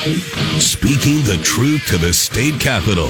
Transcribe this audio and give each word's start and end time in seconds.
Speaking 0.00 1.20
the 1.24 1.38
truth 1.42 1.84
to 1.88 1.98
the 1.98 2.14
state 2.14 2.58
capitol. 2.58 3.08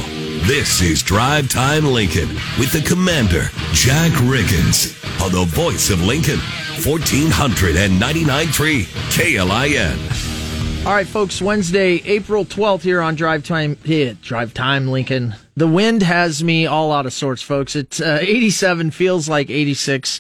This 0.49 0.83
is 0.83 1.05
Drive 1.05 1.49
Time 1.49 1.85
Lincoln 1.85 2.27
with 2.59 2.73
the 2.73 2.83
commander, 2.85 3.45
Jack 3.73 4.11
Riggins, 4.23 4.99
on 5.25 5.31
the 5.31 5.45
voice 5.45 5.91
of 5.91 6.03
Lincoln, 6.03 6.41
1499.3 6.83 8.83
KLIN. 9.13 10.85
All 10.85 10.93
right, 10.93 11.07
folks, 11.07 11.41
Wednesday, 11.41 12.03
April 12.07 12.45
12th 12.45 12.83
here 12.83 13.01
on 13.01 13.15
Drive 13.15 13.45
Time, 13.45 13.79
yeah, 13.85 14.15
Drive 14.21 14.53
Time 14.53 14.89
Lincoln. 14.89 15.37
The 15.55 15.69
wind 15.69 16.03
has 16.03 16.43
me 16.43 16.67
all 16.67 16.91
out 16.91 17.07
of 17.07 17.13
sorts, 17.13 17.41
folks. 17.41 17.77
It's 17.77 18.01
uh, 18.01 18.19
87, 18.21 18.91
feels 18.91 19.29
like 19.29 19.49
86, 19.49 20.19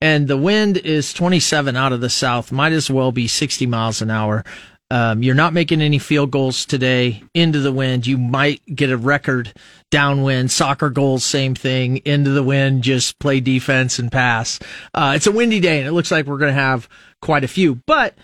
and 0.00 0.26
the 0.26 0.36
wind 0.36 0.78
is 0.78 1.12
27 1.12 1.76
out 1.76 1.92
of 1.92 2.00
the 2.00 2.10
south. 2.10 2.50
Might 2.50 2.72
as 2.72 2.90
well 2.90 3.12
be 3.12 3.28
60 3.28 3.66
miles 3.66 4.02
an 4.02 4.10
hour. 4.10 4.44
Um, 4.90 5.22
you're 5.22 5.34
not 5.34 5.52
making 5.52 5.82
any 5.82 5.98
field 5.98 6.30
goals 6.30 6.64
today 6.64 7.22
into 7.34 7.60
the 7.60 7.72
wind. 7.72 8.06
You 8.06 8.16
might 8.16 8.62
get 8.74 8.90
a 8.90 8.96
record 8.96 9.52
downwind. 9.90 10.50
Soccer 10.50 10.88
goals, 10.88 11.24
same 11.24 11.54
thing. 11.54 11.98
Into 11.98 12.30
the 12.30 12.42
wind, 12.42 12.82
just 12.82 13.18
play 13.18 13.40
defense 13.40 13.98
and 13.98 14.10
pass. 14.10 14.58
Uh, 14.94 15.12
it's 15.14 15.26
a 15.26 15.32
windy 15.32 15.60
day, 15.60 15.78
and 15.78 15.88
it 15.88 15.92
looks 15.92 16.10
like 16.10 16.26
we're 16.26 16.38
going 16.38 16.54
to 16.54 16.60
have 16.60 16.88
quite 17.20 17.44
a 17.44 17.48
few. 17.48 17.74
But 17.86 18.14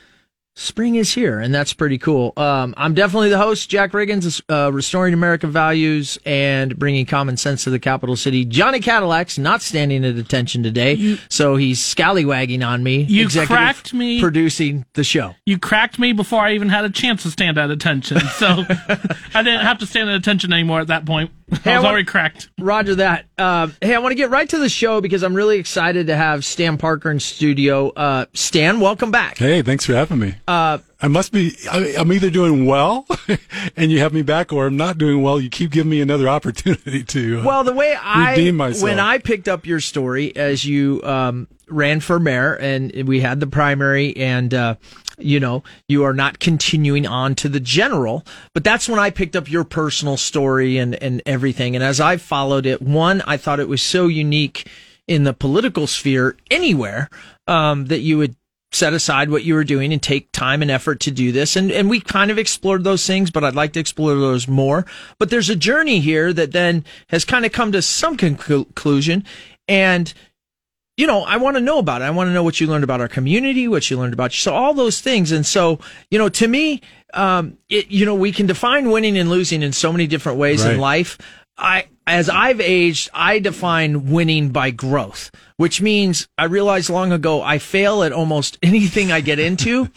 spring 0.56 0.94
is 0.94 1.12
here, 1.12 1.40
and 1.40 1.54
that's 1.54 1.72
pretty 1.72 1.98
cool. 1.98 2.32
Um, 2.36 2.74
I'm 2.76 2.94
definitely 2.94 3.28
the 3.28 3.38
host, 3.38 3.68
Jack 3.68 3.92
Riggins, 3.92 4.40
uh, 4.48 4.72
restoring 4.72 5.12
American 5.14 5.50
values 5.50 6.18
and 6.24 6.78
bringing 6.78 7.06
common 7.06 7.36
sense 7.36 7.64
to 7.64 7.70
the 7.70 7.78
capital 7.78 8.16
city. 8.16 8.44
Johnny 8.44 8.80
Cadillac's 8.80 9.38
not 9.38 9.62
standing 9.62 10.04
at 10.04 10.16
attention 10.16 10.62
today, 10.62 10.94
You- 10.94 11.18
so 11.28 11.56
he's 11.56 11.80
scallywagging 11.80 12.66
on 12.66 12.82
me. 12.82 13.02
You 13.02 13.24
executive 13.24 13.56
cracked 13.56 13.94
me. 13.94 14.20
producing 14.20 14.84
the 14.94 15.04
show. 15.04 15.34
You 15.46 15.58
cracked 15.58 15.98
me 15.98 16.12
before 16.12 16.40
I 16.42 16.52
even 16.54 16.68
had 16.68 16.84
a 16.84 16.90
chance 16.90 17.22
to 17.24 17.30
stand 17.30 17.58
at 17.58 17.70
attention, 17.70 18.20
so 18.20 18.46
I 19.34 19.42
didn't 19.42 19.62
have 19.62 19.78
to 19.78 19.86
stand 19.86 20.08
at 20.10 20.16
attention 20.16 20.52
anymore 20.52 20.80
at 20.80 20.86
that 20.88 21.04
point. 21.04 21.30
Hey, 21.62 21.72
I 21.72 21.74
I 21.74 21.76
was 21.78 21.84
want- 21.84 21.92
already 21.92 22.06
cracked. 22.06 22.48
Roger 22.58 22.94
that. 22.96 23.26
Uh, 23.36 23.68
hey, 23.82 23.94
I 23.94 23.98
want 23.98 24.12
to 24.12 24.16
get 24.16 24.30
right 24.30 24.48
to 24.48 24.58
the 24.58 24.68
show 24.68 25.00
because 25.00 25.22
I'm 25.22 25.34
really 25.34 25.58
excited 25.58 26.06
to 26.06 26.16
have 26.16 26.44
Stan 26.44 26.78
Parker 26.78 27.10
in 27.10 27.20
studio. 27.20 27.90
Uh, 27.90 28.24
Stan, 28.32 28.80
welcome 28.80 29.10
back. 29.10 29.36
Hey, 29.38 29.60
thanks 29.62 29.84
for 29.84 29.94
having 29.94 30.18
me. 30.18 30.34
Uh, 30.46 30.78
I 31.00 31.08
must 31.08 31.32
be, 31.32 31.56
I, 31.70 31.94
I'm 31.98 32.12
either 32.12 32.30
doing 32.30 32.66
well 32.66 33.06
and 33.76 33.90
you 33.90 34.00
have 34.00 34.12
me 34.12 34.22
back 34.22 34.52
or 34.52 34.66
I'm 34.66 34.76
not 34.76 34.98
doing 34.98 35.22
well. 35.22 35.40
You 35.40 35.48
keep 35.50 35.70
giving 35.70 35.90
me 35.90 36.00
another 36.00 36.28
opportunity 36.36 37.02
to. 37.04 37.40
Uh, 37.40 37.44
Well, 37.44 37.64
the 37.64 37.72
way 37.72 37.94
I 37.94 38.30
redeem 38.30 38.56
myself. 38.56 38.82
when 38.82 39.00
I 39.00 39.18
picked 39.18 39.48
up 39.48 39.66
your 39.66 39.80
story 39.80 40.34
as 40.36 40.64
you 40.64 41.02
um, 41.02 41.48
ran 41.68 42.00
for 42.00 42.18
mayor 42.20 42.54
and 42.54 43.08
we 43.08 43.20
had 43.20 43.40
the 43.40 43.46
primary 43.46 44.16
and 44.16 44.52
uh, 44.52 44.74
you 45.16 45.38
know 45.38 45.62
you 45.88 46.02
are 46.04 46.12
not 46.12 46.40
continuing 46.40 47.06
on 47.06 47.34
to 47.36 47.48
the 47.48 47.60
general, 47.60 48.24
but 48.52 48.64
that's 48.64 48.88
when 48.88 48.98
I 48.98 49.10
picked 49.10 49.36
up 49.36 49.50
your 49.50 49.64
personal 49.64 50.16
story 50.16 50.76
and 50.76 50.94
and 50.96 51.22
everything. 51.24 51.74
And 51.74 51.84
as 51.84 52.00
I 52.00 52.16
followed 52.16 52.66
it, 52.66 52.82
one 52.82 53.22
I 53.26 53.36
thought 53.36 53.60
it 53.60 53.68
was 53.68 53.80
so 53.80 54.08
unique 54.08 54.68
in 55.06 55.24
the 55.24 55.32
political 55.32 55.86
sphere 55.86 56.36
anywhere 56.50 57.08
um, 57.46 57.86
that 57.86 58.00
you 58.00 58.18
would 58.18 58.34
set 58.74 58.92
aside 58.92 59.30
what 59.30 59.44
you 59.44 59.54
were 59.54 59.64
doing 59.64 59.92
and 59.92 60.02
take 60.02 60.32
time 60.32 60.62
and 60.62 60.70
effort 60.70 61.00
to 61.00 61.10
do 61.10 61.32
this. 61.32 61.56
And, 61.56 61.70
and 61.70 61.88
we 61.88 62.00
kind 62.00 62.30
of 62.30 62.38
explored 62.38 62.84
those 62.84 63.06
things, 63.06 63.30
but 63.30 63.44
I'd 63.44 63.54
like 63.54 63.72
to 63.74 63.80
explore 63.80 64.14
those 64.14 64.48
more. 64.48 64.84
But 65.18 65.30
there's 65.30 65.50
a 65.50 65.56
journey 65.56 66.00
here 66.00 66.32
that 66.32 66.52
then 66.52 66.84
has 67.08 67.24
kind 67.24 67.44
of 67.44 67.52
come 67.52 67.72
to 67.72 67.82
some 67.82 68.16
conclusion. 68.16 69.24
And, 69.68 70.12
you 70.96 71.06
know, 71.06 71.22
I 71.22 71.36
want 71.36 71.56
to 71.56 71.60
know 71.60 71.78
about 71.78 72.02
it. 72.02 72.04
I 72.04 72.10
want 72.10 72.28
to 72.28 72.34
know 72.34 72.42
what 72.42 72.60
you 72.60 72.66
learned 72.66 72.84
about 72.84 73.00
our 73.00 73.08
community, 73.08 73.68
what 73.68 73.90
you 73.90 73.98
learned 73.98 74.14
about 74.14 74.34
you. 74.34 74.40
So 74.40 74.54
all 74.54 74.74
those 74.74 75.00
things. 75.00 75.32
And 75.32 75.46
so, 75.46 75.78
you 76.10 76.18
know, 76.18 76.28
to 76.30 76.48
me, 76.48 76.82
um, 77.14 77.58
it, 77.68 77.90
you 77.90 78.04
know, 78.04 78.14
we 78.14 78.32
can 78.32 78.46
define 78.46 78.90
winning 78.90 79.16
and 79.16 79.30
losing 79.30 79.62
in 79.62 79.72
so 79.72 79.92
many 79.92 80.06
different 80.06 80.38
ways 80.38 80.64
in 80.64 80.80
life. 80.80 81.18
I, 81.56 81.86
as 82.06 82.28
I've 82.28 82.60
aged, 82.60 83.10
I 83.14 83.38
define 83.38 84.10
winning 84.10 84.50
by 84.50 84.70
growth, 84.70 85.30
which 85.56 85.80
means 85.80 86.28
I 86.36 86.44
realized 86.44 86.90
long 86.90 87.12
ago 87.12 87.42
I 87.42 87.58
fail 87.58 88.02
at 88.02 88.12
almost 88.12 88.58
anything 88.62 89.12
I 89.12 89.20
get 89.20 89.38
into. 89.38 89.90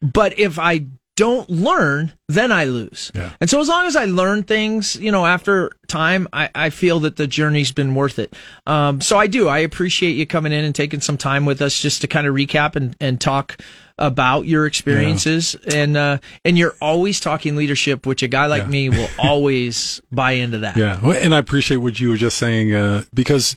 but 0.00 0.38
if 0.38 0.58
I 0.58 0.86
don't 1.16 1.48
learn, 1.50 2.12
then 2.28 2.50
I 2.50 2.64
lose. 2.64 3.12
Yeah. 3.14 3.32
And 3.40 3.50
so 3.50 3.60
as 3.60 3.68
long 3.68 3.86
as 3.86 3.96
I 3.96 4.06
learn 4.06 4.44
things, 4.44 4.96
you 4.96 5.12
know, 5.12 5.26
after 5.26 5.70
time, 5.86 6.26
I, 6.32 6.48
I 6.54 6.70
feel 6.70 7.00
that 7.00 7.16
the 7.16 7.26
journey's 7.26 7.70
been 7.70 7.94
worth 7.94 8.18
it. 8.18 8.34
Um, 8.66 9.00
so 9.02 9.18
I 9.18 9.26
do. 9.26 9.46
I 9.48 9.58
appreciate 9.58 10.12
you 10.12 10.26
coming 10.26 10.52
in 10.52 10.64
and 10.64 10.74
taking 10.74 11.00
some 11.00 11.18
time 11.18 11.44
with 11.44 11.60
us 11.60 11.78
just 11.78 12.00
to 12.00 12.06
kind 12.08 12.26
of 12.26 12.34
recap 12.34 12.76
and, 12.76 12.96
and 12.98 13.20
talk 13.20 13.60
about 13.98 14.46
your 14.46 14.64
experiences. 14.66 15.54
And, 15.74 15.98
uh, 15.98 16.18
and 16.46 16.56
you're 16.56 16.74
always 16.80 17.20
talking 17.20 17.56
leadership, 17.56 18.06
which 18.06 18.22
a 18.22 18.28
guy 18.28 18.46
like 18.46 18.62
Yeah. 18.62 18.68
me 18.68 18.88
will 18.88 19.08
always 19.18 20.00
buy 20.10 20.32
into 20.32 20.58
that. 20.58 20.78
yeah. 20.78 20.98
And 21.04 21.34
I 21.34 21.38
appreciate 21.38 21.76
what 21.78 22.00
you 22.00 22.08
were 22.08 22.16
just 22.16 22.38
saying, 22.38 22.74
uh, 22.74 23.04
because, 23.12 23.56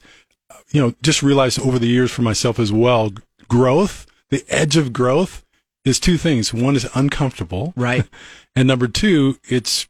you 0.72 0.82
know, 0.82 0.94
just 1.02 1.24
realized 1.24 1.60
over 1.62 1.80
the 1.80 1.88
years 1.88 2.12
for 2.12 2.22
myself 2.22 2.60
as 2.60 2.74
well, 2.74 3.12
growth, 3.48 4.06
the 4.30 4.44
edge 4.50 4.76
of 4.76 4.92
growth 4.92 5.45
is 5.86 6.00
two 6.00 6.18
things. 6.18 6.54
One 6.54 6.76
is 6.76 6.88
uncomfortable. 6.94 7.74
Right. 7.76 8.08
And 8.58 8.70
number 8.70 8.88
two, 8.88 9.38
it's 9.50 9.86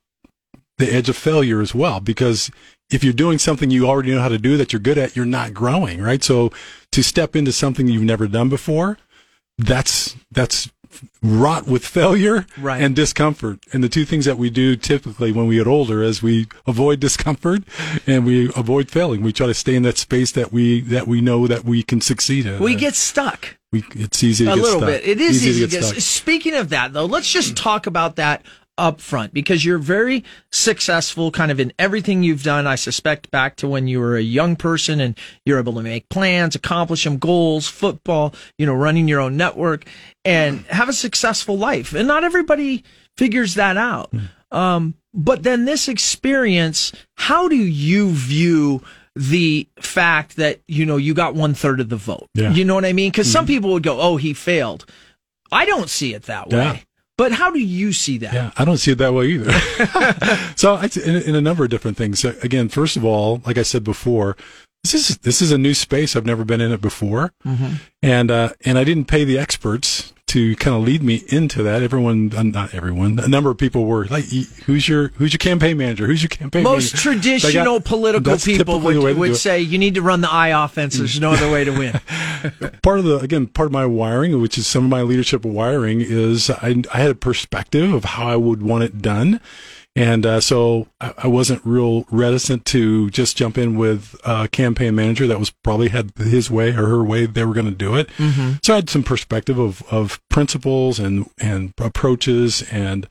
the 0.80 0.92
edge 0.92 1.08
of 1.08 1.16
failure 1.16 1.62
as 1.62 1.76
well, 1.76 2.00
because 2.00 2.50
if 2.90 3.04
you're 3.04 3.14
doing 3.14 3.38
something 3.38 3.70
you 3.70 3.88
already 3.88 4.12
know 4.12 4.22
how 4.22 4.28
to 4.28 4.40
do 4.40 4.58
that 4.58 4.74
you're 4.74 4.80
good 4.80 4.98
at, 4.98 5.16
you're 5.16 5.24
not 5.24 5.54
growing, 5.54 6.02
right? 6.02 6.24
So 6.24 6.52
to 6.92 7.04
step 7.04 7.36
into 7.36 7.52
something 7.52 7.88
you've 7.88 8.02
never 8.02 8.28
done 8.28 8.50
before, 8.50 8.98
that's, 9.60 10.16
that's 10.32 10.72
wrought 11.22 11.68
with 11.68 11.86
failure 11.86 12.46
Right. 12.58 12.82
and 12.82 12.96
discomfort. 12.96 13.60
And 13.74 13.84
the 13.84 13.90
two 13.90 14.06
things 14.06 14.26
that 14.26 14.38
we 14.38 14.50
do 14.50 14.76
typically 14.76 15.32
when 15.32 15.48
we 15.48 15.56
get 15.56 15.68
older 15.68 16.04
is 16.04 16.22
we 16.22 16.48
avoid 16.68 17.00
discomfort 17.00 17.64
and 18.08 18.26
we 18.26 18.52
avoid 18.56 18.90
failing. 18.90 19.22
We 19.22 19.34
try 19.34 19.48
to 19.48 19.54
stay 19.54 19.76
in 19.76 19.84
that 19.84 19.98
space 19.98 20.32
that 20.34 20.52
we, 20.52 20.82
that 20.82 21.08
we 21.08 21.22
know 21.22 21.48
that 21.48 21.64
we 21.66 21.84
can 21.84 22.02
succeed 22.02 22.46
in. 22.46 22.62
We 22.62 22.76
get 22.76 22.96
stuck. 22.96 23.58
we, 23.72 23.84
it's 23.92 24.24
easy 24.24 24.46
to 24.46 24.54
a 24.54 24.56
little 24.56 24.80
stuck. 24.80 24.90
bit. 24.90 25.08
It 25.08 25.20
is 25.22 25.46
easy, 25.46 25.62
to 25.62 25.68
to 25.68 25.72
get 25.72 25.82
get 25.82 25.88
stuck. 25.88 26.00
Speaking 26.02 26.54
of 26.56 26.70
that, 26.70 26.94
though, 26.94 27.06
let's 27.06 27.32
just 27.32 27.56
talk 27.58 27.88
about 27.88 28.16
that 28.18 28.44
up 28.78 29.00
front 29.00 29.34
because 29.34 29.64
you're 29.64 29.78
very 29.78 30.24
successful 30.52 31.32
kind 31.32 31.52
of 31.52 31.60
in 31.60 31.72
everything 31.80 32.24
you've 32.24 32.44
done. 32.44 32.68
I 32.68 32.76
suspect 32.76 33.32
back 33.32 33.56
to 33.58 33.68
when 33.68 33.88
you 33.88 34.00
were 34.00 34.18
a 34.18 34.22
young 34.22 34.56
person 34.56 35.00
and 35.00 35.18
you're 35.46 35.60
able 35.60 35.74
to 35.74 35.82
make 35.82 36.10
plans, 36.10 36.56
accomplish 36.56 37.04
them, 37.04 37.18
goals, 37.18 37.68
football, 37.68 38.34
you 38.58 38.66
know, 38.66 38.74
running 38.74 39.08
your 39.08 39.22
own 39.22 39.38
network 39.38 39.86
and 40.24 40.66
have 40.68 40.90
a 40.90 40.94
successful 40.94 41.58
life. 41.58 41.94
And 41.94 42.08
not 42.08 42.24
everybody 42.24 42.84
figures 43.18 43.56
that 43.56 43.78
out. 43.78 44.12
Um, 44.52 44.96
but 45.14 45.44
then 45.44 45.66
this 45.66 45.88
experience, 45.88 46.92
how 47.16 47.48
do 47.48 47.56
you 47.56 48.12
view 48.12 48.82
the 49.16 49.68
fact 49.80 50.36
that, 50.36 50.60
you 50.68 50.86
know, 50.86 50.98
you 50.98 51.14
got 51.14 51.36
one 51.36 51.54
third 51.54 51.80
of 51.80 51.90
the 51.90 51.96
vote? 51.96 52.28
Yeah. 52.34 52.52
You 52.52 52.66
know 52.66 52.76
what 52.76 52.86
I 52.86 52.94
mean? 52.94 53.12
Because 53.12 53.32
some 53.32 53.46
people 53.46 53.72
would 53.72 53.84
go, 53.84 54.00
oh, 54.02 54.18
he 54.18 54.34
failed. 54.34 54.86
I 55.52 55.66
don't 55.66 55.90
see 55.90 56.14
it 56.14 56.24
that 56.24 56.50
way. 56.50 56.58
Yeah. 56.58 56.78
But 57.18 57.32
how 57.32 57.50
do 57.50 57.60
you 57.60 57.94
see 57.94 58.18
that? 58.20 58.34
Yeah, 58.34 58.52
I 58.58 58.66
don't 58.66 58.78
see 58.78 58.92
it 58.92 58.98
that 58.98 59.14
way 59.14 59.28
either. 59.28 59.52
so 60.56 60.76
I, 60.76 60.90
in, 61.04 61.16
in 61.30 61.36
a 61.36 61.42
number 61.42 61.64
of 61.64 61.70
different 61.70 61.96
things. 61.96 62.20
So 62.20 62.36
again, 62.44 62.68
first 62.68 62.98
of 62.98 63.06
all, 63.06 63.42
like 63.46 63.58
I 63.58 63.64
said 63.64 63.84
before, 63.84 64.36
this 64.84 64.94
is 64.94 65.18
this 65.20 65.42
is 65.42 65.52
a 65.52 65.58
new 65.58 65.74
space. 65.74 66.16
I've 66.16 66.26
never 66.26 66.44
been 66.44 66.62
in 66.62 66.72
it 66.72 66.82
before, 66.82 67.32
and 68.04 68.30
uh, 68.30 68.50
and 68.66 68.78
I 68.78 68.84
didn't 68.84 69.06
pay 69.06 69.24
the 69.24 69.40
experts 69.40 70.14
to 70.36 70.54
kind 70.58 70.76
of 70.76 70.84
lead 70.84 71.02
me 71.02 71.24
into 71.30 71.64
that. 71.64 71.82
Everyone, 71.82 72.30
uh, 72.36 72.44
not 72.44 72.74
everyone, 72.74 73.20
a 73.20 73.28
number 73.30 73.50
of 73.50 73.58
people 73.58 73.86
were 73.86 74.06
like, 74.08 74.26
"Who's 74.66 74.90
your 74.90 75.14
who's 75.16 75.32
your 75.32 75.38
campaign 75.38 75.78
manager? 75.78 76.08
Who's 76.08 76.22
your 76.22 76.30
campaign 76.30 76.64
Most 76.64 76.94
manager?" 76.94 76.98
traditional 76.98 77.76
I- 77.76 77.80
political 77.80 78.38
people 78.38 78.76
typically 78.76 78.94
the 78.96 79.02
way 79.02 79.14
would, 79.14 79.30
would 79.30 79.38
say 79.38 79.62
you 79.62 79.78
need 79.78 79.96
to 79.96 80.02
run 80.02 80.20
the 80.20 80.30
I 80.30 80.50
offense. 80.66 80.98
There's 80.98 81.22
no 81.22 81.32
other 81.32 81.50
way 81.50 81.64
to 81.64 81.72
win. 81.72 82.02
part 82.84 83.00
of 83.00 83.06
the 83.06 83.18
again 83.20 83.48
part 83.48 83.68
of 83.68 83.72
my 83.72 83.86
wiring 83.86 84.40
which 84.42 84.58
is 84.58 84.68
some 84.68 84.84
of 84.84 84.90
my 84.90 85.02
leadership 85.02 85.44
wiring 85.44 86.02
is 86.02 86.50
i, 86.50 86.84
I 86.94 86.98
had 86.98 87.10
a 87.10 87.16
perspective 87.16 87.92
of 87.92 88.04
how 88.04 88.28
i 88.28 88.36
would 88.36 88.62
want 88.62 88.84
it 88.84 89.02
done 89.02 89.40
and 89.96 90.26
uh, 90.26 90.42
so 90.42 90.88
I, 91.00 91.28
wasn't 91.28 91.62
real 91.64 92.06
reticent 92.12 92.66
to 92.66 93.10
just 93.12 93.38
jump 93.38 93.58
in 93.58 93.78
with 93.78 94.16
a 94.26 94.50
campaign 94.50 94.96
manager 94.96 95.26
that 95.28 95.40
was 95.40 95.52
probably 95.52 95.88
had 95.88 96.12
his 96.18 96.52
way 96.52 96.70
or 96.70 96.88
her 96.88 97.04
way 97.04 97.26
they 97.26 97.46
were 97.46 97.54
going 97.54 97.70
to 97.70 97.72
do 97.72 97.96
it. 97.96 98.10
So 98.62 98.74
i 98.74 98.78
had 98.78 98.90
some 98.90 99.04
perspective 99.04 99.58
of, 99.58 99.84
of 99.92 100.20
principles 100.30 101.00
and 101.00 101.30
and 101.40 101.74
approaches 101.80 102.62
and 102.72 103.08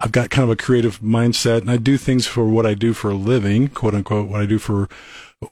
I've 0.00 0.12
got 0.12 0.30
kind 0.30 0.44
of 0.44 0.50
a 0.50 0.56
creative 0.56 1.00
mindset 1.00 1.62
and 1.62 1.70
I 1.70 1.76
do 1.76 1.96
things 1.96 2.24
for 2.24 2.48
what 2.48 2.66
I 2.66 2.74
do 2.74 2.92
for 2.92 3.10
a 3.10 3.14
living, 3.14 3.66
quote 3.66 3.94
unquote, 3.94 4.28
what 4.28 4.40
I 4.40 4.46
do 4.46 4.60
for 4.60 4.88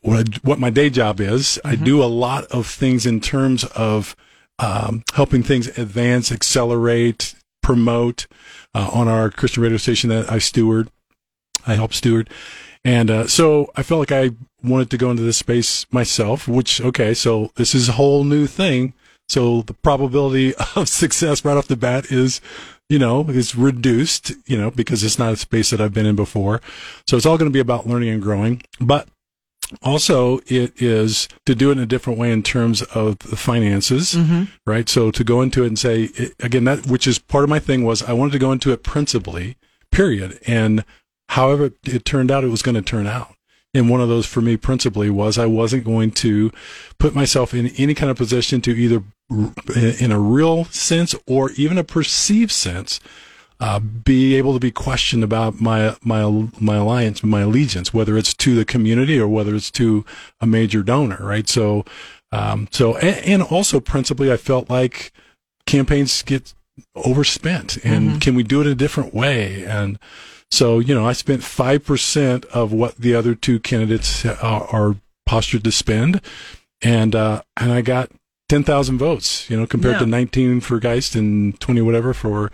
what, 0.03 0.29
I, 0.29 0.39
what 0.43 0.61
my 0.61 0.71
day 0.71 0.89
job 0.89 1.21
is. 1.21 1.59
I 1.65 1.75
do 1.75 2.03
a 2.03 2.07
lot 2.07 2.45
of 2.45 2.67
things 2.69 3.07
in 3.07 3.21
terms 3.21 3.65
of 3.65 4.15
um, 4.61 5.03
helping 5.15 5.43
things 5.43 5.67
advance, 5.79 6.31
accelerate, 6.31 7.35
promote 7.61 8.29
uh, 8.77 8.91
on 8.93 9.09
our 9.09 9.31
Christian 9.31 9.63
radio 9.63 9.79
station 9.79 10.11
that 10.11 10.31
I 10.31 10.39
steward. 10.39 10.91
I 11.67 11.75
help 11.75 11.95
steward. 11.95 12.29
And 12.85 13.11
uh, 13.11 13.27
so 13.27 13.73
I 13.75 13.83
felt 13.83 13.99
like 13.99 14.13
I 14.13 14.31
wanted 14.63 14.91
to 14.91 14.99
go 14.99 15.11
into 15.11 15.23
this 15.23 15.39
space 15.39 15.87
myself, 15.91 16.47
which, 16.47 16.81
okay, 16.81 17.15
so 17.15 17.51
this 17.57 17.75
is 17.75 17.89
a 17.89 17.93
whole 17.93 18.23
new 18.23 18.47
thing. 18.47 18.93
So 19.29 19.63
the 19.63 19.75
probability 19.75 20.55
of 20.77 20.89
success 20.89 21.45
right 21.45 21.57
off 21.57 21.69
the 21.69 21.77
bat 21.77 22.13
is 22.13 22.41
you 22.89 22.99
know, 23.01 23.29
is 23.29 23.57
reduced, 23.57 24.33
you 24.47 24.57
know, 24.57 24.71
because 24.71 25.03
it's 25.03 25.19
not 25.19 25.33
a 25.33 25.37
space 25.37 25.71
that 25.71 25.81
I've 25.81 25.95
been 25.95 26.07
in 26.07 26.15
before. 26.15 26.61
So 27.09 27.17
it's 27.17 27.27
all 27.27 27.37
going 27.37 27.51
to 27.51 27.53
be 27.53 27.61
about 27.61 27.87
learning 27.87 28.11
and 28.11 28.23
growing. 28.23 28.63
But 28.81 29.09
also 29.83 30.39
it 30.47 30.81
is 30.81 31.29
to 31.45 31.55
do 31.55 31.71
it 31.71 31.73
in 31.73 31.79
a 31.79 31.87
different 31.87 32.19
way 32.19 32.31
in 32.31 32.43
terms 32.43 32.83
of 32.83 33.19
the 33.19 33.37
finances 33.37 34.15
Mm-hmm. 34.15 34.45
right? 34.67 34.89
So 34.89 35.11
to 35.11 35.25
go 35.25 35.43
into 35.43 35.65
it 35.65 35.69
and 35.69 35.79
say 35.79 36.09
again 36.41 36.65
that 36.65 36.87
which 36.87 37.07
is 37.07 37.19
part 37.19 37.45
of 37.45 37.51
my 37.51 37.59
thing 37.59 37.85
was 37.85 38.03
i 38.03 38.13
wanted 38.13 38.33
to 38.33 38.39
go 38.39 38.53
into 38.53 38.73
it 38.73 38.83
principally 38.83 39.57
period. 39.91 40.39
And 40.47 40.85
however 41.31 41.71
it 41.85 42.05
turned 42.05 42.31
out 42.31 42.45
it 42.45 42.49
was 42.49 42.63
going 42.63 42.75
to 42.77 42.83
turn 42.83 43.07
out. 43.07 43.35
And 43.75 43.91
one 43.91 44.01
of 44.01 44.09
those 44.09 44.27
for 44.27 44.41
me 44.41 44.57
principally 44.57 45.11
was 45.11 45.37
i 45.39 45.47
wasn't 45.47 45.85
going 45.85 46.11
to 46.13 46.51
put 46.99 47.15
myself 47.15 47.53
in 47.53 47.69
any 47.77 47.95
kind 47.95 48.11
of 48.11 48.17
position 48.17 48.61
to 48.63 48.71
either 48.71 49.03
in 50.01 50.13
a 50.13 50.21
real 50.21 50.65
sense 50.67 51.15
or 51.27 51.51
even 51.53 51.77
a 51.79 51.85
perceived 51.85 52.53
sense 52.53 53.01
uh, 53.59 53.79
be 53.79 54.35
able 54.35 54.53
to 54.53 54.61
be 54.61 54.71
questioned 54.71 55.25
about 55.25 55.61
my 55.61 55.97
my 56.03 56.49
my 56.61 56.77
alliance, 56.77 57.25
my 57.25 57.41
allegiance, 57.41 57.95
whether 57.95 58.17
it's 58.17 58.35
to 58.35 58.55
the 58.55 58.65
community 58.65 59.19
or 59.19 59.29
whether 59.29 59.55
it's 59.55 59.71
to 59.73 60.05
a 60.41 60.47
major 60.47 60.83
donor, 60.83 61.19
right? 61.21 61.49
So, 61.49 61.85
um, 62.33 62.69
so 62.71 62.97
and, 62.99 63.17
and 63.25 63.43
also 63.43 63.81
principally, 63.81 64.31
I 64.31 64.37
felt 64.37 64.69
like 64.69 65.13
campaigns 65.67 66.23
get 66.23 66.55
overspent, 66.95 67.79
and 67.85 68.21
can 68.21 68.35
we 68.35 68.43
do 68.43 68.61
it 68.61 68.67
a 68.67 68.75
different 68.75 69.15
way? 69.15 69.65
And 69.65 69.99
so, 70.51 70.79
you 70.79 70.95
know, 70.95 71.07
I 71.07 71.13
spent 71.13 71.43
five 71.43 71.85
percent 71.85 72.45
of 72.47 72.73
what 72.73 72.97
the 72.97 73.15
other 73.15 73.35
two 73.35 73.59
candidates 73.59 74.25
are, 74.27 74.65
are 74.71 74.97
postured 75.25 75.65
to 75.65 75.73
spend, 75.73 76.21
and 76.83 77.15
uh, 77.15 77.43
and 77.57 77.73
I 77.73 77.81
got. 77.81 78.11
10,000 78.49 78.99
votes, 78.99 79.49
you 79.51 79.57
know, 79.57 79.67
compared 79.67 79.95
Yeah. 79.95 80.01
to 80.01 80.07
19 80.07 80.61
for 80.61 80.79
Geist 80.79 81.15
and 81.17 81.59
20 81.61 81.81
whatever 81.83 82.15
for 82.15 82.51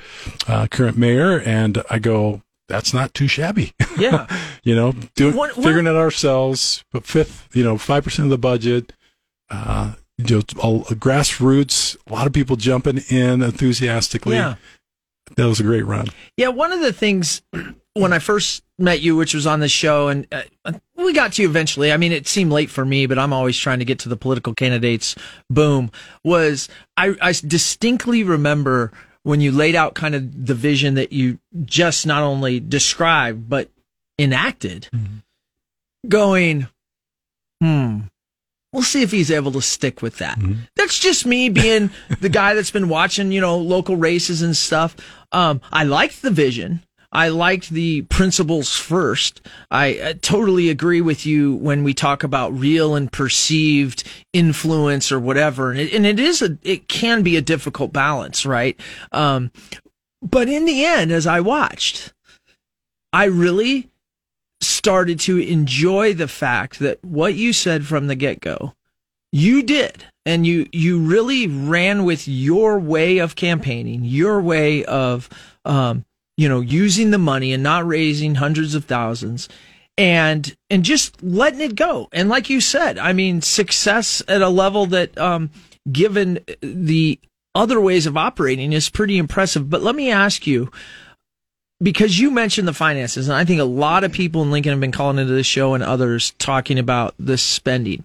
uh, 0.49 0.67
current 0.69 0.97
mayor. 0.97 1.41
And 1.41 1.83
I 1.91 1.99
go, 1.99 2.43
that's 2.69 2.95
not 2.95 3.13
too 3.15 3.29
shabby. 3.29 3.73
Yeah. 3.99 4.27
you 4.65 4.75
know, 4.75 4.93
doing, 5.15 5.37
What- 5.37 5.57
what- 5.57 5.65
figuring 5.65 5.87
it 5.87 5.97
ourselves, 5.97 6.85
but 6.93 7.05
fifth, 7.07 7.49
you 7.55 7.63
know, 7.63 7.75
5% 7.77 8.25
of 8.25 8.31
the 8.31 8.39
budget, 8.39 8.93
uh, 9.51 9.93
you 10.17 10.37
know, 10.37 10.43
all, 10.59 10.85
grassroots, 10.85 11.97
a 12.07 12.13
lot 12.13 12.27
of 12.27 12.33
people 12.33 12.57
jumping 12.57 12.99
in 13.09 13.43
enthusiastically. 13.43 14.37
Yeah. 14.37 14.55
That 15.37 15.47
was 15.47 15.61
a 15.61 15.65
great 15.65 15.85
run. 15.87 16.07
Yeah, 16.37 16.49
one 16.49 16.73
of 16.73 16.81
the 16.81 16.93
things 16.93 17.43
when 17.95 18.13
I 18.13 18.19
first 18.19 18.63
met 18.83 19.01
you, 19.01 19.17
which 19.17 19.33
was 19.33 19.47
on 19.47 19.61
the 19.61 19.69
show, 19.69 20.09
and 20.09 20.27
uh, 20.33 20.73
we 20.97 21.13
got 21.13 21.35
to 21.35 21.43
you 21.43 21.49
eventually. 21.49 21.93
I 21.93 21.97
mean, 21.97 22.13
it 22.13 22.27
seemed 22.27 22.53
late 22.53 22.69
for 22.69 22.85
me, 22.85 23.07
but 23.07 23.19
I'm 23.19 23.33
always 23.33 23.57
trying 23.57 23.79
to 23.79 23.85
get 23.85 24.01
to 24.01 24.09
the 24.09 24.17
political 24.17 24.55
candidates. 24.55 25.15
Boom. 25.49 25.91
Was 26.25 26.69
I, 26.97 27.15
I 27.21 27.33
distinctly 27.33 28.25
remember 28.25 28.93
when 29.23 29.41
you 29.41 29.53
laid 29.53 29.77
out 29.77 29.95
kind 29.95 30.15
of 30.15 30.47
the 30.47 30.55
vision 30.55 30.95
that 30.95 31.13
you 31.13 31.39
just 31.65 32.07
not 32.07 32.23
only 32.23 32.61
described, 32.61 33.49
but 33.49 33.71
enacted, 34.19 34.89
going, 36.09 36.67
hmm, 37.61 38.01
we'll 38.73 38.83
see 38.83 39.03
if 39.03 39.13
he's 39.13 39.31
able 39.31 39.53
to 39.53 39.63
stick 39.63 40.03
with 40.03 40.19
that. 40.19 40.39
That's 40.77 40.99
just 40.99 41.25
me 41.25 41.49
being 41.49 41.91
the 42.21 42.29
guy 42.29 42.55
that's 42.55 42.71
been 42.73 42.89
watching, 42.89 43.31
you 43.31 43.41
know, 43.41 43.59
local 43.59 43.97
races 43.97 44.43
and 44.43 44.57
stuff. 44.57 44.97
Um, 45.31 45.61
I 45.73 45.85
liked 45.85 46.23
the 46.23 46.31
vision. 46.31 46.83
I 47.13 47.29
liked 47.29 47.69
the 47.69 48.03
principles 48.03 48.75
first. 48.75 49.43
I 49.71 49.99
uh, 49.99 50.15
totally 50.23 50.71
agree 50.71 51.03
with 51.03 51.27
you 51.27 51.55
when 51.57 51.85
we 51.85 51.93
talk 51.93 52.25
about 52.25 52.59
real 52.59 52.95
and 52.95 53.13
perceived 53.13 54.05
influence 54.33 55.13
or 55.13 55.21
whatever. 55.21 55.71
And 55.71 55.79
it, 55.79 55.93
and 55.93 56.07
it 56.07 56.19
is 56.19 56.41
a, 56.41 56.57
it 56.63 56.89
can 56.89 57.23
be 57.23 57.37
a 57.37 57.43
difficult 57.43 57.93
balance, 57.93 58.47
right? 58.47 58.81
Um, 59.13 59.53
but 60.23 60.49
in 60.49 60.65
the 60.65 60.85
end, 60.87 61.13
as 61.13 61.27
I 61.27 61.41
watched, 61.41 62.15
I 63.13 63.25
really 63.25 63.91
started 64.63 65.21
to 65.21 65.39
enjoy 65.39 66.15
the 66.15 66.29
fact 66.29 66.79
that 66.79 67.05
what 67.05 67.35
you 67.35 67.53
said 67.53 67.85
from 67.85 68.07
the 68.07 68.15
get 68.15 68.41
go, 68.41 68.73
you 69.33 69.63
did. 69.63 70.05
And 70.25 70.47
you, 70.47 70.69
you 70.71 71.01
really 71.01 71.49
ran 71.49 72.05
with 72.05 72.29
your 72.29 72.79
way 72.79 73.19
of 73.19 73.35
campaigning, 73.35 74.05
your 74.05 74.41
way 74.41 74.85
of, 74.85 75.29
um, 75.65 76.05
you 76.37 76.49
know, 76.49 76.61
using 76.61 77.11
the 77.11 77.19
money 77.19 77.53
and 77.53 77.63
not 77.63 77.87
raising 77.87 78.37
hundreds 78.37 78.75
of 78.75 78.85
thousands 78.85 79.49
and, 79.99 80.57
and 80.71 80.85
just 80.85 81.23
letting 81.23 81.61
it 81.61 81.75
go. 81.75 82.09
And 82.13 82.29
like 82.29 82.49
you 82.49 82.61
said, 82.61 82.99
I 82.99 83.13
mean, 83.13 83.43
success 83.43 84.23
at 84.27 84.43
a 84.43 84.49
level 84.49 84.87
that, 84.87 85.17
um, 85.19 85.51
given 85.91 86.39
the 86.61 87.19
other 87.55 87.81
ways 87.81 88.07
of 88.07 88.17
operating 88.17 88.73
is 88.73 88.89
pretty 88.89 89.19
impressive. 89.19 89.69
But 89.69 89.83
let 89.83 89.95
me 89.95 90.11
ask 90.11 90.47
you, 90.47 90.71
because 91.83 92.19
you 92.19 92.31
mentioned 92.31 92.69
the 92.69 92.73
finances, 92.73 93.29
and 93.29 93.37
I 93.37 93.45
think 93.45 93.61
a 93.61 93.65
lot 93.65 94.05
of 94.05 94.13
people 94.13 94.43
in 94.43 94.51
Lincoln 94.53 94.71
have 94.71 94.81
been 94.81 94.93
calling 94.93 95.19
into 95.19 95.33
this 95.33 95.47
show 95.47 95.75
and 95.75 95.83
others 95.83 96.33
talking 96.39 96.79
about 96.79 97.15
the 97.19 97.37
spending. 97.37 98.05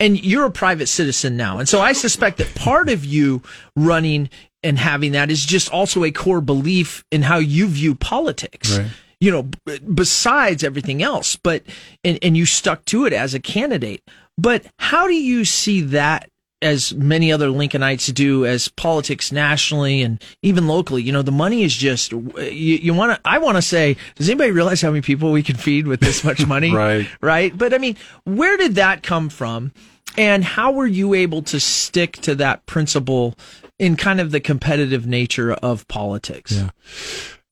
And 0.00 0.18
you're 0.24 0.46
a 0.46 0.50
private 0.50 0.86
citizen 0.86 1.36
now. 1.36 1.58
And 1.58 1.68
so 1.68 1.82
I 1.82 1.92
suspect 1.92 2.38
that 2.38 2.54
part 2.54 2.88
of 2.88 3.04
you 3.04 3.42
running 3.76 4.30
and 4.62 4.78
having 4.78 5.12
that 5.12 5.30
is 5.30 5.44
just 5.44 5.70
also 5.70 6.04
a 6.04 6.10
core 6.10 6.40
belief 6.40 7.04
in 7.10 7.22
how 7.22 7.38
you 7.38 7.66
view 7.66 7.94
politics. 7.94 8.78
Right. 8.78 8.90
You 9.20 9.30
know, 9.30 9.42
b- 9.42 9.80
besides 9.80 10.64
everything 10.64 11.02
else, 11.02 11.36
but, 11.36 11.62
and, 12.04 12.18
and 12.22 12.36
you 12.36 12.46
stuck 12.46 12.84
to 12.86 13.04
it 13.04 13.12
as 13.12 13.34
a 13.34 13.40
candidate. 13.40 14.02
But 14.38 14.64
how 14.78 15.06
do 15.06 15.14
you 15.14 15.44
see 15.44 15.82
that 15.82 16.30
as 16.62 16.92
many 16.94 17.32
other 17.32 17.48
Lincolnites 17.48 18.12
do 18.12 18.44
as 18.44 18.68
politics 18.68 19.32
nationally 19.32 20.02
and 20.02 20.22
even 20.42 20.66
locally. 20.66 21.02
You 21.02 21.12
know, 21.12 21.22
the 21.22 21.32
money 21.32 21.62
is 21.62 21.74
just, 21.74 22.12
you, 22.12 22.28
you 22.36 22.94
want 22.94 23.12
to, 23.12 23.20
I 23.28 23.38
want 23.38 23.56
to 23.56 23.62
say, 23.62 23.96
does 24.16 24.28
anybody 24.28 24.50
realize 24.50 24.82
how 24.82 24.90
many 24.90 25.00
people 25.00 25.32
we 25.32 25.42
can 25.42 25.56
feed 25.56 25.86
with 25.86 26.00
this 26.00 26.22
much 26.22 26.46
money? 26.46 26.74
Right. 26.74 27.08
Right. 27.20 27.56
But 27.56 27.72
I 27.72 27.78
mean, 27.78 27.96
where 28.24 28.56
did 28.56 28.74
that 28.74 29.02
come 29.02 29.28
from? 29.28 29.72
And 30.18 30.44
how 30.44 30.72
were 30.72 30.86
you 30.86 31.14
able 31.14 31.42
to 31.42 31.60
stick 31.60 32.12
to 32.22 32.34
that 32.36 32.66
principle 32.66 33.36
in 33.80 33.96
kind 33.96 34.20
of 34.20 34.30
the 34.30 34.40
competitive 34.40 35.06
nature 35.06 35.52
of 35.54 35.86
politics? 35.88 36.52
Yeah. 36.52 36.70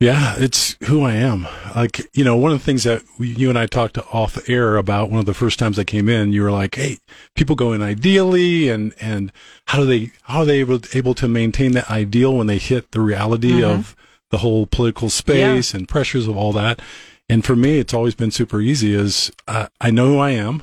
Yeah, 0.00 0.34
it's 0.38 0.76
who 0.84 1.02
I 1.02 1.14
am. 1.14 1.48
Like, 1.74 2.08
you 2.14 2.22
know, 2.22 2.36
one 2.36 2.52
of 2.52 2.60
the 2.60 2.64
things 2.64 2.84
that 2.84 3.02
we, 3.18 3.30
you 3.34 3.48
and 3.48 3.58
I 3.58 3.66
talked 3.66 3.98
off 4.14 4.48
air 4.48 4.76
about 4.76 5.10
one 5.10 5.18
of 5.18 5.26
the 5.26 5.34
first 5.34 5.58
times 5.58 5.76
I 5.76 5.82
came 5.82 6.08
in, 6.08 6.32
you 6.32 6.42
were 6.42 6.52
like, 6.52 6.76
Hey, 6.76 6.98
people 7.34 7.56
go 7.56 7.72
in 7.72 7.82
ideally 7.82 8.68
and, 8.68 8.94
and 9.00 9.32
how 9.66 9.78
do 9.78 9.86
they, 9.86 10.12
how 10.22 10.40
are 10.40 10.44
they 10.44 10.60
able, 10.60 10.78
able 10.94 11.14
to 11.14 11.26
maintain 11.26 11.72
that 11.72 11.90
ideal 11.90 12.36
when 12.36 12.46
they 12.46 12.58
hit 12.58 12.92
the 12.92 13.00
reality 13.00 13.60
of 13.64 13.96
the 14.30 14.38
whole 14.38 14.66
political 14.66 15.10
space 15.10 15.74
and 15.74 15.88
pressures 15.88 16.28
of 16.28 16.36
all 16.36 16.52
that? 16.52 16.80
And 17.28 17.44
for 17.44 17.56
me, 17.56 17.78
it's 17.80 17.92
always 17.92 18.14
been 18.14 18.30
super 18.30 18.60
easy 18.60 18.94
is, 18.94 19.32
uh, 19.48 19.66
I 19.80 19.90
know 19.90 20.06
who 20.12 20.18
I 20.18 20.30
am. 20.30 20.62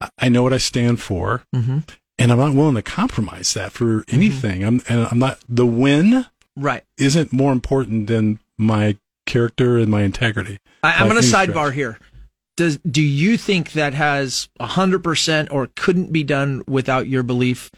I- 0.00 0.10
I 0.18 0.28
know 0.28 0.42
what 0.42 0.52
I 0.52 0.58
stand 0.58 1.00
for 1.00 1.44
Mm-hmm. 1.54 1.78
And 2.18 2.32
I'm 2.32 2.38
not 2.38 2.54
willing 2.54 2.74
to 2.74 2.82
compromise 2.82 3.54
that 3.54 3.72
for 3.72 4.00
mm-hmm. 4.00 4.14
anything. 4.14 4.64
I'm, 4.64 4.80
and 4.88 5.06
I'm 5.10 5.18
not, 5.18 5.38
the 5.48 5.66
win 5.66 6.26
Right. 6.56 6.82
isn't 6.96 7.32
more 7.32 7.52
important 7.52 8.08
than 8.08 8.40
my 8.56 8.96
character 9.26 9.78
and 9.78 9.88
my 9.88 10.02
integrity. 10.02 10.58
I, 10.82 10.94
I'm 10.94 11.08
By 11.08 11.14
going 11.14 11.22
to 11.22 11.28
sidebar 11.28 11.52
stretch. 11.52 11.74
here. 11.74 11.98
Does 12.56 12.78
do 12.78 13.02
you 13.02 13.36
think 13.36 13.72
that 13.72 13.94
has 13.94 14.48
hundred 14.60 15.04
percent 15.04 15.52
or 15.52 15.68
couldn't 15.76 16.12
be 16.12 16.24
done 16.24 16.64
without 16.66 17.06
your 17.06 17.22
belief 17.22 17.70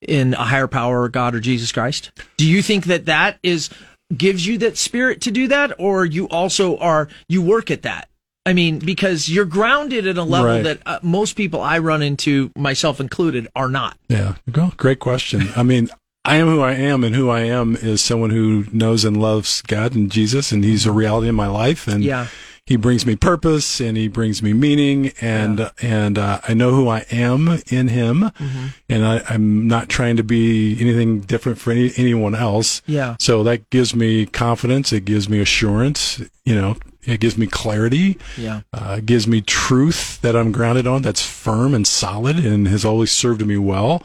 in 0.00 0.34
a 0.34 0.44
higher 0.44 0.66
power 0.66 1.02
or 1.02 1.08
God 1.08 1.36
or 1.36 1.40
Jesus 1.40 1.70
Christ? 1.70 2.10
Do 2.36 2.44
you 2.44 2.60
think 2.60 2.86
that 2.86 3.06
that 3.06 3.38
is 3.44 3.70
gives 4.16 4.44
you 4.44 4.58
that 4.58 4.76
spirit 4.76 5.20
to 5.20 5.30
do 5.30 5.46
that, 5.48 5.72
or 5.78 6.04
you 6.04 6.28
also 6.30 6.76
are 6.78 7.08
you 7.28 7.42
work 7.42 7.70
at 7.70 7.82
that? 7.82 8.08
I 8.46 8.52
mean, 8.52 8.78
because 8.78 9.28
you're 9.28 9.44
grounded 9.46 10.06
at 10.06 10.18
a 10.18 10.22
level 10.22 10.46
Right. 10.50 10.62
that 10.64 10.78
uh, 10.84 10.98
most 11.02 11.34
people 11.34 11.60
I 11.62 11.78
run 11.78 12.02
into, 12.02 12.50
myself 12.56 13.00
included, 13.00 13.48
are 13.56 13.68
not. 13.70 13.96
Yeah. 14.08 14.34
Great 14.76 14.98
question. 14.98 15.48
I 15.56 15.62
mean, 15.62 15.88
I 16.26 16.36
am 16.36 16.48
who 16.48 16.60
I 16.60 16.72
am, 16.72 17.04
and 17.04 17.14
who 17.14 17.30
I 17.30 17.40
am 17.40 17.76
is 17.76 18.00
someone 18.02 18.30
who 18.30 18.64
knows 18.72 19.04
and 19.04 19.16
loves 19.20 19.62
God 19.62 19.94
and 19.94 20.10
Jesus, 20.10 20.52
and 20.52 20.62
He's 20.64 20.84
a 20.86 20.92
reality 20.92 21.28
in 21.28 21.34
my 21.34 21.46
life. 21.48 21.86
And 21.88 22.02
Yeah. 22.04 22.26
He 22.66 22.76
brings 22.76 23.04
me 23.04 23.14
purpose, 23.14 23.78
and 23.78 23.94
He 23.94 24.08
brings 24.08 24.42
me 24.42 24.54
meaning, 24.54 25.12
and 25.20 25.70
and 25.82 26.16
uh, 26.18 26.40
I 26.48 26.54
know 26.54 26.70
who 26.74 26.88
I 26.88 27.04
am 27.10 27.60
in 27.70 27.88
Him, 27.88 28.20
Mm-hmm. 28.38 28.66
and 28.88 29.04
I, 29.06 29.22
I'm 29.28 29.68
not 29.68 29.90
trying 29.90 30.16
to 30.16 30.24
be 30.24 30.78
anything 30.80 31.20
different 31.20 31.58
for 31.58 31.72
any, 31.72 31.92
anyone 31.98 32.34
else. 32.34 32.80
Yeah. 32.86 33.16
So 33.20 33.42
that 33.42 33.68
gives 33.68 33.94
me 33.94 34.24
confidence. 34.24 34.94
It 34.94 35.04
gives 35.04 35.28
me 35.28 35.40
assurance. 35.40 36.22
You 36.46 36.54
know, 36.54 36.76
it 37.06 37.20
gives 37.20 37.36
me 37.38 37.46
clarity. 37.46 38.18
Yeah. 38.36 38.60
uh, 38.72 38.96
it 38.98 39.06
gives 39.06 39.26
me 39.26 39.40
truth 39.40 40.20
that 40.22 40.34
I'm 40.36 40.52
grounded 40.52 40.86
on 40.86 41.02
that's 41.02 41.24
firm 41.24 41.74
and 41.74 41.86
solid 41.86 42.38
and 42.44 42.68
has 42.68 42.84
always 42.84 43.10
served 43.12 43.44
me 43.46 43.56
well. 43.58 44.02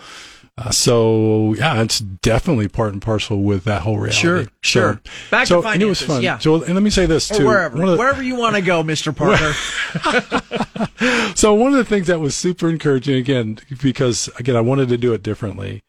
Uh, 0.58 0.72
so 0.72 1.54
yeah, 1.58 1.82
it's 1.82 2.00
definitely 2.00 2.68
part 2.68 2.92
and 2.92 3.02
parcel 3.02 3.42
with 3.44 3.64
that 3.64 3.84
whole 3.84 3.96
reality. 3.98 4.20
Sure, 4.20 4.44
So- 4.44 4.50
sure. 4.62 5.02
Back 5.32 5.44
to 5.44 5.62
so, 5.62 5.66
and 5.66 5.82
it 5.82 5.86
was 5.86 6.02
fun. 6.02 6.22
yeah. 6.22 6.38
So 6.38 6.62
and 6.64 6.74
let 6.74 6.84
me 6.84 6.90
say 6.90 7.06
this 7.06 7.32
Or 7.32 7.36
too. 7.38 7.46
wherever, 7.46 7.78
the- 7.92 7.96
wherever 7.98 8.22
you 8.22 8.36
want 8.36 8.56
to 8.58 8.62
go, 8.62 8.84
Mister 8.84 9.14
Parker. 9.14 9.54
so 11.36 11.54
one 11.54 11.72
of 11.72 11.78
the 11.78 11.86
things 11.86 12.08
that 12.08 12.20
was 12.20 12.36
super 12.36 12.70
encouraging 12.70 13.16
again, 13.16 13.60
because 13.82 14.30
again, 14.38 14.56
I 14.56 14.62
wanted 14.62 14.90
to 14.90 14.98
do 14.98 15.14
it 15.14 15.24
differently. 15.24 15.82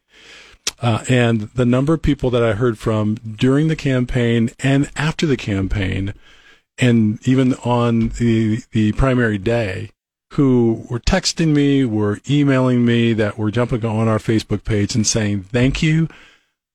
Uh, 0.80 1.04
and 1.08 1.42
the 1.54 1.66
number 1.66 1.92
of 1.94 2.00
people 2.02 2.30
that 2.30 2.42
I 2.42 2.52
heard 2.54 2.78
from 2.78 3.16
during 3.16 3.68
the 3.68 3.76
campaign 3.76 4.50
and 4.60 4.90
after 4.96 5.26
the 5.26 5.36
campaign, 5.36 6.14
and 6.80 7.26
even 7.26 7.54
on 7.64 8.08
the 8.18 8.62
the 8.72 8.92
primary 8.92 9.38
day, 9.38 9.90
who 10.32 10.86
were 10.88 11.00
texting 11.00 11.48
me, 11.48 11.84
were 11.84 12.20
emailing 12.28 12.84
me, 12.84 13.12
that 13.12 13.38
were 13.38 13.50
jumping 13.50 13.84
on 13.84 14.08
our 14.08 14.18
Facebook 14.18 14.64
page 14.64 14.94
and 14.94 15.06
saying 15.06 15.42
thank 15.44 15.82
you 15.82 16.08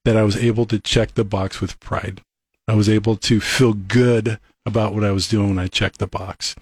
that 0.04 0.18
I 0.18 0.24
was 0.24 0.38
able 0.38 0.66
to 0.68 0.80
check 0.80 1.16
the 1.16 1.24
box 1.24 1.60
with 1.60 1.80
pride. 1.80 2.22
I 2.68 2.76
was 2.76 2.90
able 2.90 3.16
to 3.18 3.40
feel 3.40 3.74
good 3.74 4.40
about 4.66 4.94
what 4.94 5.04
I 5.04 5.12
was 5.12 5.28
doing 5.28 5.50
when 5.50 5.60
I 5.60 5.68
checked 5.68 6.00
the 6.00 6.08
box. 6.08 6.56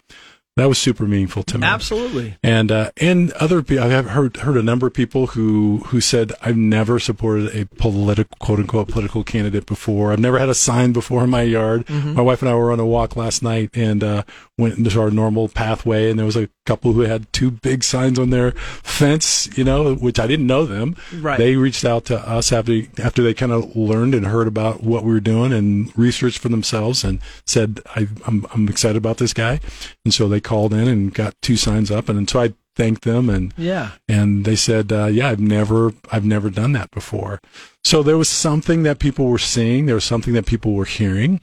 That 0.56 0.70
was 0.70 0.78
super 0.78 1.06
meaningful 1.06 1.42
to 1.44 1.58
me. 1.58 1.66
Absolutely. 1.66 2.38
And 2.44 2.72
uh, 2.72 2.92
and 2.98 3.32
other 3.34 3.64
people, 3.64 3.86
I've 3.86 4.10
heard 4.10 4.38
heard 4.38 4.56
a 4.56 4.62
number 4.62 4.86
of 4.86 4.94
people 4.94 5.28
who 5.28 5.80
who 5.88 6.00
said 6.00 6.32
I've 6.44 6.58
never 6.58 7.00
supported 7.00 7.56
a 7.56 7.66
political 7.78 8.38
quote 8.40 8.60
unquote 8.60 8.90
political 8.90 9.24
candidate 9.24 9.66
before. 9.66 10.12
I've 10.12 10.20
never 10.20 10.38
had 10.38 10.50
a 10.50 10.56
sign 10.56 10.94
before 10.94 11.24
in 11.24 11.32
my 11.32 11.42
yard. 11.42 11.88
Mm-hmm. 11.88 12.14
My 12.14 12.22
wife 12.22 12.44
and 12.44 12.50
I 12.50 12.56
were 12.56 12.72
on 12.72 12.80
a 12.80 12.86
walk 12.86 13.16
last 13.16 13.42
night 13.42 13.72
and 13.74 14.04
uh, 14.04 14.24
went 14.58 14.78
into 14.78 15.02
our 15.02 15.10
normal 15.10 15.50
pathway, 15.50 16.10
and 16.10 16.20
there 16.20 16.26
was 16.26 16.36
a 16.36 16.48
couple 16.66 16.94
who 16.94 17.02
had 17.02 17.32
two 17.34 17.50
big 17.52 17.84
signs 17.84 18.20
on 18.20 18.30
their 18.30 18.52
fence, 18.84 19.50
you 19.58 19.64
know, 19.64 19.96
which 19.96 20.20
I 20.20 20.28
didn't 20.28 20.48
know 20.48 20.66
them. 20.66 20.96
Right. 21.14 21.38
They 21.38 21.56
reached 21.56 21.86
out 21.86 22.06
to 22.06 22.18
us 22.20 22.52
after 22.52 22.82
after 23.02 23.24
they 23.24 23.34
kind 23.34 23.52
of 23.52 23.76
learned 23.76 24.14
and 24.14 24.28
heard 24.28 24.48
about 24.48 24.84
what 24.84 25.04
we 25.04 25.12
were 25.14 25.20
doing 25.20 25.52
and 25.54 25.92
researched 25.98 26.40
for 26.40 26.50
themselves 26.50 27.04
and 27.04 27.20
said, 27.46 27.82
I, 27.96 28.08
I'm 28.28 28.46
I'm 28.54 28.70
excited 28.70 28.98
about 28.98 29.18
this 29.18 29.34
guy, 29.34 29.60
and 30.06 30.14
so 30.14 30.28
they 30.28 30.40
called 30.42 30.74
in 30.74 30.88
and 30.88 31.14
got 31.14 31.34
two 31.42 31.58
signs 31.58 31.90
up, 31.90 32.08
and, 32.10 32.18
and 32.18 32.30
so 32.30 32.40
I 32.42 32.54
thanked 32.76 33.04
them 33.04 33.30
and 33.30 33.54
Yeah. 33.56 33.92
and 34.08 34.46
they 34.46 34.56
said, 34.56 34.92
uh, 34.92 35.06
"Yeah, 35.06 35.30
I've 35.30 35.40
never, 35.40 35.94
I've 36.12 36.26
never 36.26 36.50
done 36.50 36.72
that 36.74 36.90
before." 36.92 37.40
So 37.84 38.02
there 38.02 38.18
was 38.18 38.30
something 38.30 38.84
that 38.84 38.98
people 39.00 39.26
were 39.28 39.38
seeing. 39.38 39.86
There 39.86 39.96
was 39.96 40.06
something 40.06 40.34
that 40.34 40.46
people 40.46 40.74
were 40.74 40.86
hearing, 40.86 41.40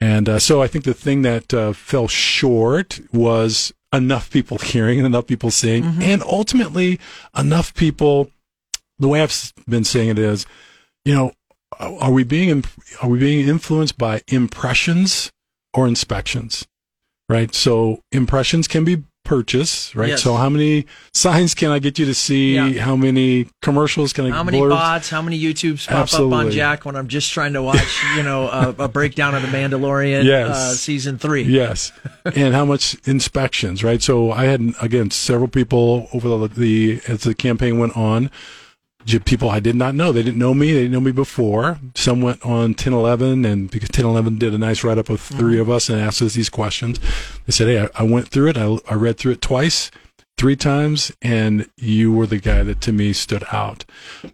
and 0.00 0.28
uh, 0.28 0.38
so 0.38 0.62
I 0.62 0.66
think 0.66 0.84
the 0.84 0.94
thing 0.94 1.22
that 1.22 1.54
uh, 1.54 1.72
fell 1.72 2.08
short 2.08 3.00
was 3.12 3.72
enough 3.92 4.30
people 4.30 4.58
hearing 4.62 4.98
and 4.98 5.06
enough 5.06 5.26
people 5.26 5.50
seeing, 5.50 5.84
and 6.02 6.22
ultimately 6.22 7.00
enough 7.36 7.74
people. 7.74 8.30
The 8.98 9.08
way 9.08 9.20
I've 9.22 9.52
been 9.68 9.84
saying 9.84 10.08
it 10.08 10.18
is, 10.18 10.46
you 11.04 11.14
know, 11.14 11.32
are 11.78 12.10
we 12.10 12.24
being 12.24 12.64
are 13.02 13.08
we 13.08 13.18
being 13.18 13.46
influenced 13.46 13.98
by 13.98 14.22
impressions 14.28 15.30
or 15.74 15.86
inspections? 15.86 16.66
Right. 17.28 17.54
So 17.54 18.02
impressions 18.12 18.68
can 18.68 18.84
be 18.84 19.02
purchase, 19.26 19.94
right? 19.94 20.10
Yes. 20.10 20.22
So 20.22 20.36
how 20.36 20.48
many 20.48 20.86
signs 21.12 21.54
can 21.54 21.70
I 21.70 21.78
get 21.78 21.98
you 21.98 22.06
to 22.06 22.14
see? 22.14 22.54
Yeah. 22.54 22.80
How 22.82 22.96
many 22.96 23.48
commercials 23.60 24.12
can 24.12 24.26
I 24.26 24.30
How 24.30 24.42
many 24.44 24.60
bots? 24.60 25.10
How 25.10 25.20
many 25.20 25.38
YouTubes 25.38 25.86
pop 25.86 26.12
up 26.14 26.32
on 26.32 26.50
Jack 26.50 26.84
when 26.84 26.96
I'm 26.96 27.08
just 27.08 27.32
trying 27.32 27.52
to 27.54 27.62
watch, 27.62 28.02
you 28.16 28.22
know, 28.22 28.48
a, 28.48 28.84
a 28.84 28.88
breakdown 28.88 29.34
of 29.34 29.42
the 29.42 29.48
Mandalorian 29.48 30.24
Yes. 30.24 30.50
uh, 30.56 30.74
season 30.74 31.18
three? 31.18 31.42
Yes, 31.42 31.92
and 32.24 32.54
how 32.54 32.64
much 32.64 32.96
inspections, 33.04 33.84
right? 33.84 34.00
So 34.00 34.30
I 34.32 34.44
had 34.44 34.62
again 34.80 35.10
several 35.10 35.48
people 35.48 36.08
over 36.14 36.28
the, 36.28 36.48
the 36.48 37.00
as 37.08 37.22
the 37.24 37.34
campaign 37.34 37.78
went 37.78 37.96
on, 37.96 38.30
people 39.24 39.50
I 39.50 39.60
did 39.60 39.76
not 39.76 39.94
know. 39.94 40.12
They 40.12 40.22
didn't 40.22 40.38
know 40.38 40.54
me. 40.54 40.72
They 40.72 40.82
didn't 40.82 40.92
know 40.92 41.00
me 41.00 41.12
before. 41.12 41.78
Some 41.94 42.20
went 42.20 42.42
on 42.44 42.70
1011, 42.70 43.44
and 43.44 43.70
because 43.70 43.88
1011 43.88 44.38
did 44.38 44.54
a 44.54 44.58
nice 44.58 44.82
write 44.82 44.98
up 44.98 45.08
of 45.08 45.20
3 45.20 45.58
of 45.58 45.70
us 45.70 45.88
and 45.88 46.00
asked 46.00 46.22
us 46.22 46.34
these 46.34 46.50
questions, 46.50 46.98
they 47.46 47.52
said, 47.52 47.68
"Hey, 47.68 47.80
I, 47.80 48.02
I 48.02 48.02
went 48.02 48.28
through 48.28 48.48
it. 48.48 48.56
I, 48.56 48.78
I 48.88 48.94
read 48.94 49.18
through 49.18 49.32
it 49.32 49.42
twice." 49.42 49.90
Three 50.38 50.56
times, 50.56 51.12
and 51.22 51.66
you 51.78 52.12
were 52.12 52.26
the 52.26 52.36
guy 52.36 52.62
that 52.62 52.82
to 52.82 52.92
me 52.92 53.14
stood 53.14 53.42
out. 53.52 53.86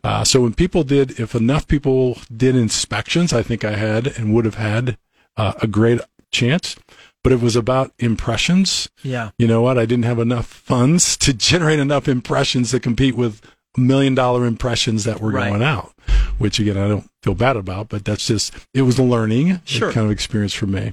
Uh, 0.02 0.24
so 0.24 0.40
when 0.40 0.52
people 0.52 0.82
did, 0.82 1.20
if 1.20 1.32
enough 1.32 1.68
people 1.68 2.18
did 2.36 2.56
inspections, 2.56 3.32
I 3.32 3.44
think 3.44 3.64
I 3.64 3.76
had 3.76 4.08
and 4.18 4.34
would 4.34 4.44
have 4.44 4.56
had 4.56 4.98
uh, 5.36 5.52
a 5.62 5.68
great 5.68 6.00
chance. 6.32 6.76
But 7.22 7.32
it 7.32 7.40
was 7.40 7.54
about 7.54 7.92
impressions. 8.00 8.90
Yeah. 9.04 9.30
You 9.38 9.46
know 9.46 9.62
what? 9.62 9.78
I 9.78 9.86
didn't 9.86 10.06
have 10.06 10.18
enough 10.18 10.46
funds 10.46 11.16
to 11.18 11.32
generate 11.32 11.78
enough 11.78 12.08
impressions 12.08 12.72
to 12.72 12.80
compete 12.80 13.14
with 13.14 13.40
million 13.76 14.14
dollar 14.14 14.44
impressions 14.46 15.04
that 15.04 15.20
were 15.20 15.30
Right. 15.30 15.48
going 15.48 15.62
out, 15.62 15.92
which 16.38 16.58
again, 16.58 16.76
I 16.76 16.88
don't 16.88 17.08
feel 17.22 17.34
bad 17.34 17.56
about, 17.56 17.88
but 17.88 18.04
that's 18.04 18.26
just, 18.26 18.52
it 18.74 18.82
was 18.82 18.98
a 18.98 19.02
learning 19.02 19.60
Sure. 19.64 19.92
kind 19.92 20.06
of 20.06 20.12
experience 20.12 20.52
for 20.54 20.66
me. 20.66 20.92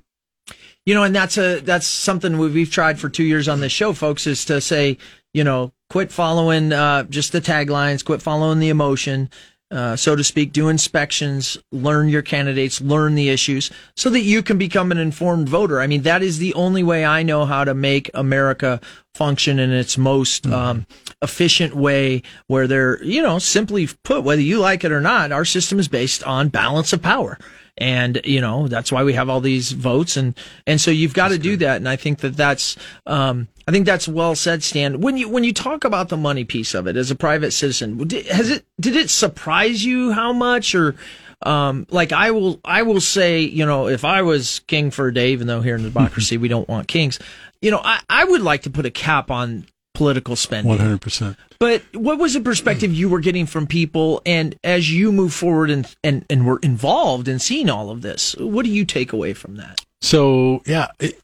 You 0.85 0.95
know, 0.95 1.03
and 1.03 1.15
that's 1.15 1.37
a 1.37 1.59
that's 1.59 1.85
something 1.85 2.37
we- 2.37 2.49
we've 2.49 2.71
tried 2.71 2.99
for 2.99 3.09
two 3.09 3.23
years 3.23 3.47
on 3.47 3.59
this 3.59 3.71
show, 3.71 3.93
folks, 3.93 4.25
is 4.25 4.45
to 4.45 4.59
say, 4.61 4.97
you 5.33 5.43
know, 5.43 5.71
quit 5.89 6.11
following 6.11 6.71
uh, 6.73 7.03
just 7.03 7.31
the 7.31 7.41
taglines, 7.41 8.03
quit 8.03 8.21
following 8.21 8.59
the 8.59 8.69
emotion, 8.69 9.29
uh, 9.71 9.95
so 9.95 10.15
to 10.15 10.23
speak. 10.23 10.51
Do 10.51 10.69
inspections, 10.69 11.57
learn 11.71 12.09
your 12.09 12.21
candidates, 12.21 12.81
learn 12.81 13.15
the 13.15 13.29
issues, 13.29 13.71
so 13.95 14.09
that 14.09 14.21
you 14.21 14.41
can 14.43 14.57
become 14.57 14.91
an 14.91 14.97
informed 14.97 15.49
voter. 15.49 15.79
I 15.79 15.87
mean, 15.87 16.03
that 16.03 16.23
is 16.23 16.37
the 16.37 16.53
only 16.53 16.83
way 16.83 17.05
I 17.05 17.23
know 17.23 17.45
how 17.45 17.63
to 17.63 17.73
make 17.73 18.09
America 18.13 18.81
function 19.15 19.59
in 19.59 19.71
its 19.71 19.97
most 19.97 20.47
um, 20.47 20.85
efficient 21.21 21.75
way, 21.75 22.21
where 22.47 22.67
they're, 22.67 23.03
you 23.03 23.21
know, 23.21 23.39
simply 23.39 23.89
put, 24.03 24.23
whether 24.23 24.41
you 24.41 24.59
like 24.59 24.83
it 24.83 24.91
or 24.91 25.01
not, 25.01 25.31
our 25.31 25.45
system 25.45 25.79
is 25.79 25.87
based 25.87 26.23
on 26.23 26.49
balance 26.49 26.93
of 26.93 27.01
power 27.01 27.37
and 27.79 28.21
you 28.23 28.41
know 28.41 28.67
that's 28.67 28.91
why 28.91 29.03
we 29.03 29.13
have 29.13 29.29
all 29.29 29.41
these 29.41 29.71
votes. 29.71 30.17
And 30.17 30.37
and 30.67 30.79
so 30.79 30.91
you've 30.91 31.13
got 31.13 31.29
to 31.29 31.39
do 31.39 31.57
that. 31.57 31.77
And 31.77 31.89
i 31.89 31.95
think 31.95 32.19
that 32.19 32.37
that's 32.37 32.77
um 33.07 33.47
i 33.67 33.71
think 33.71 33.85
that's 33.85 34.07
well 34.07 34.35
said 34.35 34.61
stan. 34.61 35.01
When 35.01 35.17
you 35.17 35.29
when 35.29 35.43
you 35.43 35.53
talk 35.53 35.83
about 35.83 36.09
the 36.09 36.17
money 36.17 36.43
piece 36.43 36.73
of 36.73 36.85
it 36.85 36.95
as 36.95 37.09
a 37.09 37.15
private 37.15 37.51
citizen 37.51 37.97
did, 38.07 38.27
has 38.27 38.51
it 38.51 38.65
did 38.79 38.95
it 38.95 39.09
surprise 39.09 39.83
you 39.83 40.11
how 40.11 40.33
much? 40.33 40.75
Or 40.75 40.95
um 41.43 41.87
like 41.89 42.11
i 42.11 42.31
will 42.31 42.59
i 42.65 42.81
will 42.81 42.99
say 42.99 43.39
you 43.39 43.65
know 43.65 43.87
if 43.87 44.03
i 44.03 44.21
was 44.21 44.59
king 44.67 44.91
for 44.91 45.07
a 45.07 45.13
day 45.13 45.31
even 45.31 45.47
though 45.47 45.61
here 45.61 45.75
in 45.75 45.83
democracy 45.93 46.35
we 46.35 46.49
don't 46.49 46.67
want 46.67 46.89
kings 46.89 47.17
you 47.61 47.71
know 47.71 47.79
i 47.81 48.01
i 48.09 48.25
would 48.25 48.41
like 48.41 48.63
to 48.63 48.69
put 48.69 48.85
a 48.85 48.91
cap 48.91 49.31
on 49.31 49.65
political 49.99 50.37
spending 50.37 50.77
100%. 50.77 51.35
but 51.59 51.83
what 51.93 52.17
was 52.17 52.33
the 52.33 52.39
perspective 52.39 52.93
you 52.93 53.09
were 53.09 53.19
getting 53.19 53.45
from 53.45 53.67
people, 53.67 54.21
and 54.25 54.57
as 54.63 54.89
you 54.89 55.11
move 55.11 55.33
forward 55.33 55.69
and 55.69 55.93
and 56.05 56.25
and 56.29 56.45
were 56.45 56.59
involved 56.63 57.27
in 57.27 57.37
seeing 57.37 57.69
all 57.69 57.89
of 57.89 58.01
this, 58.01 58.33
what 58.37 58.63
do 58.63 58.71
you 58.71 58.85
take 58.85 59.11
away 59.11 59.33
from 59.33 59.57
that? 59.57 59.81
So 60.01 60.61
yeah, 60.65 60.87
it, 61.01 61.19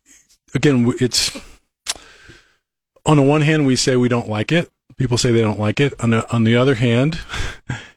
again, 0.53 0.93
it's 0.99 1.31
on 3.05 3.15
the 3.15 3.23
one 3.23 3.41
hand 3.41 3.65
we 3.65 3.77
say 3.77 3.95
we 3.95 4.09
don't 4.09 4.27
like 4.27 4.51
it. 4.51 4.69
People 4.97 5.17
say 5.17 5.31
they 5.31 5.41
don't 5.41 5.59
like 5.59 5.79
it. 5.79 5.93
On 6.01 6.09
the 6.09 6.29
on 6.35 6.43
the 6.43 6.57
other 6.57 6.75
hand, 6.75 7.17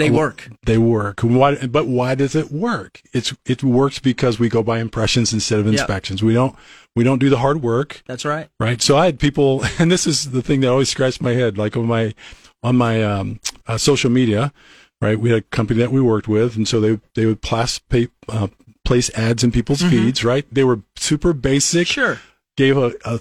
They 0.00 0.10
work. 0.10 0.48
they 0.64 0.78
work. 0.78 1.20
Why? 1.20 1.54
But 1.66 1.86
why 1.86 2.14
does 2.14 2.34
it 2.34 2.50
work? 2.50 3.00
It's 3.12 3.34
it 3.46 3.62
works 3.62 3.98
because 3.98 4.38
we 4.38 4.48
go 4.48 4.62
by 4.62 4.78
impressions 4.80 5.32
instead 5.32 5.58
of 5.60 5.66
Yep. 5.66 5.74
inspections. 5.74 6.22
We 6.22 6.34
don't 6.34 6.56
we 6.96 7.04
don't 7.04 7.18
do 7.20 7.30
the 7.30 7.38
hard 7.38 7.62
work, 7.62 8.02
That's 8.06 8.24
right. 8.24 8.48
right? 8.58 8.82
So 8.82 8.96
I 8.96 9.06
had 9.06 9.18
people, 9.20 9.62
and 9.78 9.90
this 9.92 10.06
is 10.06 10.32
the 10.32 10.42
thing 10.42 10.60
that 10.60 10.68
always 10.68 10.88
scratched 10.88 11.22
my 11.22 11.32
head. 11.32 11.56
Like 11.58 11.76
on 11.76 11.86
my 11.86 12.14
on 12.62 12.76
my 12.76 13.02
um, 13.02 13.40
uh, 13.66 13.78
social 13.78 14.10
media, 14.10 14.52
right? 15.00 15.18
We 15.18 15.30
had 15.30 15.38
a 15.38 15.42
company 15.42 15.78
that 15.80 15.92
we 15.92 16.00
worked 16.00 16.28
with, 16.28 16.56
and 16.56 16.66
so 16.66 16.80
they 16.80 17.00
they 17.14 17.26
would 17.26 17.42
place 17.42 17.78
pay, 17.78 18.08
uh, 18.28 18.48
place 18.84 19.10
ads 19.16 19.44
in 19.44 19.52
people's 19.52 19.82
feeds, 19.82 20.24
right? 20.24 20.44
They 20.52 20.64
were 20.64 20.80
super 20.96 21.32
basic 21.32 21.86
Sure. 21.86 22.18
gave 22.56 22.76
a, 22.76 22.92
a, 23.04 23.20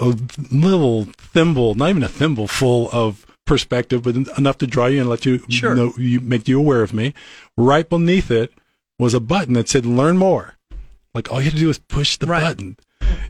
a 0.00 0.16
little 0.50 1.04
thimble, 1.16 1.74
not 1.74 1.90
even 1.90 2.02
a 2.02 2.08
thimble 2.08 2.48
full 2.48 2.88
of 2.92 3.24
perspective, 3.48 4.04
but 4.04 4.14
enough 4.38 4.58
to 4.58 4.66
draw 4.68 4.86
you 4.86 5.00
and 5.00 5.08
let 5.10 5.26
you 5.26 5.40
Sure. 5.48 5.74
know, 5.74 5.92
you 5.96 6.20
make 6.20 6.46
you 6.46 6.58
aware 6.60 6.82
of 6.82 6.94
me. 6.94 7.14
Right 7.56 7.88
beneath 7.88 8.30
it 8.30 8.52
was 8.98 9.14
a 9.14 9.20
button 9.20 9.54
that 9.54 9.68
said 9.68 9.84
"Learn 9.84 10.16
more." 10.18 10.54
Like 11.14 11.32
all 11.32 11.38
you 11.40 11.44
had 11.46 11.54
to 11.54 11.58
do 11.58 11.66
was 11.66 11.78
push 11.78 12.16
the 12.18 12.26
Right. 12.26 12.42
button, 12.42 12.76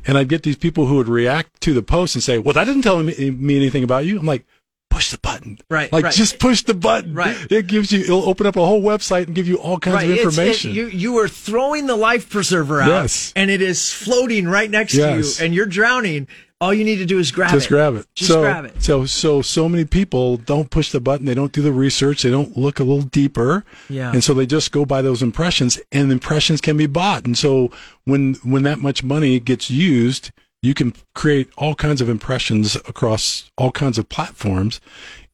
and 0.06 0.18
I'd 0.18 0.28
get 0.28 0.42
these 0.42 0.56
people 0.56 0.86
who 0.86 0.96
would 0.96 1.08
react 1.08 1.60
to 1.62 1.72
the 1.72 1.82
post 1.82 2.14
and 2.14 2.22
say, 2.22 2.36
"Well, 2.36 2.52
that 2.54 2.64
didn't 2.64 2.82
tell 2.82 3.02
me, 3.02 3.30
me 3.30 3.56
anything 3.56 3.82
about 3.84 4.04
you." 4.04 4.18
I'm 4.18 4.26
like. 4.26 4.44
Push 4.90 5.10
the 5.10 5.18
button, 5.18 5.58
Right, 5.70 5.92
Like 5.92 6.04
right. 6.06 6.14
just 6.14 6.38
push 6.38 6.62
the 6.62 6.72
button. 6.72 7.12
Right. 7.12 7.36
It 7.50 7.66
gives 7.66 7.92
you. 7.92 8.00
It'll 8.00 8.26
open 8.26 8.46
up 8.46 8.56
a 8.56 8.64
whole 8.64 8.82
website 8.82 9.26
and 9.26 9.34
give 9.34 9.46
you 9.46 9.56
all 9.56 9.78
kinds 9.78 10.02
of 10.02 10.10
It's- 10.10 10.18
it- 10.18 10.22
information. 10.24 10.74
you 10.74 10.86
you 10.88 11.18
are 11.18 11.28
throwing 11.28 11.86
the 11.86 11.94
life 11.94 12.30
preserver 12.30 12.80
out, 12.80 12.88
Yes. 12.88 13.32
and 13.36 13.50
it 13.50 13.60
is 13.60 13.92
floating 13.92 14.48
right 14.48 14.68
next 14.68 14.94
Yes. 14.94 15.36
to 15.36 15.42
you, 15.42 15.46
and 15.46 15.54
you're 15.54 15.66
drowning. 15.66 16.26
All 16.60 16.74
you 16.74 16.84
need 16.84 16.96
to 16.96 17.06
do 17.06 17.20
is 17.20 17.30
grab 17.30 17.52
just 17.52 17.66
it. 17.66 17.68
grab 17.68 17.94
it. 17.94 18.06
Just 18.16 18.32
so, 18.32 18.40
grab 18.40 18.64
it. 18.64 18.82
So, 18.82 19.06
so, 19.06 19.42
so 19.42 19.68
many 19.68 19.84
people 19.84 20.38
don't 20.38 20.70
push 20.70 20.90
the 20.90 21.00
button. 21.00 21.24
They 21.24 21.34
don't 21.34 21.52
do 21.52 21.62
the 21.62 21.72
research. 21.72 22.22
They 22.22 22.30
don't 22.30 22.56
look 22.56 22.80
a 22.80 22.84
little 22.84 23.02
deeper. 23.02 23.64
Yeah. 23.88 24.10
And 24.10 24.24
so 24.24 24.34
they 24.34 24.44
just 24.44 24.72
go 24.72 24.84
by 24.84 25.00
those 25.00 25.22
impressions 25.22 25.80
and 25.92 26.10
impressions 26.10 26.60
can 26.60 26.76
be 26.76 26.86
bought. 26.86 27.26
And 27.26 27.38
so 27.38 27.70
when, 28.06 28.34
when 28.42 28.64
that 28.64 28.80
much 28.80 29.04
money 29.04 29.38
gets 29.38 29.70
used, 29.70 30.32
you 30.60 30.74
can 30.74 30.94
create 31.14 31.48
all 31.56 31.76
kinds 31.76 32.00
of 32.00 32.08
impressions 32.08 32.74
across 32.74 33.48
all 33.56 33.70
kinds 33.70 33.96
of 33.96 34.08
platforms. 34.08 34.80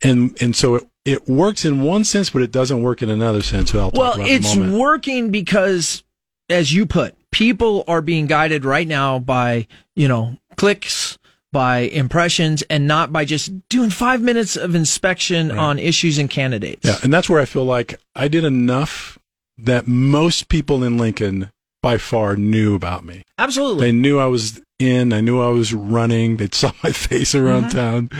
And, 0.02 0.36
and 0.42 0.54
so 0.54 0.74
it, 0.74 0.88
it 1.06 1.28
works 1.28 1.64
in 1.64 1.82
one 1.82 2.04
sense, 2.04 2.28
but 2.28 2.42
it 2.42 2.52
doesn't 2.52 2.82
work 2.82 3.02
in 3.02 3.08
another 3.08 3.42
sense. 3.42 3.72
Well, 3.72 3.88
about 3.88 4.18
in 4.18 4.24
a 4.24 4.28
it's 4.28 4.56
working 4.56 5.30
because, 5.30 6.02
as 6.50 6.74
you 6.74 6.84
put, 6.84 7.14
people 7.30 7.84
are 7.88 8.02
being 8.02 8.26
guided 8.26 8.64
right 8.64 8.86
now 8.86 9.18
by, 9.18 9.66
you 9.96 10.08
know, 10.08 10.38
clicks, 10.56 11.18
by 11.52 11.78
impressions 11.80 12.62
and 12.68 12.86
not 12.88 13.12
by 13.12 13.24
just 13.24 13.52
doing 13.68 13.88
five 13.88 14.20
minutes 14.20 14.56
of 14.56 14.74
inspection 14.74 15.52
on 15.52 15.78
issues 15.78 16.18
and 16.18 16.28
candidates. 16.28 16.84
Yeah, 16.84 16.96
and 17.04 17.12
that's 17.14 17.30
where 17.30 17.40
I 17.40 17.44
feel 17.44 17.64
like 17.64 17.94
I 18.16 18.26
did 18.26 18.42
enough 18.44 19.18
that 19.58 19.86
most 19.86 20.48
people 20.48 20.82
in 20.82 20.98
Lincoln 20.98 21.50
by 21.80 21.96
far 21.98 22.34
knew 22.34 22.74
about 22.74 23.04
me. 23.04 23.22
Absolutely. 23.38 23.86
They 23.86 23.92
knew 23.92 24.18
I 24.18 24.26
was 24.26 24.60
in. 24.80 25.12
I 25.12 25.20
knew 25.20 25.40
I 25.40 25.50
was 25.50 25.72
running. 25.72 26.38
They 26.38 26.48
saw 26.50 26.72
my 26.82 26.90
face 26.90 27.36
around 27.36 27.66
Mm-hmm. 27.66 27.78
town, 27.78 28.10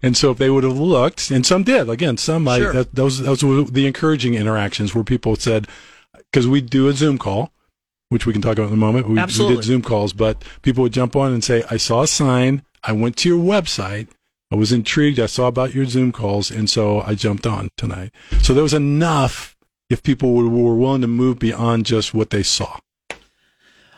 and 0.00 0.16
so 0.16 0.30
if 0.30 0.38
they 0.38 0.48
would 0.50 0.62
have 0.62 0.78
looked, 0.78 1.32
and 1.32 1.44
some 1.44 1.64
did. 1.64 1.88
Again, 1.90 2.16
some 2.16 2.44
Sure. 2.44 2.70
I 2.70 2.72
that, 2.74 2.94
those 2.94 3.18
those 3.22 3.42
were 3.42 3.64
the 3.64 3.88
encouraging 3.88 4.34
interactions 4.34 4.94
where 4.94 5.02
people 5.02 5.34
said, 5.34 5.66
because 6.30 6.46
we 6.46 6.60
do 6.60 6.86
a 6.86 6.92
Zoom 6.92 7.18
call, 7.18 7.50
which 8.14 8.26
we 8.26 8.32
can 8.32 8.40
talk 8.40 8.52
about 8.52 8.68
in 8.68 8.74
a 8.74 8.76
moment. 8.76 9.08
We, 9.08 9.14
we 9.16 9.26
did 9.26 9.64
Zoom 9.64 9.82
calls, 9.82 10.12
but 10.12 10.44
people 10.62 10.82
would 10.82 10.92
jump 10.92 11.16
on 11.16 11.32
and 11.32 11.42
say, 11.42 11.64
"I 11.68 11.76
saw 11.76 12.02
a 12.02 12.06
sign. 12.06 12.62
I 12.84 12.92
went 12.92 13.16
to 13.18 13.28
your 13.28 13.42
website." 13.42 14.06
I 14.52 14.56
was 14.56 14.70
intrigued. 14.70 15.18
I 15.18 15.26
saw 15.26 15.48
about 15.48 15.74
your 15.74 15.84
Zoom 15.84 16.12
calls, 16.12 16.48
and 16.48 16.70
so 16.70 17.00
I 17.00 17.16
jumped 17.16 17.44
on 17.44 17.70
tonight. 17.76 18.14
So 18.40 18.54
there 18.54 18.62
was 18.62 18.72
enough 18.72 19.56
if 19.90 20.00
people 20.04 20.32
were, 20.32 20.48
were 20.48 20.76
willing 20.76 21.00
to 21.00 21.08
move 21.08 21.40
beyond 21.40 21.86
just 21.86 22.14
what 22.14 22.30
they 22.30 22.44
saw. 22.44 22.78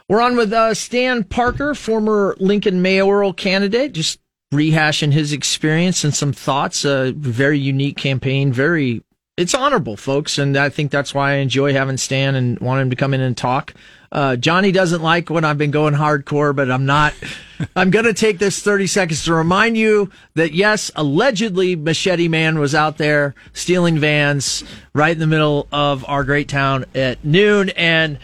We're 0.08 0.22
on 0.22 0.34
with 0.34 0.52
uh, 0.54 0.72
Stan 0.72 1.24
Parker, 1.24 1.74
former 1.74 2.36
Lincoln 2.40 2.80
mayoral 2.80 3.34
candidate, 3.34 3.92
just 3.92 4.18
rehashing 4.54 5.12
his 5.12 5.30
experience 5.30 6.04
and 6.04 6.14
some 6.14 6.32
thoughts. 6.32 6.86
A 6.86 7.12
very 7.12 7.58
unique 7.58 7.98
campaign, 7.98 8.50
very 8.50 9.02
it's 9.36 9.54
honorable, 9.54 9.96
folks, 9.96 10.38
and 10.38 10.56
I 10.56 10.70
think 10.70 10.90
that's 10.90 11.12
why 11.12 11.32
I 11.32 11.36
enjoy 11.36 11.74
having 11.74 11.98
Stan 11.98 12.34
and 12.34 12.58
want 12.60 12.80
him 12.80 12.90
to 12.90 12.96
come 12.96 13.12
in 13.12 13.20
and 13.20 13.36
talk. 13.36 13.74
Uh, 14.16 14.34
Johnny 14.34 14.72
doesn't 14.72 15.02
like 15.02 15.28
when 15.28 15.44
I've 15.44 15.58
been 15.58 15.70
going 15.70 15.92
hardcore, 15.92 16.56
but 16.56 16.70
I'm 16.70 16.86
not. 16.86 17.12
I'm 17.76 17.90
going 17.90 18.06
to 18.06 18.14
take 18.14 18.38
this 18.38 18.62
30 18.62 18.86
seconds 18.86 19.24
to 19.26 19.34
remind 19.34 19.76
you 19.76 20.10
that 20.34 20.52
yes, 20.52 20.90
allegedly 20.96 21.76
Machete 21.76 22.26
Man 22.26 22.58
was 22.58 22.74
out 22.74 22.96
there 22.96 23.34
stealing 23.52 23.98
vans 23.98 24.64
right 24.94 25.12
in 25.12 25.18
the 25.18 25.26
middle 25.26 25.68
of 25.70 26.02
our 26.08 26.24
great 26.24 26.48
town 26.48 26.86
at 26.94 27.24
noon, 27.24 27.68
and 27.70 28.18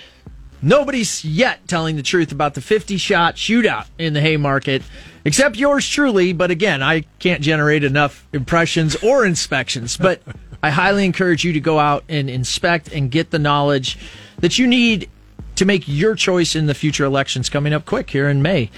Nobody's 0.65 1.25
yet 1.25 1.67
telling 1.67 1.97
the 1.97 2.05
truth 2.05 2.31
about 2.31 2.55
the 2.55 2.61
50 2.61 2.97
shot 2.97 3.35
shootout 3.35 3.87
in 3.99 4.13
the 4.13 4.21
Haymarket, 4.21 4.85
except 5.25 5.57
yours 5.57 5.89
truly. 5.89 6.33
But 6.33 6.53
again, 6.53 6.85
I 6.85 7.01
can't 7.19 7.43
generate 7.43 7.83
enough 7.83 8.29
impressions 8.33 8.95
or 9.03 9.27
inspections. 9.27 9.97
But 9.97 10.23
I 10.63 10.71
highly 10.71 11.05
encourage 11.05 11.45
you 11.45 11.53
to 11.55 11.61
go 11.61 11.81
out 11.81 12.05
and 12.09 12.31
inspect 12.31 12.93
and 12.93 13.11
get 13.11 13.33
the 13.33 13.41
knowledge 13.41 13.99
that 14.39 14.57
you 14.57 14.69
need 14.69 15.11
to 15.57 15.65
make 15.65 15.85
your 15.87 16.15
choice 16.15 16.57
in 16.57 16.67
the 16.67 16.75
future 16.75 17.05
elections 17.05 17.49
coming 17.49 17.73
up 17.73 17.85
quick 17.85 18.11
here 18.11 18.29
in 18.29 18.43
May. 18.43 18.71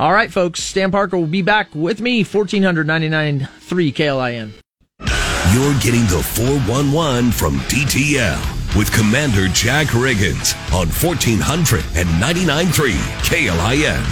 All 0.00 0.12
right, 0.12 0.30
folks, 0.30 0.62
Stan 0.62 0.90
Parker 0.90 1.16
will 1.16 1.26
be 1.26 1.42
back 1.42 1.74
with 1.74 2.00
me, 2.00 2.24
1499 2.24 3.48
3 3.60 3.92
KLIN. 3.92 4.52
You're 5.54 5.78
getting 5.80 6.02
the 6.06 6.22
411 6.22 7.32
from 7.32 7.56
DTL 7.60 8.76
with 8.76 8.92
Commander 8.92 9.48
Jack 9.48 9.86
Riggins 9.88 10.54
on 10.74 10.88
1499.3 10.88 12.92
KLIN. 13.24 14.04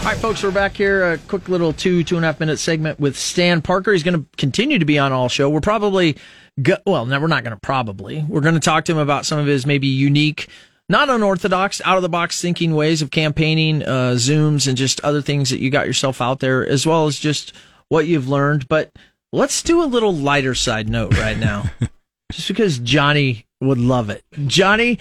All 0.00 0.04
right, 0.06 0.16
folks, 0.16 0.42
we're 0.42 0.50
back 0.50 0.76
here. 0.76 1.12
A 1.12 1.18
quick 1.18 1.48
little 1.48 1.72
two, 1.72 2.02
two 2.02 2.16
and 2.16 2.24
a 2.24 2.28
half 2.28 2.40
minute 2.40 2.58
segment 2.58 2.98
with 2.98 3.16
Stan 3.16 3.62
Parker. 3.62 3.92
He's 3.92 4.02
going 4.02 4.18
to 4.18 4.26
continue 4.36 4.78
to 4.78 4.84
be 4.84 4.98
on 4.98 5.12
all 5.12 5.28
show. 5.28 5.48
We're 5.50 5.60
probably, 5.60 6.16
go- 6.62 6.78
well, 6.86 7.04
no, 7.06 7.20
we're 7.20 7.26
not 7.26 7.44
going 7.44 7.54
to 7.54 7.60
probably. 7.60 8.24
We're 8.26 8.40
going 8.40 8.54
to 8.54 8.60
talk 8.60 8.86
to 8.86 8.92
him 8.92 8.98
about 8.98 9.26
some 9.26 9.38
of 9.38 9.46
his 9.46 9.66
maybe 9.66 9.88
unique, 9.88 10.48
not 10.90 11.08
unorthodox, 11.08 11.80
out 11.84 11.96
of 11.96 12.02
the 12.02 12.08
box 12.08 12.42
thinking 12.42 12.74
ways 12.74 13.00
of 13.00 13.12
campaigning, 13.12 13.84
uh, 13.84 14.14
Zooms, 14.16 14.66
and 14.66 14.76
just 14.76 15.00
other 15.02 15.22
things 15.22 15.50
that 15.50 15.60
you 15.60 15.70
got 15.70 15.86
yourself 15.86 16.20
out 16.20 16.40
there, 16.40 16.66
as 16.66 16.84
well 16.84 17.06
as 17.06 17.18
just 17.18 17.52
what 17.88 18.08
you've 18.08 18.28
learned. 18.28 18.66
But 18.66 18.90
let's 19.32 19.62
do 19.62 19.82
a 19.82 19.86
little 19.86 20.12
lighter 20.12 20.54
side 20.54 20.88
note 20.88 21.16
right 21.16 21.38
now, 21.38 21.70
just 22.32 22.48
because 22.48 22.80
Johnny 22.80 23.46
would 23.60 23.78
love 23.78 24.10
it. 24.10 24.24
Johnny, 24.48 24.98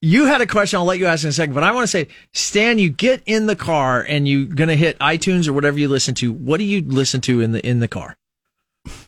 you 0.00 0.26
had 0.26 0.40
a 0.40 0.46
question. 0.46 0.78
I'll 0.78 0.84
let 0.84 1.00
you 1.00 1.06
ask 1.06 1.24
in 1.24 1.30
a 1.30 1.32
second, 1.32 1.54
but 1.54 1.64
I 1.64 1.72
want 1.72 1.82
to 1.82 1.88
say, 1.88 2.06
Stan, 2.32 2.78
you 2.78 2.88
get 2.88 3.20
in 3.26 3.46
the 3.46 3.56
car 3.56 4.00
and 4.00 4.28
you're 4.28 4.46
gonna 4.46 4.76
hit 4.76 4.96
iTunes 5.00 5.48
or 5.48 5.52
whatever 5.52 5.80
you 5.80 5.88
listen 5.88 6.14
to. 6.16 6.32
What 6.32 6.58
do 6.58 6.64
you 6.64 6.80
listen 6.82 7.20
to 7.22 7.40
in 7.40 7.50
the 7.50 7.66
in 7.66 7.80
the 7.80 7.88
car? 7.88 8.16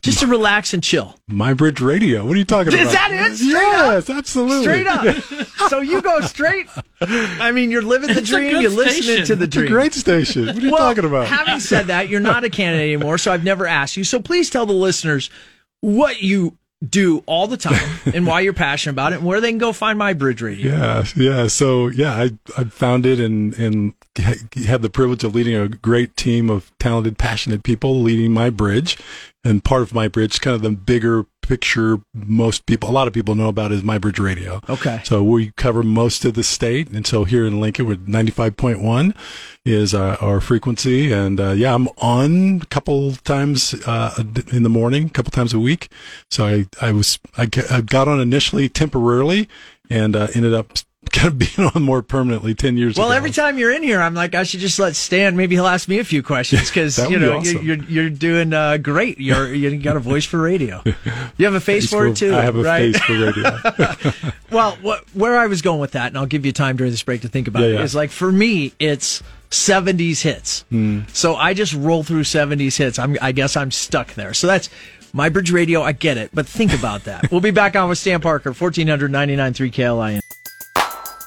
Just 0.01 0.19
to 0.19 0.27
relax 0.27 0.73
and 0.73 0.83
chill. 0.83 1.15
My 1.27 1.53
Bridge 1.53 1.81
Radio. 1.81 2.25
What 2.25 2.35
are 2.35 2.39
you 2.39 2.45
talking 2.45 2.73
about? 2.73 2.85
Is 2.85 2.91
that 2.91 3.11
it? 3.11 3.35
Straight 3.37 3.51
yes, 3.51 4.09
absolutely. 4.09 4.63
Straight 4.63 4.87
up. 4.87 5.15
so 5.69 5.79
you 5.81 6.01
go 6.01 6.21
straight. 6.21 6.67
I 7.01 7.51
mean, 7.51 7.71
you're 7.71 7.81
living 7.81 8.09
the 8.13 8.19
It's 8.19 8.29
dream. 8.29 8.61
You're 8.61 8.69
listening 8.71 9.03
station. 9.03 9.25
to 9.27 9.35
the 9.35 9.45
It's 9.45 9.55
a 9.55 9.59
dream. 9.59 9.71
great 9.71 9.93
station. 9.93 10.45
What 10.47 10.57
are 10.57 10.59
you 10.61 10.71
well, 10.71 10.79
talking 10.79 11.05
about? 11.05 11.27
having 11.27 11.59
said 11.59 11.87
that, 11.87 12.09
you're 12.09 12.19
not 12.19 12.43
a 12.43 12.49
candidate 12.49 12.93
anymore, 12.93 13.17
so 13.17 13.31
I've 13.31 13.43
never 13.43 13.65
asked 13.67 13.97
you. 13.97 14.03
So 14.03 14.19
please 14.21 14.49
tell 14.49 14.65
the 14.65 14.73
listeners 14.73 15.29
what 15.81 16.21
you 16.21 16.57
do 16.87 17.23
all 17.25 17.47
the 17.47 17.57
time 17.57 17.99
and 18.13 18.25
why 18.25 18.39
you're 18.39 18.53
passionate 18.53 18.93
about 18.93 19.13
it 19.13 19.17
and 19.17 19.25
where 19.25 19.39
they 19.39 19.49
can 19.49 19.57
go 19.57 19.71
find 19.71 19.99
my 19.99 20.13
bridge 20.13 20.41
radio. 20.41 20.71
Yeah, 20.71 21.05
yeah. 21.15 21.47
So 21.47 21.87
yeah, 21.87 22.13
I 22.13 22.31
I 22.57 22.63
founded 22.65 23.19
and 23.19 23.53
and 23.55 23.93
had 24.17 24.81
the 24.81 24.89
privilege 24.89 25.23
of 25.23 25.35
leading 25.35 25.55
a 25.55 25.67
great 25.67 26.17
team 26.17 26.49
of 26.49 26.71
talented, 26.79 27.17
passionate 27.17 27.63
people 27.63 28.01
leading 28.01 28.31
my 28.31 28.49
bridge, 28.49 28.97
and 29.43 29.63
part 29.63 29.81
of 29.83 29.93
my 29.93 30.07
bridge, 30.07 30.41
kind 30.41 30.55
of 30.55 30.61
the 30.61 30.71
bigger 30.71 31.25
picture. 31.51 31.99
Most 32.13 32.65
people, 32.65 32.89
a 32.89 32.95
lot 32.99 33.07
of 33.09 33.13
people 33.13 33.35
know 33.35 33.49
about 33.49 33.73
is 33.73 33.83
my 33.83 33.97
bridge 33.97 34.19
radio. 34.19 34.61
Okay. 34.69 35.01
So 35.03 35.21
we 35.21 35.51
cover 35.57 35.83
most 35.83 36.23
of 36.23 36.33
the 36.33 36.43
state, 36.43 36.89
and 36.95 37.05
so 37.05 37.25
here 37.25 37.45
in 37.45 37.59
Lincoln, 37.59 37.87
we're 37.87 37.97
ninety 38.07 38.31
five 38.31 38.55
point 38.55 38.79
one 38.81 39.13
is 39.65 39.93
uh, 39.93 40.15
our 40.21 40.39
frequency, 40.39 41.11
and 41.11 41.39
uh, 41.39 41.51
yeah, 41.51 41.75
I'm 41.75 41.87
on 41.97 42.61
a 42.61 42.65
couple 42.67 43.11
times 43.35 43.75
uh, 43.85 44.23
in 44.51 44.63
the 44.63 44.69
morning, 44.69 45.07
a 45.07 45.09
couple 45.09 45.31
times 45.31 45.53
a 45.53 45.59
week. 45.59 45.91
So 46.29 46.45
I 46.45 46.67
I 46.81 46.93
was 46.93 47.19
I, 47.37 47.49
I 47.69 47.81
got 47.81 48.07
on 48.07 48.21
initially 48.21 48.69
temporarily, 48.69 49.49
and 49.89 50.15
uh, 50.15 50.27
ended 50.33 50.53
up 50.53 50.71
kind 51.11 51.27
of 51.27 51.37
being 51.37 51.69
on 51.75 51.83
more 51.83 52.01
permanently 52.01 52.53
ten 52.55 52.77
years 52.77 52.97
Well, 52.97 53.07
ago. 53.07 53.15
every 53.17 53.31
time 53.31 53.57
you're 53.57 53.71
in 53.71 53.83
here, 53.83 54.01
I'm 54.01 54.13
like, 54.13 54.35
I 54.35 54.43
should 54.43 54.59
just 54.59 54.79
let 54.79 54.95
Stan. 54.95 55.35
Maybe 55.35 55.55
he'll 55.55 55.67
ask 55.67 55.87
me 55.87 55.99
a 55.99 56.03
few 56.03 56.23
questions 56.23 56.69
because 56.69 56.97
you 57.09 57.19
know 57.19 57.37
awesome. 57.37 57.63
you're, 57.65 57.77
you're 57.83 58.09
doing 58.09 58.53
uh, 58.53 58.77
great. 58.77 59.19
You're 59.19 59.53
you 59.53 59.77
got 59.77 59.97
a 59.97 59.99
voice 59.99 60.25
for 60.25 60.39
radio. 60.39 60.81
You 61.37 61.45
have 61.45 61.53
a 61.53 61.59
face, 61.59 61.89
for 61.89 62.07
it 62.07 62.17
too. 62.17 62.35
I 62.35 62.41
have 62.41 62.55
a 62.55 62.61
right? 62.63 62.93
face 62.95 63.01
for 63.03 63.13
radio. 63.13 64.31
Well, 64.51 64.75
what, 64.81 65.05
where 65.15 65.37
I 65.39 65.47
was 65.47 65.61
going 65.61 65.79
with 65.79 65.91
that, 65.91 66.07
and 66.07 66.17
I'll 66.17 66.25
give 66.25 66.45
you 66.45 66.51
time 66.51 66.75
during 66.75 66.91
this 66.91 67.03
break 67.03 67.21
to 67.21 67.29
think 67.29 67.47
about 67.47 67.61
Yeah, 67.63 67.67
it, 67.69 67.73
yeah. 67.75 67.81
is 67.83 67.95
like 67.95 68.09
for 68.11 68.29
me, 68.29 68.73
it's 68.79 69.23
70s 69.49 70.21
hits. 70.21 70.63
Hmm. 70.69 71.01
So 71.13 71.35
I 71.35 71.53
just 71.53 71.73
roll 71.73 72.03
through 72.03 72.23
70s 72.23 72.75
hits. 72.77 72.99
I'm, 72.99 73.17
I 73.21 73.31
guess 73.31 73.55
I'm 73.55 73.71
stuck 73.71 74.13
there. 74.15 74.33
So 74.33 74.47
that's 74.47 74.69
my 75.13 75.29
bridge 75.29 75.51
radio. 75.51 75.81
I 75.81 75.93
get 75.93 76.17
it, 76.17 76.31
but 76.33 76.47
think 76.47 76.73
about 76.73 77.05
that. 77.05 77.31
we'll 77.31 77.39
be 77.41 77.51
back 77.51 77.75
on 77.77 77.87
with 77.87 77.97
Stan 77.97 78.19
Parker, 78.19 78.51
1499.3 78.51 79.71
KLIN. 79.71 80.20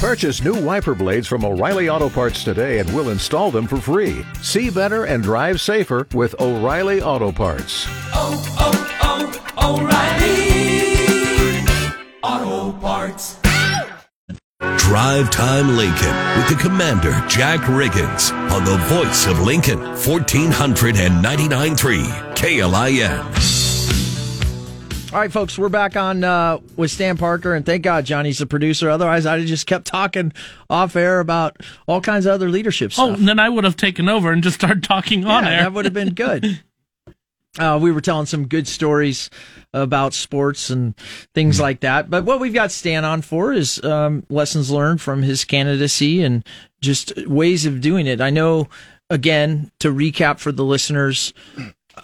Purchase 0.00 0.42
new 0.42 0.58
wiper 0.58 0.94
blades 0.94 1.26
from 1.26 1.44
O'Reilly 1.44 1.90
Auto 1.90 2.08
Parts 2.08 2.42
today 2.42 2.78
and 2.78 2.90
we'll 2.94 3.10
install 3.10 3.50
them 3.50 3.66
for 3.66 3.76
free. 3.76 4.24
See 4.40 4.70
better 4.70 5.04
and 5.04 5.22
drive 5.22 5.60
safer 5.60 6.06
with 6.14 6.34
O'Reilly 6.40 7.02
Auto 7.02 7.30
Parts. 7.30 7.84
Oh, 8.14 8.42
oh, 8.58 8.98
oh, 9.02 9.36
O'Reilly 12.22 12.24
Auto 12.62 12.72
Parts. 12.80 13.38
Drive 14.78 15.28
Time 15.28 15.76
Lincoln 15.76 16.16
with 16.38 16.48
the 16.48 16.56
Commander 16.58 17.12
Jack 17.28 17.60
Riggins 17.60 18.32
on 18.50 18.64
the 18.64 18.78
voice 18.86 19.26
of 19.26 19.40
Lincoln 19.40 19.80
1499.3 19.80 22.36
KLIN. 22.36 23.59
All 25.12 25.18
right, 25.18 25.32
folks, 25.32 25.58
we're 25.58 25.68
back 25.68 25.96
on 25.96 26.22
uh, 26.22 26.58
with 26.76 26.92
Stan 26.92 27.16
Parker, 27.16 27.52
and 27.54 27.66
thank 27.66 27.82
God 27.82 28.04
Johnny's 28.04 28.38
the 28.38 28.46
producer. 28.46 28.88
Otherwise, 28.88 29.26
I'd 29.26 29.40
have 29.40 29.48
just 29.48 29.66
kept 29.66 29.86
talking 29.86 30.32
off 30.68 30.94
air 30.94 31.18
about 31.18 31.56
all 31.88 32.00
kinds 32.00 32.26
of 32.26 32.32
other 32.32 32.48
leadership 32.48 32.92
Oh, 32.92 33.08
stuff. 33.08 33.18
and 33.18 33.26
then 33.26 33.40
I 33.40 33.48
would 33.48 33.64
have 33.64 33.74
taken 33.74 34.08
over 34.08 34.30
and 34.30 34.40
just 34.40 34.54
started 34.60 34.84
talking 34.84 35.24
on 35.26 35.42
yeah, 35.44 35.50
air. 35.50 35.60
that 35.62 35.72
would 35.72 35.84
have 35.84 35.94
been 35.94 36.14
good. 36.14 36.62
Uh, 37.58 37.76
we 37.82 37.90
were 37.90 38.00
telling 38.00 38.26
some 38.26 38.46
good 38.46 38.68
stories 38.68 39.28
about 39.74 40.14
sports 40.14 40.70
and 40.70 40.94
things 41.34 41.58
like 41.58 41.80
that. 41.80 42.08
But 42.08 42.24
what 42.24 42.38
we've 42.38 42.54
got 42.54 42.70
Stan 42.70 43.04
on 43.04 43.22
for 43.22 43.52
is 43.52 43.82
um, 43.82 44.22
lessons 44.30 44.70
learned 44.70 45.00
from 45.00 45.22
his 45.24 45.44
candidacy 45.44 46.22
and 46.22 46.46
just 46.80 47.12
ways 47.26 47.66
of 47.66 47.80
doing 47.80 48.06
it. 48.06 48.20
I 48.20 48.30
know 48.30 48.68
again, 49.10 49.72
to 49.80 49.92
recap 49.92 50.38
for 50.38 50.52
the 50.52 50.62
listeners, 50.64 51.34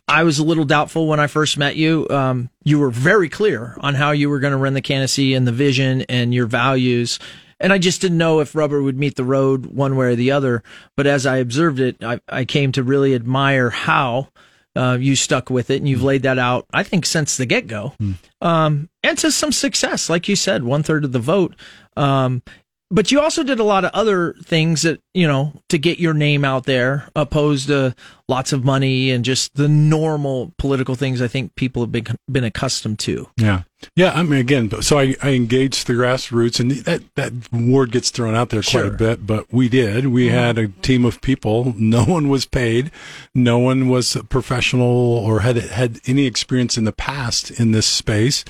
I 0.09 0.23
was 0.23 0.39
a 0.39 0.45
little 0.45 0.65
doubtful 0.65 1.07
when 1.07 1.21
I 1.21 1.27
first 1.27 1.59
met 1.59 1.77
you. 1.77 2.07
Um, 2.11 2.51
you 2.65 2.79
were 2.79 2.91
very 2.91 3.29
clear 3.29 3.77
on 3.81 3.95
how 3.95 4.11
you 4.11 4.29
were 4.29 4.41
going 4.41 4.53
to 4.53 4.57
run 4.57 4.75
the 4.75 4.81
candidacy 4.81 5.35
and 5.35 5.47
the 5.47 5.53
vision 5.53 6.03
and 6.03 6.35
your 6.35 6.47
values. 6.47 7.19
And 7.59 7.73
I 7.73 7.79
just 7.79 8.01
didn't 8.01 8.19
know 8.19 8.41
if 8.41 8.55
rubber 8.55 8.83
would 8.83 8.99
meet 8.99 9.17
the 9.17 9.25
road 9.25 9.67
one 9.67 9.97
way 9.97 10.07
or 10.07 10.15
the 10.17 10.33
other. 10.33 10.63
But 10.97 11.07
as 11.07 11.27
I 11.27 11.39
observed 11.39 11.81
it, 11.81 12.03
I, 12.03 12.21
I 12.29 12.45
came 12.45 12.73
to 12.73 12.83
really 12.83 13.15
admire 13.15 13.71
how 13.71 14.29
uh, 14.77 14.99
you 15.01 15.17
stuck 15.17 15.49
with 15.49 15.71
it 15.71 15.77
and 15.77 15.89
you've 15.89 16.03
laid 16.03 16.23
that 16.23 16.39
out, 16.39 16.67
I 16.73 16.83
think, 16.83 17.07
since 17.07 17.37
the 17.37 17.47
get 17.47 17.67
go. 17.67 17.95
Um, 18.43 18.91
and 19.03 19.17
to 19.19 19.33
some 19.33 19.53
success, 19.53 20.11
like 20.11 20.29
you 20.29 20.37
said, 20.37 20.65
one 20.65 20.83
third 20.83 21.05
of 21.05 21.13
the 21.13 21.19
vote. 21.19 21.57
Um, 21.97 22.43
but 22.90 23.11
you 23.11 23.20
also 23.20 23.42
did 23.42 23.59
a 23.59 23.64
lot 23.64 23.85
of 23.85 23.90
other 23.92 24.35
things 24.44 24.83
that 24.83 25.01
you 25.14 25.27
know 25.27 25.53
to 25.68 25.79
get 25.79 25.99
your 25.99 26.14
name 26.14 26.44
out 26.44 26.64
there 26.64 27.09
opposed 27.16 27.68
to 27.68 27.94
lots 28.29 28.53
of 28.53 28.64
money 28.64 29.11
and 29.11 29.25
just 29.25 29.55
the 29.55 29.68
normal 29.68 30.53
political 30.59 30.94
things 30.94 31.20
i 31.20 31.29
think 31.29 31.55
people 31.57 31.83
have 31.83 31.92
been, 31.92 32.07
been 32.31 32.44
accustomed 32.44 32.99
to 32.99 33.29
Yeah. 33.37 33.62
Yeah. 33.94 34.12
I 34.12 34.22
mean, 34.22 34.40
again, 34.40 34.70
so 34.83 34.99
I, 34.99 35.14
I 35.22 35.31
engaged 35.31 35.87
the 35.87 35.92
grassroots 35.92 36.59
and 36.61 36.70
that, 36.70 37.03
that 37.14 37.53
word 37.53 37.92
gets 37.92 38.11
thrown 38.11 38.35
out 38.35 38.49
there 38.49 38.62
quite 38.62 38.70
Sure. 38.70 38.87
a 38.87 38.90
bit, 38.90 39.27
but 39.27 39.53
we 39.53 39.68
did. 39.68 40.07
We 40.09 40.27
mm-hmm. 40.27 40.35
had 40.35 40.59
a 40.59 40.68
team 40.68 41.05
of 41.05 41.20
people. 41.20 41.75
No 41.77 42.05
one 42.07 42.29
was 42.29 42.46
paid. 42.46 42.90
No 43.35 43.59
one 43.59 43.88
was 43.88 44.16
a 44.16 44.25
professional 44.25 44.88
or 44.88 45.40
had, 45.40 45.57
had 45.57 46.01
any 46.07 46.27
experience 46.27 46.79
in 46.79 46.85
the 46.85 46.92
past 46.92 47.51
in 47.51 47.72
this 47.72 47.87
space. 47.87 48.44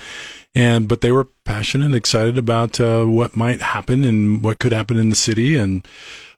And, 0.55 0.89
but 0.89 1.01
they 1.01 1.13
were 1.13 1.29
passionate, 1.47 1.87
and 1.87 1.95
excited 1.95 2.37
about, 2.37 2.79
uh, 2.81 3.05
what 3.05 3.37
might 3.37 3.63
happen 3.63 4.05
and 4.05 4.43
what 4.45 4.59
could 4.59 4.73
happen 4.73 4.99
in 4.99 5.09
the 5.09 5.17
city 5.17 5.57
and, 5.57 5.87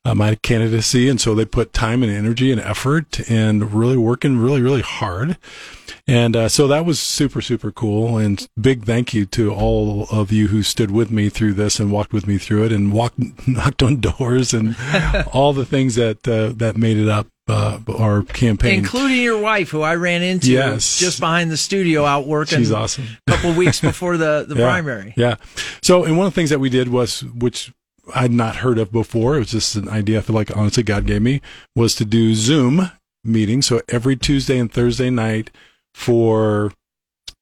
uh, 0.04 0.14
my 0.14 0.36
candidacy. 0.36 1.08
And 1.08 1.20
so 1.20 1.34
they 1.34 1.44
put 1.44 1.72
time 1.72 2.02
and 2.02 2.12
energy 2.12 2.52
and 2.52 2.60
effort 2.60 3.28
and 3.28 3.72
really 3.72 3.96
working 3.96 4.38
really, 4.38 4.62
really 4.62 4.82
hard. 4.82 5.36
And 6.06 6.34
uh, 6.34 6.48
so 6.48 6.66
that 6.68 6.86
was 6.86 6.98
super, 6.98 7.42
super 7.42 7.70
cool. 7.70 8.16
And 8.16 8.46
big 8.58 8.84
thank 8.84 9.12
you 9.12 9.26
to 9.26 9.52
all 9.52 10.06
of 10.10 10.32
you 10.32 10.48
who 10.48 10.62
stood 10.62 10.90
with 10.90 11.10
me 11.10 11.28
through 11.28 11.54
this 11.54 11.78
and 11.78 11.92
walked 11.92 12.12
with 12.12 12.26
me 12.26 12.38
through 12.38 12.64
it 12.64 12.72
and 12.72 12.92
walked, 12.92 13.18
knocked 13.48 13.82
on 13.82 14.00
doors 14.00 14.54
and 14.54 14.76
all 15.32 15.52
the 15.52 15.66
things 15.66 15.96
that 15.96 16.26
uh, 16.26 16.52
that 16.56 16.76
made 16.76 16.96
it 16.96 17.08
up 17.08 17.26
uh, 17.48 17.78
our 17.98 18.22
campaign. 18.22 18.78
including 18.78 19.20
your 19.22 19.38
wife 19.40 19.70
who 19.70 19.80
i 19.82 19.94
ran 19.94 20.22
into 20.22 20.50
Yes. 20.52 20.98
just 20.98 21.18
behind 21.18 21.50
the 21.50 21.56
studio 21.56 22.04
out 22.04 22.26
working 22.26 22.58
She's 22.58 22.70
awesome. 22.72 23.06
a 23.26 23.30
couple 23.32 23.54
weeks 23.54 23.80
before 23.80 24.16
the, 24.16 24.44
the 24.46 24.54
Yeah. 24.58 24.64
primary 24.64 25.14
Yeah. 25.16 25.36
So, 25.82 26.04
and 26.04 26.16
one 26.18 26.26
of 26.26 26.32
the 26.32 26.36
things 26.36 26.50
that 26.50 26.60
we 26.60 26.68
did 26.70 26.88
was, 26.88 27.22
which 27.24 27.72
I'd 28.14 28.32
not 28.32 28.56
heard 28.56 28.78
of 28.78 28.92
before, 28.92 29.36
it 29.36 29.40
was 29.40 29.50
just 29.50 29.74
an 29.76 29.88
idea 29.88 30.18
I 30.18 30.20
feel 30.22 30.36
like 30.36 30.54
honestly 30.56 30.82
God 30.82 31.06
gave 31.06 31.22
me, 31.22 31.40
was 31.74 31.94
to 31.96 32.04
do 32.04 32.34
Zoom 32.34 32.90
meetings. 33.24 33.66
So 33.66 33.80
every 33.88 34.16
Tuesday 34.16 34.58
and 34.58 34.72
Thursday 34.72 35.10
night 35.10 35.50
for 35.94 36.72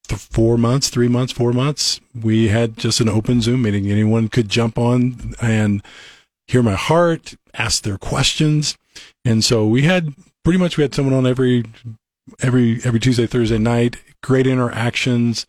th- 0.08 0.20
four 0.20 0.56
months, 0.58 0.88
three 0.88 1.08
months, 1.08 1.32
four 1.32 1.52
months, 1.52 2.00
we 2.20 2.48
had 2.48 2.76
just 2.76 3.00
an 3.00 3.08
open 3.08 3.40
Zoom 3.40 3.62
meeting. 3.62 3.90
Anyone 3.90 4.28
could 4.28 4.48
jump 4.48 4.78
on 4.78 5.34
and 5.40 5.82
hear 6.46 6.62
my 6.62 6.74
heart, 6.74 7.34
ask 7.54 7.82
their 7.82 7.98
questions. 7.98 8.76
And 9.24 9.44
so 9.44 9.66
we 9.66 9.82
had 9.82 10.14
pretty 10.44 10.58
much 10.58 10.76
we 10.76 10.82
had 10.82 10.94
someone 10.94 11.14
on 11.14 11.26
every 11.26 11.64
every 12.40 12.80
every 12.84 13.00
Tuesday, 13.00 13.26
Thursday 13.26 13.58
night. 13.58 13.96
Great 14.22 14.46
interactions. 14.46 15.46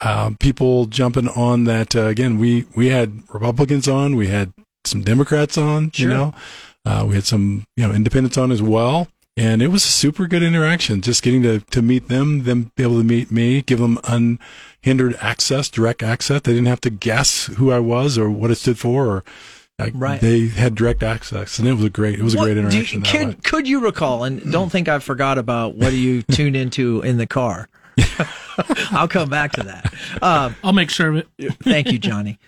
Uh, 0.00 0.30
people 0.38 0.86
jumping 0.86 1.28
on 1.28 1.64
that. 1.64 1.96
Uh, 1.96 2.06
again, 2.06 2.38
we 2.38 2.66
we 2.74 2.88
had 2.88 3.22
Republicans 3.32 3.88
on. 3.88 4.16
We 4.16 4.28
had 4.28 4.52
some 4.84 5.02
Democrats 5.02 5.56
on. 5.56 5.90
Sure. 5.90 6.08
You 6.08 6.14
know, 6.14 6.34
uh, 6.84 7.04
we 7.08 7.14
had 7.14 7.24
some 7.24 7.66
you 7.76 7.86
know 7.86 7.94
independents 7.94 8.38
on 8.38 8.52
as 8.52 8.62
well. 8.62 9.08
And 9.36 9.62
it 9.62 9.68
was 9.68 9.84
a 9.84 9.88
super 9.88 10.28
good 10.28 10.44
interaction. 10.44 11.00
Just 11.00 11.22
getting 11.22 11.42
to 11.42 11.60
to 11.60 11.82
meet 11.82 12.08
them, 12.08 12.44
them 12.44 12.70
be 12.76 12.84
able 12.84 12.98
to 12.98 13.04
meet 13.04 13.32
me, 13.32 13.62
give 13.62 13.80
them 13.80 13.98
unhindered 14.04 15.16
access, 15.20 15.68
direct 15.68 16.02
access. 16.02 16.42
They 16.42 16.52
didn't 16.52 16.68
have 16.68 16.80
to 16.82 16.90
guess 16.90 17.46
who 17.46 17.72
I 17.72 17.80
was 17.80 18.16
or 18.16 18.30
what 18.30 18.52
it 18.52 18.56
stood 18.56 18.78
for, 18.78 19.06
or 19.06 19.24
like, 19.78 19.92
Right. 19.96 20.20
they 20.20 20.46
had 20.48 20.74
direct 20.74 21.02
access, 21.02 21.58
and 21.58 21.66
it 21.68 21.74
was 21.74 21.84
a 21.84 21.90
great 21.90 22.18
it 22.18 22.22
was 22.22 22.34
a 22.34 22.38
great 22.38 22.54
do 22.54 22.60
you- 22.60 22.66
interaction. 22.66 23.02
could, 23.02 23.44
could 23.44 23.68
you 23.68 23.80
recall 23.80 24.22
and 24.24 24.52
don't 24.52 24.70
think 24.70 24.88
i 24.88 24.98
forgot 25.00 25.36
about 25.38 25.74
what 25.74 25.90
do 25.90 25.96
you 25.96 26.22
tune 26.30 26.54
into 26.54 27.00
in 27.02 27.16
the 27.16 27.26
car 27.26 27.68
i'll 28.92 29.08
come 29.08 29.28
back 29.28 29.50
to 29.52 29.62
that 29.64 29.92
um, 30.22 30.54
I'll 30.62 30.72
make 30.72 30.90
sure 30.90 31.10
of 31.10 31.16
it. 31.38 31.54
Thank 31.62 31.90
you, 31.90 31.98
Johnny. 31.98 32.38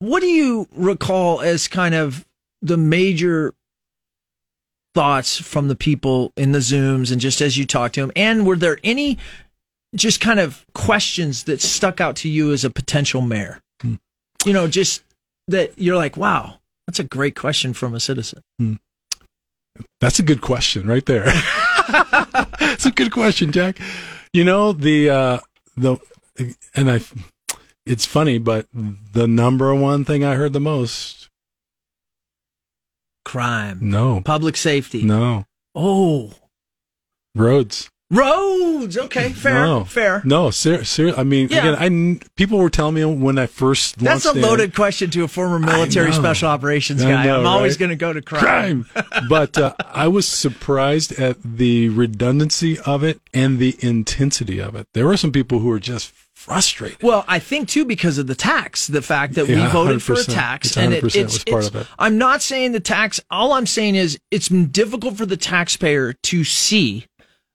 What 0.00 0.20
do 0.20 0.26
you 0.26 0.66
recall 0.72 1.40
as 1.42 1.68
kind 1.68 1.94
of 1.94 2.24
the 2.62 2.76
major 2.76 3.52
thoughts 4.94 5.38
from 5.40 5.68
the 5.68 5.76
people 5.76 6.32
in 6.36 6.52
the 6.52 6.58
Zooms 6.60 7.10
and 7.12 7.20
just 7.20 7.40
as 7.40 7.56
you 7.58 7.66
talked 7.66 7.94
to 7.96 8.00
them? 8.00 8.12
And 8.16 8.46
were 8.46 8.56
there 8.56 8.78
any 8.82 9.18
just 9.94 10.20
kind 10.20 10.40
of 10.40 10.64
questions 10.74 11.44
that 11.44 11.60
stuck 11.60 12.00
out 12.00 12.16
to 12.16 12.28
you 12.28 12.52
as 12.52 12.64
a 12.64 12.70
potential 12.70 13.20
mayor? 13.20 13.60
You 14.44 14.52
know, 14.52 14.68
just 14.68 15.02
that 15.48 15.72
you're 15.76 15.96
like, 15.96 16.16
wow, 16.16 16.58
that's 16.86 16.98
a 16.98 17.04
great 17.04 17.34
question 17.36 17.74
from 17.74 17.94
a 17.94 18.00
citizen. 18.00 18.42
That's 20.00 20.18
a 20.18 20.22
good 20.22 20.40
question 20.40 20.86
right 20.86 21.04
there. 21.06 21.24
That's 22.58 22.84
a 22.86 22.90
good 22.90 23.10
question, 23.12 23.50
Jack. 23.52 23.78
You 24.32 24.44
know, 24.44 24.72
the, 24.72 25.08
uh, 25.10 25.38
the, 25.76 25.96
and 26.74 26.90
I, 26.90 27.00
it's 27.86 28.04
funny, 28.04 28.38
but 28.38 28.66
the 28.72 29.26
number 29.26 29.74
one 29.74 30.04
thing 30.04 30.24
I 30.24 30.34
heard 30.34 30.52
the 30.52 30.60
most, 30.60 31.28
Crime, 33.24 33.78
no, 33.82 34.20
public 34.24 34.56
safety. 34.56 35.02
no, 35.02 35.44
Oh, 35.74 36.32
roads. 37.34 37.88
Roads. 38.10 38.96
Okay, 38.96 39.30
fair, 39.30 39.54
no, 39.64 39.84
fair. 39.84 40.22
No, 40.24 40.50
ser- 40.50 40.84
ser- 40.84 41.14
I 41.16 41.24
mean, 41.24 41.48
Yeah. 41.50 41.74
again, 41.74 42.20
I, 42.20 42.26
people 42.36 42.58
were 42.58 42.70
telling 42.70 42.94
me 42.94 43.04
when 43.04 43.38
I 43.38 43.46
first 43.46 43.98
That's 43.98 44.26
a 44.26 44.30
in- 44.32 44.40
loaded 44.40 44.74
question 44.74 45.10
to 45.10 45.24
a 45.24 45.28
former 45.28 45.58
military 45.58 46.12
special 46.12 46.48
operations 46.48 47.02
guy. 47.02 47.24
know, 47.26 47.40
I'm 47.40 47.46
always 47.46 47.76
going 47.76 47.90
to 47.90 47.96
go 47.96 48.12
to 48.12 48.22
crime. 48.22 48.84
crime. 48.84 49.06
but 49.28 49.58
uh, 49.58 49.74
I 49.92 50.08
was 50.08 50.26
surprised 50.26 51.12
at 51.18 51.36
the 51.42 51.88
redundancy 51.90 52.78
of 52.80 53.04
it 53.04 53.20
and 53.34 53.58
the 53.58 53.76
intensity 53.80 54.58
of 54.60 54.74
it. 54.74 54.86
There 54.94 55.06
were 55.06 55.16
some 55.16 55.32
people 55.32 55.58
who 55.58 55.68
were 55.68 55.80
just 55.80 56.12
frustrated. 56.34 57.02
Well, 57.02 57.24
I 57.28 57.40
think 57.40 57.68
too 57.68 57.84
because 57.84 58.16
of 58.16 58.26
the 58.26 58.34
tax, 58.34 58.86
the 58.86 59.02
fact 59.02 59.34
that 59.34 59.48
we 59.48 59.54
Yeah, 59.56 59.70
voted 59.72 60.02
for 60.02 60.12
a 60.14 60.16
100%. 60.16 60.32
tax, 60.34 60.76
and 60.76 60.94
it, 60.94 61.04
it's, 61.04 61.16
was 61.16 61.44
part 61.44 61.64
it's- 61.64 61.68
of 61.68 61.76
it. 61.76 61.86
I'm 61.98 62.16
not 62.16 62.40
saying 62.42 62.72
the 62.72 62.80
tax. 62.80 63.20
All 63.30 63.52
I'm 63.52 63.66
saying 63.66 63.96
is 63.96 64.18
it's 64.30 64.48
difficult 64.48 65.16
for 65.16 65.26
the 65.26 65.36
taxpayer 65.36 66.14
to 66.14 66.44
see 66.44 67.06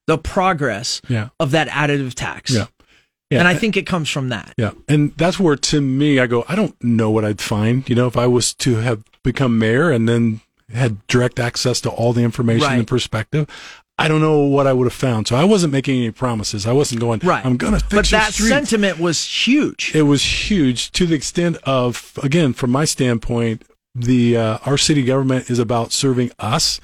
the 0.06 0.18
progress 0.18 1.00
Yeah. 1.08 1.28
of 1.40 1.50
that 1.52 1.68
additive 1.68 2.14
tax. 2.14 2.50
Yeah. 2.50 2.66
Yeah. 3.30 3.38
and 3.40 3.48
I 3.48 3.54
think 3.54 3.76
it 3.76 3.86
comes 3.86 4.10
from 4.10 4.28
that. 4.28 4.52
Yeah. 4.56 4.72
And 4.88 5.12
that's 5.16 5.40
where 5.40 5.56
to 5.56 5.80
me, 5.80 6.20
I 6.20 6.26
go, 6.26 6.44
I 6.48 6.54
don't 6.54 6.76
know 6.84 7.10
what 7.10 7.24
I'd 7.24 7.40
find. 7.40 7.88
You 7.88 7.94
know, 7.96 8.06
if 8.06 8.16
I 8.16 8.26
was 8.26 8.54
to 8.54 8.76
have 8.76 9.02
become 9.24 9.58
mayor 9.58 9.90
and 9.90 10.08
then 10.08 10.40
had 10.72 11.04
direct 11.08 11.40
access 11.40 11.80
to 11.82 11.90
all 11.90 12.12
the 12.12 12.22
information 12.22 12.66
Right. 12.68 12.78
and 12.78 12.86
perspective, 12.86 13.48
I 13.98 14.08
don't 14.08 14.20
know 14.20 14.40
what 14.40 14.66
I 14.66 14.72
would 14.72 14.84
have 14.84 14.92
found. 14.92 15.26
So 15.26 15.36
I 15.36 15.44
wasn't 15.44 15.72
making 15.72 15.96
any 15.98 16.10
promises. 16.10 16.66
I 16.66 16.72
wasn't 16.72 17.00
going, 17.00 17.20
Right. 17.24 17.44
I'm 17.44 17.56
going 17.56 17.72
to 17.72 17.80
fix 17.80 17.92
But 17.94 18.06
that 18.10 18.32
streets. 18.34 18.50
sentiment 18.50 18.98
was 19.00 19.24
huge. 19.24 19.92
it 19.94 20.02
was 20.02 20.50
huge 20.50 20.92
to 20.92 21.06
the 21.06 21.14
extent 21.14 21.56
of 21.64 22.12
again 22.22 22.52
from 22.52 22.70
my 22.70 22.84
standpoint 22.84 23.62
the 23.94 24.36
uh, 24.36 24.58
our 24.66 24.76
city 24.76 25.02
government 25.04 25.48
is 25.50 25.58
about 25.58 25.92
serving 25.92 26.30
us 26.38 26.78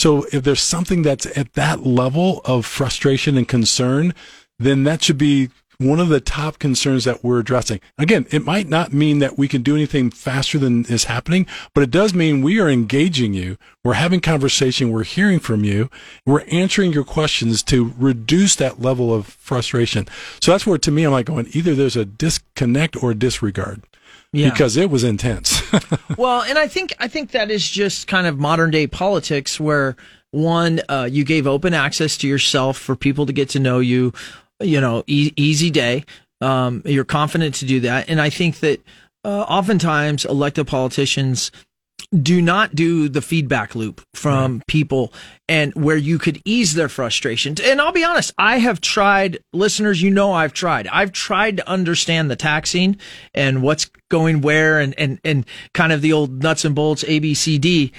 so 0.00 0.24
if 0.32 0.42
there's 0.44 0.62
something 0.62 1.02
that's 1.02 1.26
at 1.36 1.52
that 1.52 1.84
level 1.84 2.40
of 2.46 2.64
frustration 2.64 3.36
and 3.36 3.46
concern 3.46 4.14
then 4.58 4.84
that 4.84 5.02
should 5.02 5.18
be 5.18 5.50
one 5.76 5.98
of 5.98 6.10
the 6.10 6.20
top 6.20 6.58
concerns 6.58 7.04
that 7.04 7.24
we're 7.24 7.40
addressing. 7.40 7.80
Again 7.98 8.26
it 8.30 8.44
might 8.44 8.66
not 8.68 8.94
mean 8.94 9.18
that 9.18 9.36
we 9.36 9.46
can 9.46 9.62
do 9.62 9.74
anything 9.74 10.10
faster 10.10 10.58
than 10.58 10.86
is 10.86 11.04
happening 11.04 11.46
but 11.74 11.84
it 11.84 11.90
does 11.90 12.14
mean 12.14 12.40
we 12.40 12.58
are 12.58 12.70
engaging 12.70 13.34
you. 13.34 13.58
We're 13.84 13.94
having 13.94 14.20
conversation. 14.20 14.90
We're 14.90 15.04
hearing 15.04 15.38
from 15.38 15.64
you. 15.64 15.90
We're 16.24 16.44
answering 16.50 16.94
your 16.94 17.04
questions 17.04 17.62
to 17.64 17.92
reduce 17.98 18.56
that 18.56 18.80
level 18.80 19.14
of 19.14 19.26
frustration. 19.26 20.08
So 20.40 20.52
that's 20.52 20.66
where 20.66 20.78
to 20.78 20.90
me 20.90 21.04
i'm 21.04 21.12
like 21.12 21.26
going 21.26 21.48
either 21.52 21.74
there's 21.74 21.96
a 21.96 22.06
disconnect 22.06 23.02
or 23.02 23.12
disregard 23.12 23.82
Yeah. 24.32 24.50
because 24.50 24.76
it 24.76 24.90
was 24.90 25.02
intense 25.02 25.60
well, 26.16 26.42
and 26.42 26.58
I 26.58 26.68
think 26.68 26.94
I 26.98 27.08
think 27.08 27.32
that 27.32 27.50
is 27.50 27.68
just 27.68 28.06
kind 28.06 28.26
of 28.26 28.38
modern 28.38 28.70
day 28.70 28.86
politics 28.86 29.58
where 29.58 29.96
one 30.30 30.80
uh, 30.88 31.08
you 31.10 31.24
gave 31.24 31.46
open 31.46 31.74
access 31.74 32.16
to 32.18 32.28
yourself 32.28 32.78
for 32.78 32.94
people 32.94 33.26
to 33.26 33.32
get 33.32 33.48
to 33.50 33.60
know 33.60 33.80
you, 33.80 34.12
you 34.60 34.80
know, 34.80 35.02
e- 35.06 35.32
easy 35.36 35.70
day. 35.70 36.04
Um, 36.40 36.82
you're 36.84 37.04
confident 37.04 37.56
to 37.56 37.66
do 37.66 37.80
that, 37.80 38.08
and 38.08 38.20
I 38.20 38.30
think 38.30 38.60
that 38.60 38.80
uh, 39.24 39.42
oftentimes 39.42 40.24
elected 40.24 40.66
politicians 40.66 41.50
do 42.22 42.40
not 42.42 42.74
do 42.74 43.08
the 43.08 43.22
feedback 43.22 43.74
loop 43.74 44.00
from 44.14 44.62
people 44.66 45.12
and 45.48 45.74
where 45.74 45.96
you 45.96 46.18
could 46.18 46.40
ease 46.44 46.74
their 46.74 46.88
frustration. 46.88 47.54
And 47.62 47.80
I'll 47.80 47.92
be 47.92 48.04
honest, 48.04 48.32
I 48.38 48.58
have 48.58 48.80
tried, 48.80 49.38
listeners, 49.52 50.02
you 50.02 50.10
know, 50.10 50.32
I've 50.32 50.52
tried. 50.52 50.86
I've 50.88 51.12
tried 51.12 51.58
to 51.58 51.68
understand 51.68 52.30
the 52.30 52.36
taxing 52.36 52.98
and 53.34 53.62
what's 53.62 53.90
going 54.10 54.40
where 54.40 54.80
and, 54.80 54.94
and, 54.98 55.20
and 55.24 55.46
kind 55.74 55.92
of 55.92 56.02
the 56.02 56.12
old 56.12 56.42
nuts 56.42 56.64
and 56.64 56.74
bolts 56.74 57.04
ABCD. 57.04 57.92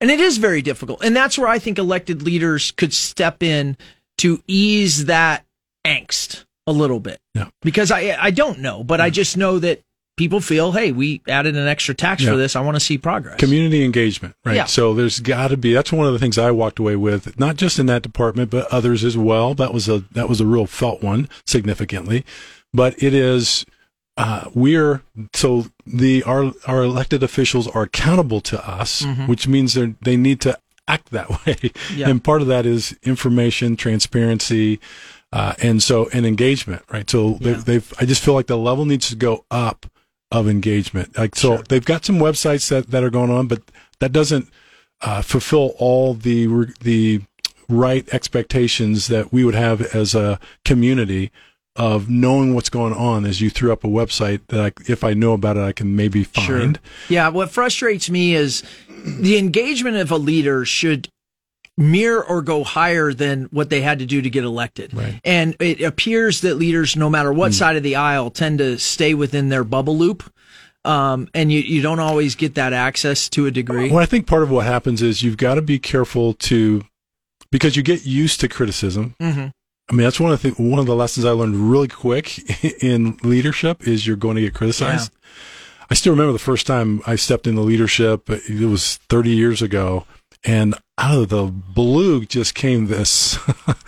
And 0.00 0.10
it 0.10 0.20
is 0.20 0.38
very 0.38 0.62
difficult. 0.62 1.02
And 1.02 1.16
that's 1.16 1.38
where 1.38 1.48
I 1.48 1.58
think 1.58 1.78
elected 1.78 2.22
leaders 2.22 2.70
could 2.72 2.92
step 2.92 3.42
in 3.42 3.76
to 4.18 4.42
ease 4.46 5.06
that 5.06 5.44
angst 5.86 6.44
a 6.66 6.72
little 6.72 7.00
bit. 7.00 7.18
Yeah. 7.34 7.48
Because 7.62 7.90
I 7.90 8.16
I 8.20 8.30
don't 8.30 8.58
know, 8.58 8.82
but 8.82 9.00
I 9.00 9.10
just 9.10 9.36
know 9.36 9.58
that 9.58 9.82
people 10.16 10.40
feel, 10.40 10.72
hey, 10.72 10.92
we 10.92 11.20
added 11.28 11.56
an 11.56 11.68
extra 11.68 11.94
tax 11.94 12.22
Yeah. 12.22 12.30
for 12.30 12.36
this. 12.36 12.56
I 12.56 12.60
want 12.60 12.76
to 12.76 12.80
see 12.80 12.96
progress. 12.98 13.38
community 13.38 13.84
engagement, 13.84 14.34
right? 14.44 14.56
Yeah. 14.56 14.64
So 14.64 14.94
there's 14.94 15.20
got 15.20 15.48
to 15.48 15.56
be. 15.56 15.72
That's 15.72 15.92
one 15.92 16.06
of 16.06 16.12
the 16.12 16.18
things 16.18 16.38
I 16.38 16.50
walked 16.50 16.78
away 16.78 16.96
with, 16.96 17.38
not 17.38 17.56
just 17.56 17.78
in 17.78 17.86
that 17.86 18.02
department, 18.02 18.50
but 18.50 18.66
others 18.72 19.04
as 19.04 19.16
well. 19.16 19.54
That 19.54 19.72
was 19.74 19.88
a 19.88 20.04
that 20.12 20.28
was 20.28 20.40
a 20.40 20.46
real 20.46 20.66
felt 20.66 21.02
one 21.02 21.28
significantly, 21.46 22.24
but 22.72 23.00
it 23.02 23.12
is. 23.14 23.64
Uh, 24.18 24.48
we're 24.54 25.02
so 25.34 25.66
the 25.86 26.22
our 26.22 26.52
our 26.66 26.82
elected 26.82 27.22
officials 27.22 27.68
are 27.68 27.82
accountable 27.82 28.40
to 28.40 28.66
us, 28.66 29.04
which 29.26 29.46
means 29.46 29.74
they 29.74 29.94
they 30.00 30.16
need 30.16 30.40
to 30.40 30.58
act 30.88 31.10
that 31.10 31.28
way, 31.46 31.70
Yeah. 31.94 32.08
and 32.08 32.24
part 32.24 32.40
of 32.40 32.48
that 32.48 32.64
is 32.64 32.96
information 33.02 33.76
transparency, 33.76 34.80
uh, 35.32 35.52
and 35.62 35.82
so 35.82 36.08
and 36.14 36.24
engagement, 36.24 36.82
right? 36.90 37.10
So 37.10 37.32
they've, 37.42 37.62
they've 37.62 37.92
I 38.00 38.06
just 38.06 38.24
feel 38.24 38.32
like 38.32 38.46
the 38.46 38.56
level 38.56 38.86
needs 38.86 39.10
to 39.10 39.16
go 39.16 39.44
up 39.50 39.84
of 40.30 40.48
engagement. 40.48 41.16
Like 41.16 41.34
so, 41.36 41.56
Sure. 41.56 41.64
they've 41.68 41.84
got 41.84 42.04
some 42.04 42.18
websites 42.18 42.68
that, 42.70 42.90
that 42.90 43.02
are 43.04 43.10
going 43.10 43.30
on, 43.30 43.46
but 43.46 43.62
that 44.00 44.12
doesn't 44.12 44.48
uh, 45.02 45.22
fulfill 45.22 45.74
all 45.78 46.14
the 46.14 46.46
the 46.80 47.20
right 47.68 48.08
expectations 48.12 49.08
that 49.08 49.32
we 49.32 49.44
would 49.44 49.54
have 49.54 49.80
as 49.94 50.14
a 50.14 50.38
community 50.64 51.30
of 51.74 52.08
knowing 52.08 52.54
what's 52.54 52.70
going 52.70 52.92
on. 52.94 53.26
As 53.26 53.40
you 53.40 53.50
threw 53.50 53.72
up 53.72 53.84
a 53.84 53.88
website 53.88 54.40
that 54.48 54.60
I, 54.60 54.72
if 54.90 55.04
I 55.04 55.12
know 55.14 55.32
about 55.32 55.56
it, 55.56 55.60
I 55.62 55.72
can 55.72 55.94
maybe 55.94 56.24
find. 56.24 56.78
Yeah, 57.08 57.28
what 57.28 57.50
frustrates 57.50 58.08
me 58.08 58.34
is 58.34 58.62
the 59.04 59.36
engagement 59.36 59.96
of 59.96 60.10
a 60.10 60.16
leader 60.16 60.64
should 60.64 61.08
mirror 61.76 62.24
or 62.24 62.42
go 62.42 62.64
higher 62.64 63.12
than 63.12 63.44
what 63.50 63.68
they 63.70 63.80
had 63.82 63.98
to 63.98 64.06
do 64.06 64.22
to 64.22 64.30
get 64.30 64.44
elected. 64.44 64.94
Right. 64.94 65.20
And 65.24 65.56
it 65.60 65.80
appears 65.82 66.40
that 66.40 66.54
leaders, 66.54 66.96
no 66.96 67.10
matter 67.10 67.32
what 67.32 67.52
side 67.54 67.76
of 67.76 67.82
the 67.82 67.96
aisle, 67.96 68.30
tend 68.30 68.58
to 68.58 68.78
stay 68.78 69.12
within 69.14 69.48
their 69.50 69.64
bubble 69.64 69.96
loop. 69.96 70.22
Um, 70.84 71.28
and 71.34 71.50
you, 71.52 71.60
you 71.60 71.82
don't 71.82 71.98
always 71.98 72.34
get 72.36 72.54
that 72.54 72.72
access 72.72 73.28
to 73.30 73.46
a 73.46 73.50
degree. 73.50 73.90
Well, 73.90 73.98
I 73.98 74.06
think 74.06 74.26
part 74.26 74.42
of 74.44 74.50
what 74.50 74.64
happens 74.66 75.02
is 75.02 75.22
you've 75.22 75.36
got 75.36 75.56
to 75.56 75.62
be 75.62 75.78
careful 75.80 76.34
to 76.34 76.84
because 77.50 77.76
you 77.76 77.82
get 77.82 78.06
used 78.06 78.40
to 78.40 78.48
criticism. 78.48 79.14
Mhm. 79.20 79.50
I 79.88 79.92
mean, 79.92 80.04
that's 80.04 80.18
one 80.20 80.32
of 80.32 80.42
the 80.42 80.50
one 80.50 80.78
of 80.78 80.86
the 80.86 80.94
lessons 80.96 81.24
I 81.26 81.30
learned 81.30 81.56
really 81.70 81.88
quick 81.88 82.38
in 82.82 83.18
leadership 83.22 83.86
is 83.86 84.06
you're 84.06 84.16
going 84.16 84.36
to 84.36 84.42
get 84.42 84.54
criticized. 84.54 85.12
I 85.90 85.94
still 85.94 86.12
remember 86.12 86.32
the 86.32 86.38
first 86.40 86.66
time 86.66 87.00
I 87.06 87.14
stepped 87.16 87.46
into 87.46 87.60
leadership. 87.60 88.28
It 88.28 88.68
was 88.68 88.96
30 89.08 89.30
years 89.30 89.62
ago, 89.62 90.04
and 90.46 90.74
out 90.96 91.18
of 91.18 91.28
the 91.28 91.44
blue 91.44 92.24
just 92.24 92.54
came 92.54 92.86
this 92.86 93.38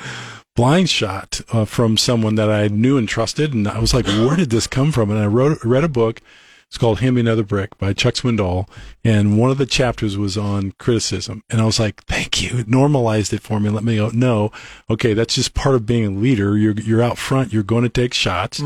blind 0.57 0.91
shot 0.91 1.41
uh, 1.53 1.65
from 1.65 1.97
someone 1.97 2.35
that 2.35 2.51
I 2.51 2.67
knew 2.69 2.99
and 2.99 3.09
trusted, 3.09 3.55
and 3.55 3.67
I 3.67 3.79
was 3.79 3.95
like, 3.95 4.07
"Where 4.07 4.37
did 4.37 4.51
this 4.51 4.67
come 4.67 4.93
from?" 4.93 5.11
And 5.11 5.19
I 5.19 5.27
wrote 5.27 5.65
read 5.65 5.85
a 5.85 5.89
book. 5.89 6.21
It's 6.67 6.77
called 6.77 7.01
"Hand 7.01 7.15
Me 7.15 7.21
Another 7.23 7.45
Brick" 7.45 7.79
by 7.79 7.93
Chuck 7.95 8.15
Swindoll, 8.15 8.69
and 9.03 9.39
one 9.39 9.51
of 9.51 9.57
the 9.57 9.65
chapters 9.65 10.19
was 10.19 10.37
on 10.37 10.73
criticism. 10.79 11.43
And 11.49 11.61
I 11.61 11.65
was 11.65 11.79
like, 11.81 12.03
"Thank 12.05 12.43
you." 12.43 12.59
It 12.59 12.69
normalized 12.69 13.33
it 13.33 13.41
for 13.41 13.61
me. 13.61 13.71
Let 13.71 13.85
me 13.85 13.97
go. 13.97 14.11
No, 14.13 14.51
okay, 14.91 15.15
that's 15.15 15.37
just 15.37 15.55
part 15.55 15.77
of 15.77 15.87
being 15.87 16.05
a 16.05 16.11
leader. 16.11 16.59
You're 16.59 16.75
you're 16.75 17.03
out 17.03 17.19
front. 17.19 17.53
You're 17.53 17.63
going 17.63 17.85
to 17.85 17.89
take 17.89 18.13
shots. 18.13 18.61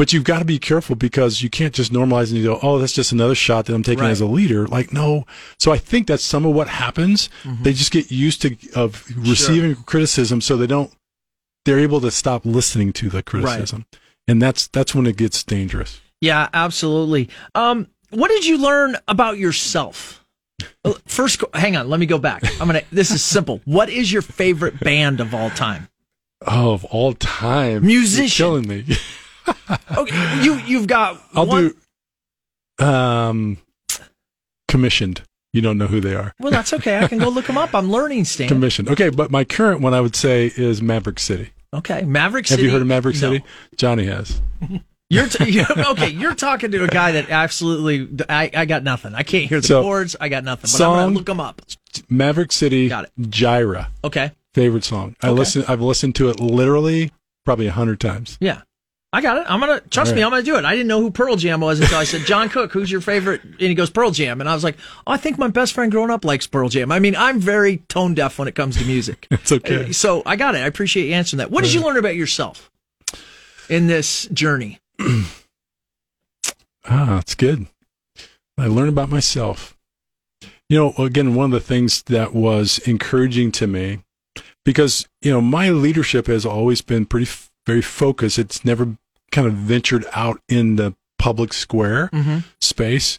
But 0.00 0.14
you've 0.14 0.24
got 0.24 0.38
to 0.38 0.46
be 0.46 0.58
careful 0.58 0.96
because 0.96 1.42
you 1.42 1.50
can't 1.50 1.74
just 1.74 1.92
normalize 1.92 2.28
and 2.28 2.38
you 2.38 2.44
go, 2.44 2.58
oh, 2.62 2.78
that's 2.78 2.94
just 2.94 3.12
another 3.12 3.34
shot 3.34 3.66
that 3.66 3.74
I'm 3.74 3.82
taking 3.82 4.04
Right. 4.04 4.10
as 4.10 4.22
a 4.22 4.26
leader. 4.26 4.66
Like, 4.66 4.94
no. 4.94 5.26
So 5.58 5.72
I 5.72 5.76
think 5.76 6.06
that's 6.06 6.24
some 6.24 6.46
of 6.46 6.54
what 6.54 6.68
happens. 6.68 7.28
They 7.44 7.74
just 7.74 7.92
get 7.92 8.10
used 8.10 8.40
to 8.40 8.56
of 8.74 9.04
receiving 9.14 9.74
criticism, 9.74 10.40
so 10.40 10.56
they 10.56 10.66
don't. 10.66 10.90
They're 11.66 11.78
able 11.78 12.00
to 12.00 12.10
stop 12.10 12.46
listening 12.46 12.94
to 12.94 13.10
the 13.10 13.22
criticism, 13.22 13.84
and 14.26 14.40
that's 14.40 14.68
that's 14.68 14.94
when 14.94 15.04
it 15.06 15.18
gets 15.18 15.44
dangerous. 15.44 16.00
Yeah, 16.22 16.48
absolutely. 16.54 17.28
Um, 17.54 17.86
what 18.08 18.28
did 18.28 18.46
you 18.46 18.56
learn 18.56 18.96
about 19.06 19.36
yourself? 19.36 20.24
First, 21.04 21.44
hang 21.52 21.76
on. 21.76 21.90
Let 21.90 22.00
me 22.00 22.06
go 22.06 22.16
back. 22.16 22.42
I'm 22.58 22.68
gonna. 22.68 22.84
This 22.90 23.10
is 23.10 23.22
simple. 23.22 23.60
What 23.66 23.90
is 23.90 24.10
your 24.10 24.22
favorite 24.22 24.80
band 24.80 25.20
of 25.20 25.34
all 25.34 25.50
time? 25.50 25.90
Oh, 26.46 26.72
of 26.72 26.86
all 26.86 27.12
time, 27.12 27.84
Musician. 27.84 28.46
You're 28.46 28.62
killing 28.62 28.86
me. 28.86 28.96
Okay, 29.96 30.42
you 30.44 30.54
you've 30.66 30.86
got. 30.86 31.20
I'll 31.34 31.46
one, 31.46 31.74
do. 32.78 32.84
Um, 32.84 33.58
commissioned. 34.68 35.22
You 35.52 35.60
don't 35.62 35.78
know 35.78 35.86
who 35.88 36.00
they 36.00 36.14
are. 36.14 36.32
Well, 36.38 36.52
that's 36.52 36.72
okay. 36.74 36.98
I 36.98 37.08
can 37.08 37.18
go 37.18 37.28
look 37.28 37.46
them 37.46 37.58
up. 37.58 37.74
I'm 37.74 37.90
learning, 37.90 38.24
Stan. 38.24 38.46
Commissioned. 38.48 38.88
Okay, 38.88 39.10
but 39.10 39.30
my 39.32 39.42
current 39.44 39.80
one 39.80 39.94
I 39.94 40.00
would 40.00 40.14
say 40.14 40.52
is 40.56 40.80
Maverick 40.80 41.18
City. 41.18 41.50
Okay, 41.74 42.02
Maverick 42.02 42.48
Have 42.48 42.60
you 42.60 42.70
heard 42.70 42.80
of 42.82 42.86
Maverick 42.86 43.16
No. 43.16 43.20
City? 43.32 43.44
Johnny 43.76 44.04
has. 44.06 44.40
You're 45.10 45.26
t- 45.26 45.60
okay. 45.68 46.08
You're 46.08 46.36
talking 46.36 46.70
to 46.70 46.84
a 46.84 46.86
guy 46.88 47.12
that 47.12 47.30
absolutely. 47.30 48.24
I, 48.28 48.48
I 48.54 48.64
got 48.64 48.84
nothing. 48.84 49.12
I 49.14 49.24
can't 49.24 49.46
hear 49.48 49.60
the 49.60 49.66
So, 49.66 49.82
chords. 49.82 50.14
I 50.20 50.28
got 50.28 50.44
nothing. 50.44 50.70
But 50.72 50.80
I'm 50.84 50.90
gonna 50.92 51.02
song- 51.06 51.14
look 51.14 51.26
them 51.26 51.40
up. 51.40 51.62
Maverick 52.08 52.52
City. 52.52 52.88
Got 52.88 53.04
it. 53.06 53.10
Jireh. 53.28 53.88
Okay. 54.04 54.30
Favorite 54.54 54.84
song. 54.84 55.16
I 55.20 55.28
Okay. 55.28 55.38
listen. 55.38 55.64
I've 55.66 55.80
listened 55.80 56.14
to 56.16 56.28
it 56.28 56.38
literally 56.38 57.10
probably 57.44 57.66
a 57.66 57.72
hundred 57.72 57.98
times. 57.98 58.38
Yeah. 58.40 58.62
I 59.12 59.20
got 59.20 59.38
it. 59.38 59.46
I'm 59.48 59.58
gonna 59.58 59.80
trust 59.80 60.12
All 60.12 60.16
me. 60.16 60.22
I'm 60.22 60.30
gonna 60.30 60.42
do 60.44 60.56
it. 60.56 60.64
I 60.64 60.70
didn't 60.72 60.86
know 60.86 61.00
who 61.00 61.10
Pearl 61.10 61.34
Jam 61.34 61.60
was 61.60 61.80
until 61.80 61.98
I 61.98 62.04
said 62.04 62.22
John 62.26 62.48
Cook. 62.50 62.72
Who's 62.72 62.90
your 62.90 63.00
favorite? 63.00 63.42
And 63.42 63.60
he 63.60 63.74
goes 63.74 63.90
Pearl 63.90 64.12
Jam, 64.12 64.40
and 64.40 64.48
I 64.48 64.54
was 64.54 64.62
like, 64.62 64.76
oh, 65.06 65.12
I 65.12 65.16
think 65.16 65.36
my 65.36 65.48
best 65.48 65.72
friend 65.72 65.90
growing 65.90 66.10
up 66.10 66.24
likes 66.24 66.46
Pearl 66.46 66.68
Jam. 66.68 66.92
I 66.92 67.00
mean, 67.00 67.16
I'm 67.16 67.40
very 67.40 67.78
tone 67.88 68.14
deaf 68.14 68.38
when 68.38 68.46
it 68.46 68.54
comes 68.54 68.76
to 68.76 68.84
music. 68.84 69.26
It's 69.32 69.50
okay. 69.50 69.90
So 69.90 70.22
I 70.26 70.36
got 70.36 70.54
it. 70.54 70.58
I 70.58 70.66
appreciate 70.66 71.08
you 71.08 71.14
answering 71.14 71.38
that. 71.38 71.50
What 71.50 71.64
did 71.64 71.72
you 71.72 71.82
learn 71.82 71.96
about 71.96 72.14
yourself 72.14 72.70
in 73.68 73.86
this 73.88 74.26
journey? 74.26 74.78
Ah, 76.88 77.06
that's 77.16 77.34
good. 77.34 77.66
I 78.58 78.66
learned 78.66 78.88
about 78.88 79.10
myself. 79.10 79.76
You 80.68 80.78
know, 80.78 81.04
again, 81.04 81.34
one 81.34 81.46
of 81.46 81.50
the 81.50 81.60
things 81.60 82.02
that 82.04 82.34
was 82.34 82.78
encouraging 82.80 83.52
to 83.52 83.66
me, 83.66 84.00
because 84.64 85.06
you 85.20 85.30
know, 85.30 85.40
my 85.40 85.70
leadership 85.70 86.26
has 86.26 86.46
always 86.46 86.80
been 86.80 87.06
pretty, 87.06 87.26
f- 87.26 87.50
very 87.66 87.82
focused. 87.82 88.38
It's 88.38 88.64
never 88.64 88.96
kind 89.32 89.46
of 89.46 89.54
ventured 89.54 90.04
out 90.12 90.40
in 90.48 90.76
the 90.76 90.94
public 91.18 91.52
square 91.52 92.08
Mm-hmm. 92.12 92.38
space, 92.60 93.18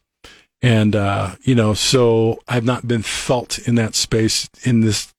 and 0.61 0.95
uh, 0.95 1.35
you 1.41 1.55
know, 1.55 1.73
so 1.73 2.39
I've 2.47 2.65
not 2.65 2.87
been 2.87 3.01
felt 3.01 3.59
in 3.67 3.75
that 3.75 3.95
space 3.95 4.49
in 4.63 4.81
this 4.81 5.13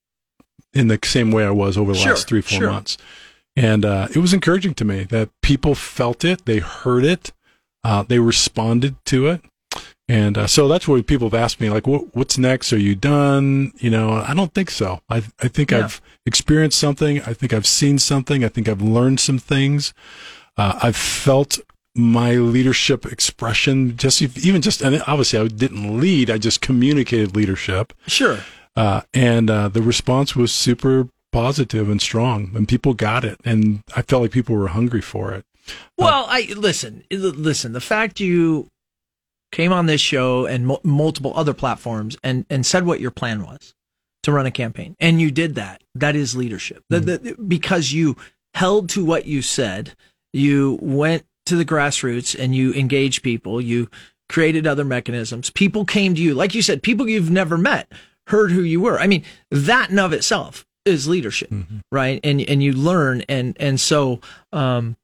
in 0.75 0.89
the 0.89 0.99
same 1.05 1.31
way 1.31 1.45
I 1.45 1.51
was 1.51 1.77
over 1.77 1.93
the 1.93 1.99
Sure, 1.99 2.13
last 2.13 2.29
three, 2.29 2.41
four 2.41 2.59
sure. 2.59 2.71
months. 2.71 2.97
And 3.55 3.85
uh, 3.85 4.09
it 4.15 4.19
was 4.19 4.33
encouraging 4.33 4.73
to 4.75 4.85
me 4.87 5.05
that 5.05 5.29
people 5.43 5.75
felt 5.75 6.25
it, 6.25 6.47
they 6.47 6.61
heard 6.61 7.05
it, 7.05 7.33
uh, 7.85 8.03
they 8.05 8.19
responded 8.19 8.97
to 9.07 9.27
it. 9.27 9.43
And 10.09 10.39
uh, 10.39 10.47
so 10.47 10.69
that's 10.69 10.89
where 10.89 11.03
people 11.03 11.29
have 11.29 11.39
asked 11.39 11.61
me, 11.61 11.69
like, 11.69 11.87
what, 11.87 12.17
what's 12.17 12.39
next? 12.39 12.73
Are 12.73 12.79
you 12.79 12.95
done? 12.95 13.73
You 13.77 13.91
know, 13.91 14.13
I 14.13 14.33
don't 14.33 14.55
think 14.55 14.71
so. 14.71 15.01
I, 15.11 15.19
I 15.41 15.49
think 15.49 15.71
Yeah. 15.71 15.81
I've 15.85 16.01
experienced 16.25 16.79
something. 16.79 17.21
I 17.23 17.35
think 17.35 17.53
I've 17.53 17.67
seen 17.67 17.99
something. 17.99 18.43
I 18.43 18.49
think 18.49 18.69
I've 18.69 18.81
learned 18.83 19.21
some 19.21 19.39
things. 19.39 19.93
Uh, 20.57 20.79
I've 20.83 20.97
felt 20.97 21.59
my 21.95 22.33
leadership 22.33 23.05
expression, 23.07 23.97
just 23.97 24.23
even 24.23 24.63
just, 24.63 24.81
and 24.83 25.03
obviously 25.07 25.39
I 25.39 25.49
didn't 25.49 26.01
lead, 26.01 26.31
I 26.31 26.39
just 26.39 26.61
communicated 26.61 27.35
leadership. 27.37 27.93
Sure. 28.07 28.39
Uh, 28.75 29.03
and 29.13 29.51
uh, 29.51 29.69
the 29.69 29.83
response 29.83 30.35
was 30.35 30.53
super 30.53 31.09
positive 31.33 31.91
and 31.91 32.01
strong, 32.01 32.51
and 32.55 32.67
people 32.67 32.95
got 32.95 33.25
it. 33.25 33.39
And 33.45 33.83
I 33.95 34.03
felt 34.03 34.23
like 34.23 34.31
people 34.31 34.57
were 34.57 34.69
hungry 34.69 35.03
for 35.03 35.33
it. 35.33 35.45
Well, 35.99 36.27
I 36.29 36.53
listen. 36.57 37.05
Listen, 37.11 37.73
the 37.73 37.81
fact 37.81 38.19
you 38.21 38.69
came 39.53 39.73
on 39.73 39.87
this 39.87 40.01
show 40.01 40.47
and 40.47 40.67
mo- 40.67 40.81
multiple 40.83 41.33
other 41.37 41.55
platforms 41.55 42.17
and 42.25 42.47
and 42.51 42.65
said 42.67 42.85
what 42.87 43.01
your 43.01 43.11
plan 43.11 43.45
was 43.45 43.75
to 44.23 44.33
run 44.33 44.47
a 44.47 44.51
campaign, 44.51 44.97
and 44.99 45.21
you 45.21 45.31
did 45.31 45.55
that. 45.57 45.83
That 45.95 46.17
is 46.17 46.35
leadership. 46.35 46.83
The- 46.89 47.01
the- 47.01 47.37
because 47.47 47.93
you 47.93 48.17
held 48.55 48.89
to 48.91 49.05
what 49.05 49.27
you 49.27 49.43
said. 49.43 49.95
You 50.33 50.79
went 50.81 51.25
to 51.47 51.57
the 51.57 51.65
grassroots 51.65 52.39
and 52.39 52.55
you 52.55 52.73
engaged 52.75 53.23
people. 53.23 53.61
You 53.61 53.89
created 54.29 54.67
other 54.67 54.85
mechanisms. 54.85 55.51
People 55.51 55.85
came 55.85 56.15
to 56.15 56.23
you, 56.23 56.35
like 56.35 56.55
you 56.55 56.63
said, 56.63 56.83
people 56.83 57.09
you've 57.09 57.31
never 57.31 57.59
met 57.59 57.93
heard 58.29 58.53
who 58.53 58.63
you 58.63 58.81
were. 58.81 58.99
I 58.99 59.07
mean, 59.07 59.25
that 59.51 59.91
in 59.91 59.99
of 59.99 60.13
itself 60.13 60.65
is 60.85 61.07
leadership, 61.09 61.53
right? 61.91 62.21
And 62.25 62.41
and 62.41 62.63
you 62.63 62.73
learn 62.73 63.23
and 63.29 63.57
and 63.61 63.81
so. 63.81 64.21
um 64.53 64.97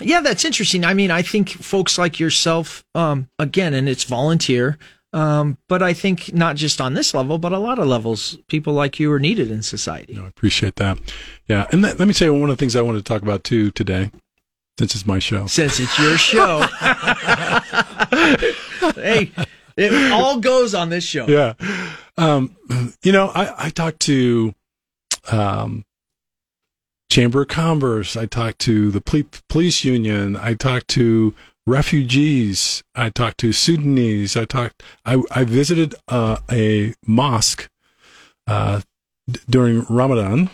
yeah, 0.00 0.20
that's 0.20 0.44
interesting. 0.44 0.84
I 0.84 0.94
mean, 0.94 1.10
I 1.10 1.22
think 1.22 1.48
folks 1.50 1.98
like 1.98 2.20
yourself, 2.20 2.84
um, 2.94 3.28
again, 3.38 3.74
and 3.74 3.88
it's 3.88 4.04
volunteer, 4.04 4.78
um, 5.12 5.58
but 5.68 5.82
I 5.82 5.92
think 5.92 6.34
not 6.34 6.56
just 6.56 6.80
on 6.80 6.94
this 6.94 7.14
level, 7.14 7.38
but 7.38 7.52
a 7.52 7.58
lot 7.58 7.78
of 7.78 7.86
levels, 7.86 8.38
people 8.48 8.74
like 8.74 9.00
you 9.00 9.10
are 9.12 9.18
needed 9.18 9.50
in 9.50 9.62
society. 9.62 10.18
I 10.18 10.26
appreciate 10.26 10.76
that. 10.76 10.98
Yeah. 11.46 11.66
And 11.72 11.82
let, 11.82 11.98
let 11.98 12.06
me 12.06 12.14
say 12.14 12.28
one 12.28 12.42
of 12.42 12.56
the 12.56 12.56
things 12.56 12.76
I 12.76 12.82
wanted 12.82 12.98
to 12.98 13.04
talk 13.04 13.22
about 13.22 13.42
too 13.44 13.70
today, 13.70 14.10
since 14.78 14.94
it's 14.94 15.06
my 15.06 15.18
show. 15.18 15.46
Since 15.46 15.80
it's 15.80 15.98
your 15.98 16.16
show, 16.16 16.60
hey, 18.94 19.32
it 19.76 20.12
all 20.12 20.38
goes 20.38 20.72
on 20.74 20.88
this 20.88 21.02
show. 21.04 21.26
Yeah. 21.26 21.54
Um, 22.16 22.56
you 23.02 23.10
know, 23.10 23.28
I, 23.34 23.66
I 23.66 23.70
talked 23.70 24.00
to, 24.00 24.54
um, 25.32 25.84
Chamber 27.10 27.42
of 27.42 27.48
Commerce. 27.48 28.16
I 28.16 28.26
talked 28.26 28.60
to 28.60 28.90
the 28.90 29.00
ple- 29.00 29.22
police 29.48 29.82
union. 29.84 30.36
I 30.36 30.54
talked 30.54 30.88
to 30.88 31.34
refugees. 31.66 32.82
I 32.94 33.10
talked 33.10 33.38
to 33.38 33.52
Sudanese. 33.52 34.36
I 34.36 34.44
talked, 34.44 34.82
I, 35.04 35.22
I 35.32 35.42
visited, 35.44 35.94
uh, 36.06 36.38
a 36.52 36.94
mosque, 37.04 37.68
uh, 38.46 38.82
d- 39.28 39.40
during 39.50 39.84
Ramadan 39.88 40.50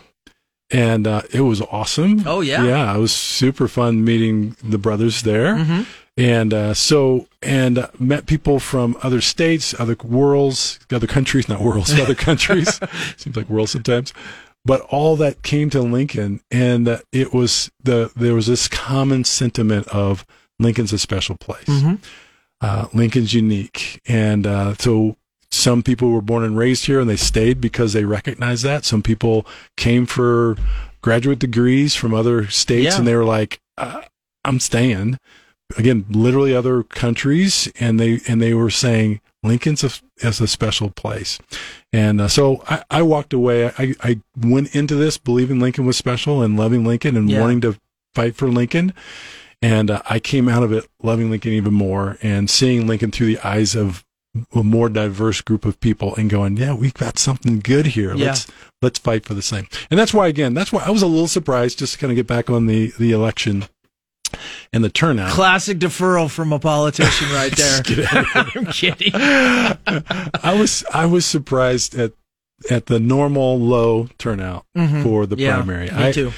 and, 0.74 1.06
uh, 1.06 1.22
it 1.32 1.40
was 1.42 1.60
awesome. 1.60 2.22
Oh, 2.26 2.40
yeah. 2.40 2.64
Yeah. 2.64 2.94
It 2.96 2.98
was 2.98 3.12
super 3.12 3.68
fun 3.68 4.04
meeting 4.04 4.56
the 4.62 4.78
brothers 4.78 5.22
there 5.22 5.54
Mm-hmm. 5.56 5.82
and 6.16 6.54
uh, 6.54 6.74
so 6.74 7.26
and 7.42 7.78
uh, 7.78 7.88
met 7.98 8.26
people 8.26 8.58
from 8.60 8.96
other 9.02 9.20
states, 9.20 9.74
other 9.78 9.96
worlds, 10.02 10.78
other 10.92 11.06
countries, 11.06 11.48
not 11.48 11.60
worlds, 11.60 11.92
other 12.04 12.14
countries. 12.14 12.80
Seems 13.16 13.36
like 13.36 13.48
worlds 13.50 13.72
sometimes, 13.72 14.12
but 14.64 14.80
all 14.90 15.16
that 15.16 15.42
came 15.42 15.68
to 15.70 15.80
Lincoln, 15.82 16.40
and 16.50 16.88
uh, 16.88 16.98
it 17.12 17.32
was 17.34 17.70
the 17.82 18.10
there 18.16 18.34
was 18.34 18.46
this 18.46 18.68
common 18.68 19.24
sentiment 19.24 19.86
of 19.88 20.24
Lincoln's 20.58 20.92
a 20.92 20.98
special 20.98 21.36
place. 21.36 21.68
Uh, 22.60 22.86
Lincoln's 22.94 23.34
unique, 23.34 24.00
and 24.06 24.46
uh, 24.46 24.74
so. 24.78 25.16
Some 25.54 25.82
people 25.82 26.10
were 26.10 26.20
born 26.20 26.44
and 26.44 26.56
raised 26.56 26.86
here 26.86 27.00
and 27.00 27.08
they 27.08 27.16
stayed 27.16 27.60
because 27.60 27.92
they 27.92 28.04
recognized 28.04 28.64
that. 28.64 28.84
Some 28.84 29.02
people 29.02 29.46
came 29.76 30.06
for 30.06 30.56
graduate 31.02 31.38
degrees 31.38 31.94
from 31.94 32.14
other 32.14 32.48
states 32.48 32.84
Yeah. 32.94 32.98
and 32.98 33.06
they 33.06 33.14
were 33.16 33.24
like, 33.24 33.60
uh, 33.78 34.02
I'm 34.44 34.60
staying 34.60 35.18
again, 35.78 36.04
literally 36.10 36.54
other 36.54 36.82
countries, 36.82 37.72
and 37.80 37.98
they 37.98 38.20
and 38.28 38.40
they 38.40 38.52
were 38.54 38.70
saying 38.70 39.20
Lincoln's 39.42 39.82
a, 39.82 39.90
is 40.26 40.40
a 40.40 40.46
special 40.46 40.90
place, 40.90 41.38
and 41.92 42.20
uh, 42.20 42.28
so 42.28 42.62
I, 42.68 42.84
I 42.90 43.02
walked 43.02 43.32
away. 43.32 43.72
I, 43.78 43.94
I 44.02 44.20
went 44.38 44.74
into 44.74 44.94
this 44.94 45.16
believing 45.18 45.60
Lincoln 45.60 45.86
was 45.86 45.96
special 45.96 46.42
and 46.42 46.56
loving 46.58 46.84
Lincoln 46.84 47.16
and 47.16 47.30
Yeah. 47.30 47.40
wanting 47.40 47.62
to 47.62 47.76
fight 48.14 48.36
for 48.36 48.48
Lincoln, 48.48 48.92
and 49.62 49.90
uh, 49.90 50.02
I 50.08 50.18
came 50.20 50.48
out 50.50 50.62
of 50.62 50.70
it 50.72 50.86
loving 51.02 51.30
Lincoln 51.30 51.52
even 51.52 51.72
more 51.74 52.18
and 52.22 52.48
seeing 52.50 52.86
Lincoln 52.86 53.10
through 53.10 53.26
the 53.28 53.38
eyes 53.40 53.74
of 53.74 54.04
a 54.54 54.62
more 54.64 54.88
diverse 54.88 55.40
group 55.40 55.64
of 55.64 55.78
people 55.80 56.14
and 56.16 56.28
going, 56.28 56.56
yeah, 56.56 56.74
we've 56.74 56.94
got 56.94 57.18
something 57.18 57.60
good 57.60 57.86
here. 57.86 58.14
Yeah. 58.14 58.26
Let's 58.26 58.46
let's 58.82 58.98
fight 58.98 59.24
for 59.26 59.34
the 59.34 59.42
same. 59.42 59.66
And 59.90 59.98
that's 59.98 60.12
why 60.14 60.26
again, 60.28 60.54
that's 60.54 60.72
why 60.72 60.82
I 60.84 60.90
was 60.90 61.02
a 61.02 61.06
little 61.06 61.28
surprised 61.28 61.78
just 61.78 61.94
to 61.94 61.98
kind 61.98 62.10
of 62.10 62.16
get 62.16 62.26
back 62.26 62.50
on 62.50 62.66
the 62.66 62.92
the 62.98 63.12
election 63.12 63.66
and 64.72 64.82
the 64.82 64.88
turnout. 64.90 65.30
Classic 65.30 65.78
deferral 65.78 66.28
from 66.28 66.52
a 66.52 66.58
politician 66.58 67.28
right 67.32 67.52
there. 67.56 67.82
I'm 68.34 68.66
kidding. 68.66 69.12
I 69.14 70.56
was 70.58 70.84
I 70.92 71.06
was 71.06 71.24
surprised 71.24 71.94
at 71.98 72.12
at 72.70 72.86
the 72.86 72.98
normal 73.00 73.58
low 73.60 74.08
turnout 74.18 74.64
for 75.02 75.26
the 75.26 75.36
Mm-hmm. 75.36 75.38
Yeah, 75.40 75.56
primary. 75.56 75.90
me 75.90 76.08
I, 76.08 76.12
too. 76.12 76.32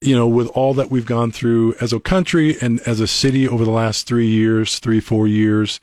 You 0.00 0.14
know, 0.14 0.28
with 0.28 0.46
all 0.48 0.74
that 0.74 0.90
we've 0.90 1.06
gone 1.06 1.32
through 1.32 1.74
as 1.80 1.92
a 1.92 1.98
country 1.98 2.56
and 2.60 2.80
as 2.86 3.00
a 3.00 3.06
city 3.08 3.48
over 3.48 3.64
the 3.64 3.70
last 3.72 4.06
three 4.06 4.28
years, 4.28 4.78
three 4.78 5.00
four 5.00 5.26
years, 5.26 5.80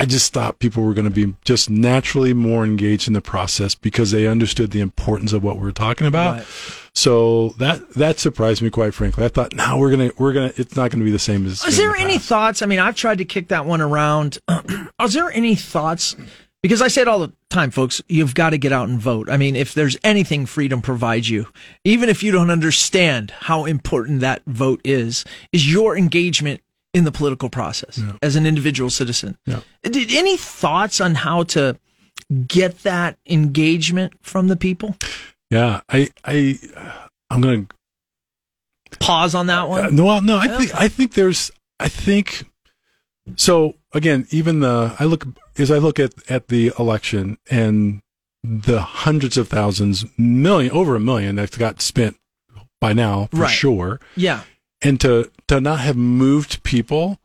I 0.00 0.04
just 0.04 0.32
thought 0.32 0.60
people 0.60 0.84
were 0.84 0.94
going 0.94 1.10
to 1.12 1.26
be 1.26 1.34
just 1.44 1.68
naturally 1.68 2.32
more 2.32 2.64
engaged 2.64 3.08
in 3.08 3.14
the 3.14 3.20
process 3.20 3.74
because 3.74 4.12
they 4.12 4.28
understood 4.28 4.70
the 4.70 4.80
importance 4.80 5.32
of 5.32 5.42
what 5.42 5.56
we 5.56 5.62
were 5.62 5.72
talking 5.72 6.06
about. 6.06 6.36
Right. 6.36 6.46
So 6.94 7.50
that 7.58 7.90
that 7.94 8.20
surprised 8.20 8.62
me 8.62 8.70
quite 8.70 8.94
frankly. 8.94 9.24
I 9.24 9.28
thought, 9.28 9.54
now 9.54 9.76
we're 9.76 9.90
gonna 9.90 10.12
we're 10.16 10.32
gonna 10.32 10.52
it's 10.56 10.76
not 10.76 10.92
gonna 10.92 11.04
be 11.04 11.10
the 11.10 11.18
same 11.18 11.46
as. 11.46 11.64
Is 11.64 11.76
there 11.76 11.92
the 11.92 12.00
any 12.00 12.18
thoughts? 12.18 12.62
I 12.62 12.66
mean, 12.66 12.78
I've 12.78 12.94
tried 12.94 13.18
to 13.18 13.24
kick 13.24 13.48
that 13.48 13.66
one 13.66 13.80
around. 13.80 14.38
Is 15.02 15.14
there 15.14 15.32
any 15.32 15.56
thoughts? 15.56 16.14
Because 16.62 16.82
I 16.82 16.88
say 16.88 17.02
it 17.02 17.08
all 17.08 17.20
the 17.20 17.32
time, 17.50 17.70
folks, 17.70 18.02
you've 18.08 18.34
got 18.34 18.50
to 18.50 18.58
get 18.58 18.72
out 18.72 18.88
and 18.88 19.00
vote. 19.00 19.30
I 19.30 19.36
mean, 19.36 19.54
if 19.54 19.74
there's 19.74 19.96
anything 20.02 20.44
freedom 20.44 20.82
provides 20.82 21.30
you, 21.30 21.46
even 21.84 22.08
if 22.08 22.22
you 22.22 22.32
don't 22.32 22.50
understand 22.50 23.30
how 23.30 23.64
important 23.64 24.20
that 24.20 24.42
vote 24.46 24.80
is, 24.82 25.24
is 25.52 25.72
your 25.72 25.96
engagement 25.96 26.60
in 26.94 27.04
the 27.04 27.12
political 27.12 27.48
process 27.50 28.00
as 28.22 28.34
an 28.36 28.46
individual 28.46 28.90
citizen. 28.90 29.36
Yeah. 29.46 29.60
Did 29.82 30.12
any 30.12 30.36
thoughts 30.36 31.00
on 31.00 31.14
how 31.16 31.42
to 31.44 31.78
get 32.46 32.82
that 32.82 33.18
engagement 33.26 34.14
from 34.22 34.48
the 34.48 34.56
people? 34.56 34.96
Yeah, 35.50 35.80
I 35.88 36.08
I 36.24 36.58
I'm 37.30 37.40
gonna 37.40 37.66
Pause 39.00 39.34
on 39.34 39.46
that 39.48 39.62
Uh, 39.64 39.66
one. 39.66 39.96
no, 39.96 40.18
no. 40.20 40.38
I 40.38 40.48
think 40.48 40.74
I 40.74 40.88
think 40.88 41.12
there's. 41.14 41.50
I 41.78 41.88
think 41.88 42.44
so. 43.36 43.74
Again, 43.92 44.26
even 44.30 44.60
the 44.60 44.94
I 44.98 45.04
look 45.04 45.26
as 45.58 45.70
I 45.70 45.76
look 45.78 45.98
at 46.00 46.12
at 46.30 46.48
the 46.48 46.72
election 46.78 47.36
and 47.50 48.00
the 48.42 48.80
hundreds 48.80 49.36
of 49.36 49.48
thousands, 49.48 50.06
million 50.16 50.72
over 50.72 50.96
a 50.96 51.00
million 51.00 51.36
that 51.36 51.56
got 51.58 51.82
spent 51.82 52.16
by 52.80 52.92
now 52.94 53.28
for 53.30 53.40
Right. 53.42 53.50
sure, 53.50 54.00
Yeah. 54.16 54.42
and 54.80 54.98
to 55.02 55.30
to 55.48 55.60
not 55.60 55.80
have 55.80 55.96
moved 55.96 56.62
people 56.62 57.18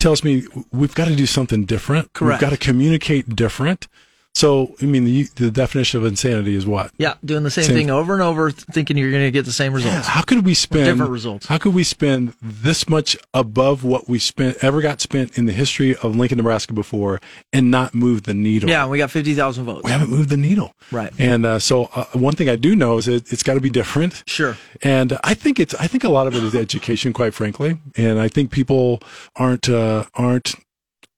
tells 0.00 0.24
me 0.24 0.44
we've 0.72 0.94
got 0.94 1.06
to 1.06 1.16
do 1.16 1.26
something 1.26 1.64
different. 1.64 2.12
Correct. 2.12 2.42
We've 2.42 2.50
got 2.50 2.56
to 2.56 2.62
communicate 2.62 3.36
different. 3.36 3.86
So, 4.34 4.74
I 4.80 4.86
mean, 4.86 5.04
the, 5.04 5.24
the 5.36 5.50
definition 5.50 6.00
of 6.00 6.06
insanity 6.06 6.54
is 6.54 6.66
what? 6.66 6.90
Yeah. 6.96 7.14
Doing 7.24 7.42
the 7.44 7.50
same, 7.50 7.64
Same- 7.64 7.74
thing 7.76 7.90
over 7.90 8.14
and 8.14 8.22
over, 8.22 8.50
thinking 8.50 8.96
you're 8.96 9.10
going 9.10 9.24
to 9.24 9.30
get 9.30 9.44
the 9.44 9.52
same 9.52 9.74
results. 9.74 9.94
Yeah, 9.94 10.02
How 10.02 10.22
could 10.22 10.44
we 10.46 10.54
spend 10.54 10.86
different 10.86 11.10
results. 11.10 11.46
How 11.46 11.58
could 11.58 11.74
we 11.74 11.84
spend 11.84 12.32
this 12.40 12.88
much 12.88 13.14
above 13.34 13.84
what 13.84 14.08
we 14.08 14.18
spent 14.18 14.56
ever 14.64 14.80
got 14.80 15.02
spent 15.02 15.36
in 15.36 15.44
the 15.44 15.52
history 15.52 15.94
of 15.96 16.16
Lincoln, 16.16 16.38
Nebraska 16.38 16.72
before, 16.72 17.20
and 17.52 17.70
not 17.70 17.94
move 17.94 18.22
the 18.22 18.32
needle? 18.32 18.70
Yeah, 18.70 18.86
we 18.88 18.96
got 18.96 19.10
50,000 19.10 19.64
votes. 19.64 19.84
we 19.84 19.90
haven't 19.90 20.08
moved 20.10 20.30
the 20.30 20.38
needle. 20.38 20.74
Right. 20.90 21.12
And 21.18 21.44
uh, 21.44 21.58
so, 21.58 21.90
uh, 21.94 22.06
one 22.14 22.34
thing 22.34 22.48
I 22.48 22.56
do 22.56 22.74
know 22.74 22.96
is 22.96 23.08
it, 23.08 23.30
it's 23.32 23.42
got 23.42 23.54
to 23.54 23.60
be 23.60 23.70
different. 23.70 24.22
Sure. 24.26 24.56
And 24.82 25.18
I 25.22 25.34
think 25.34 25.60
it's 25.60 25.74
I 25.74 25.86
think 25.86 26.04
a 26.04 26.08
lot 26.08 26.26
of 26.26 26.34
it 26.34 26.42
is 26.42 26.54
education, 26.54 27.12
quite 27.12 27.34
frankly. 27.34 27.78
And 27.96 28.18
I 28.18 28.28
think 28.28 28.50
people 28.50 29.00
aren't 29.36 29.68
uh, 29.68 30.04
aren't 30.14 30.54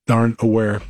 aren't 0.09 0.43
aware. 0.43 0.83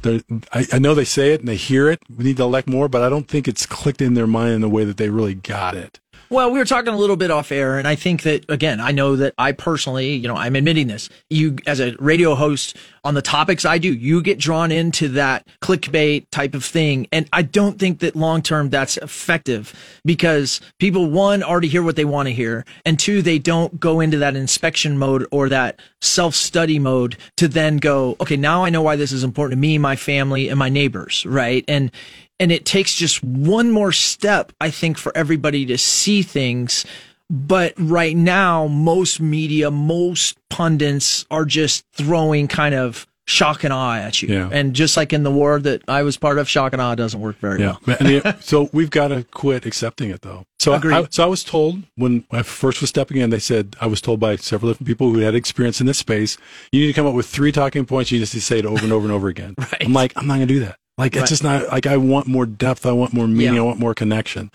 I, 0.52 0.66
I 0.72 0.78
know 0.78 0.94
they 0.94 1.04
say 1.04 1.32
it 1.32 1.40
and 1.40 1.48
they 1.48 1.56
hear 1.56 1.88
it. 1.88 2.02
We 2.14 2.24
need 2.24 2.36
to 2.38 2.42
elect 2.44 2.68
more, 2.68 2.88
but 2.88 3.02
I 3.02 3.08
don't 3.08 3.28
think 3.28 3.46
it's 3.46 3.66
clicked 3.66 4.02
in 4.02 4.14
their 4.14 4.26
mind 4.26 4.54
in 4.54 4.60
the 4.60 4.68
way 4.68 4.84
that 4.84 4.96
they 4.96 5.10
really 5.10 5.34
got 5.34 5.74
it. 5.74 6.00
Well, 6.34 6.50
we 6.50 6.58
were 6.58 6.64
talking 6.64 6.92
a 6.92 6.96
little 6.96 7.14
bit 7.14 7.30
off 7.30 7.52
air, 7.52 7.78
and 7.78 7.86
I 7.86 7.94
think 7.94 8.24
that 8.24 8.44
again, 8.50 8.80
I 8.80 8.90
know 8.90 9.14
that 9.14 9.34
I 9.38 9.52
personally, 9.52 10.14
you 10.14 10.26
know, 10.26 10.34
I'm 10.34 10.56
admitting 10.56 10.88
this. 10.88 11.08
You, 11.30 11.58
as 11.64 11.78
a 11.78 11.94
radio 12.00 12.34
host, 12.34 12.76
on 13.04 13.14
the 13.14 13.22
topics 13.22 13.64
I 13.64 13.78
do, 13.78 13.94
you 13.94 14.20
get 14.20 14.40
drawn 14.40 14.72
into 14.72 15.10
that 15.10 15.46
clickbait 15.62 16.26
type 16.32 16.54
of 16.54 16.64
thing, 16.64 17.06
and 17.12 17.28
I 17.32 17.42
don't 17.42 17.78
think 17.78 18.00
that 18.00 18.16
long 18.16 18.42
term 18.42 18.68
that's 18.68 18.96
effective 18.96 20.00
because 20.04 20.60
people 20.80 21.08
one 21.08 21.44
already 21.44 21.68
hear 21.68 21.84
what 21.84 21.94
they 21.94 22.04
want 22.04 22.26
to 22.26 22.34
hear, 22.34 22.64
and 22.84 22.98
two, 22.98 23.22
they 23.22 23.38
don't 23.38 23.78
go 23.78 24.00
into 24.00 24.18
that 24.18 24.34
inspection 24.34 24.98
mode 24.98 25.28
or 25.30 25.48
that 25.50 25.78
self 26.00 26.34
study 26.34 26.80
mode 26.80 27.16
to 27.36 27.46
then 27.46 27.76
go, 27.76 28.16
okay, 28.20 28.36
now 28.36 28.64
I 28.64 28.70
know 28.70 28.82
why 28.82 28.96
this 28.96 29.12
is 29.12 29.22
important 29.22 29.56
to 29.56 29.60
me, 29.60 29.78
my 29.78 29.94
family, 29.94 30.48
and 30.48 30.58
my 30.58 30.68
neighbors, 30.68 31.24
right? 31.26 31.64
And 31.68 31.92
and 32.40 32.50
it 32.52 32.64
takes 32.64 32.94
just 32.94 33.22
one 33.22 33.70
more 33.70 33.92
step, 33.92 34.52
I 34.60 34.70
think, 34.70 34.98
for 34.98 35.16
everybody 35.16 35.66
to 35.66 35.78
see 35.78 36.22
things. 36.22 36.84
But 37.30 37.72
right 37.78 38.16
now, 38.16 38.66
most 38.66 39.20
media, 39.20 39.70
most 39.70 40.36
pundits 40.50 41.24
are 41.30 41.44
just 41.44 41.84
throwing 41.92 42.48
kind 42.48 42.74
of 42.74 43.06
shock 43.26 43.64
and 43.64 43.72
awe 43.72 43.94
at 43.96 44.20
you. 44.20 44.28
Yeah. 44.28 44.50
And 44.52 44.74
just 44.74 44.98
like 44.98 45.14
in 45.14 45.22
the 45.22 45.30
war 45.30 45.58
that 45.58 45.82
I 45.88 46.02
was 46.02 46.18
part 46.18 46.36
of, 46.38 46.46
shock 46.46 46.74
and 46.74 46.82
awe 46.82 46.94
doesn't 46.94 47.18
work 47.18 47.38
very 47.38 47.60
Yeah. 47.60 47.76
well. 47.86 47.96
The- 47.98 48.36
so 48.40 48.68
we've 48.74 48.90
got 48.90 49.08
to 49.08 49.24
quit 49.30 49.64
accepting 49.64 50.10
it 50.10 50.20
though. 50.20 50.44
So 50.58 50.74
I, 50.74 51.06
so 51.10 51.24
I 51.24 51.26
was 51.26 51.42
told 51.42 51.82
when 51.94 52.24
I 52.30 52.42
first 52.42 52.82
was 52.82 52.90
stepping 52.90 53.16
in, 53.16 53.30
they 53.30 53.38
said, 53.38 53.76
I 53.80 53.86
was 53.86 54.02
told 54.02 54.20
by 54.20 54.36
several 54.36 54.70
different 54.72 54.86
people 54.88 55.10
who 55.12 55.20
had 55.20 55.34
experience 55.34 55.80
in 55.80 55.86
this 55.86 55.98
space, 55.98 56.36
you 56.72 56.80
need 56.80 56.88
to 56.88 56.92
come 56.92 57.06
up 57.06 57.14
with 57.14 57.26
three 57.26 57.52
talking 57.52 57.86
points. 57.86 58.12
You 58.12 58.18
just 58.18 58.34
need 58.34 58.40
to 58.40 58.46
say 58.46 58.58
it 58.58 58.66
over 58.66 58.82
and 58.84 58.92
over 58.92 59.04
and 59.04 59.12
over 59.12 59.28
again. 59.28 59.54
Right. 59.64 59.82
I'm 59.86 59.94
like, 59.94 60.12
I'm 60.16 60.26
not 60.26 60.34
going 60.36 60.48
to 60.48 60.54
do 60.54 60.60
that. 60.60 60.76
Like, 60.96 61.14
Right. 61.14 61.22
it's 61.22 61.30
just 61.30 61.42
not 61.42 61.68
like 61.68 61.86
I 61.86 61.96
want 61.96 62.26
more 62.26 62.46
depth. 62.46 62.86
I 62.86 62.92
want 62.92 63.12
more 63.12 63.26
meaning. 63.26 63.54
Yeah. 63.54 63.60
I 63.60 63.64
want 63.64 63.80
more 63.80 63.94
connection. 63.94 64.50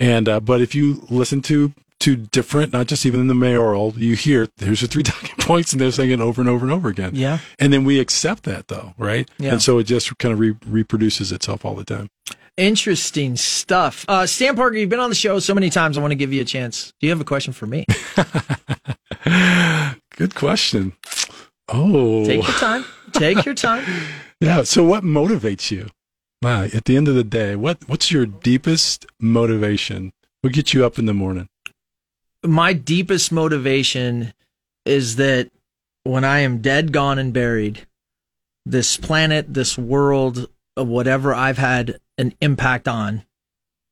And, 0.00 0.28
uh, 0.28 0.40
but 0.40 0.60
if 0.60 0.74
you 0.74 1.06
listen 1.10 1.42
to, 1.42 1.72
to 2.00 2.16
different, 2.16 2.72
not 2.72 2.86
just 2.86 3.06
even 3.06 3.20
in 3.20 3.26
the 3.28 3.34
mayoral, 3.34 3.94
you 3.96 4.14
hear 4.16 4.48
there's 4.56 4.80
the 4.80 4.88
three 4.88 5.02
talking 5.02 5.36
points 5.38 5.72
and 5.72 5.80
they're 5.80 5.92
saying 5.92 6.10
it 6.10 6.20
over 6.20 6.40
and 6.40 6.48
over 6.50 6.64
and 6.64 6.72
over 6.72 6.88
again. 6.88 7.12
Yeah. 7.14 7.38
And 7.58 7.72
then 7.72 7.84
we 7.84 8.00
accept 8.00 8.44
that 8.44 8.68
though, 8.68 8.94
right? 8.98 9.28
Yeah. 9.38 9.52
And 9.52 9.62
so 9.62 9.78
it 9.78 9.84
just 9.84 10.16
kind 10.18 10.32
of 10.32 10.40
re- 10.40 10.56
reproduces 10.66 11.32
itself 11.32 11.64
all 11.64 11.74
the 11.74 11.84
time. 11.84 12.08
Interesting 12.56 13.36
stuff. 13.36 14.04
Uh, 14.08 14.26
Stan 14.26 14.56
Parker, 14.56 14.76
you've 14.76 14.88
been 14.88 15.00
on 15.00 15.10
the 15.10 15.16
show 15.16 15.38
so 15.38 15.54
many 15.54 15.70
times. 15.70 15.98
I 15.98 16.00
want 16.00 16.12
to 16.12 16.16
give 16.16 16.32
you 16.32 16.40
a 16.40 16.44
chance. 16.44 16.92
Do 17.00 17.06
you 17.06 17.10
have 17.10 17.20
a 17.20 17.24
question 17.24 17.52
for 17.52 17.66
me? 17.66 17.84
Good 20.16 20.34
question. 20.34 20.92
Oh, 21.68 22.24
Take 22.24 22.42
your 22.46 22.56
time. 22.56 22.84
Take 23.12 23.44
your 23.44 23.54
time. 23.54 23.84
yeah. 24.44 24.62
So, 24.62 24.84
what 24.84 25.04
motivates 25.04 25.70
you? 25.70 25.88
Wow, 26.42 26.64
at 26.64 26.84
the 26.84 26.96
end 26.96 27.08
of 27.08 27.14
the 27.14 27.24
day, 27.24 27.56
what 27.56 27.78
what's 27.88 28.10
your 28.12 28.26
deepest 28.26 29.06
motivation? 29.18 30.12
What 30.42 30.52
gets 30.52 30.74
you 30.74 30.84
up 30.84 30.98
in 30.98 31.06
the 31.06 31.14
morning? 31.14 31.48
my 32.46 32.72
deepest 32.72 33.32
motivation 33.32 34.32
is 34.84 35.16
that 35.16 35.50
when 36.04 36.24
I 36.24 36.40
am 36.40 36.60
dead, 36.60 36.92
gone, 36.92 37.18
and 37.18 37.32
buried, 37.32 37.86
this 38.66 38.96
planet, 38.96 39.52
this 39.52 39.78
world, 39.78 40.48
whatever 40.76 41.34
I've 41.34 41.58
had 41.58 41.98
an 42.18 42.34
impact 42.40 42.86
on 42.86 43.24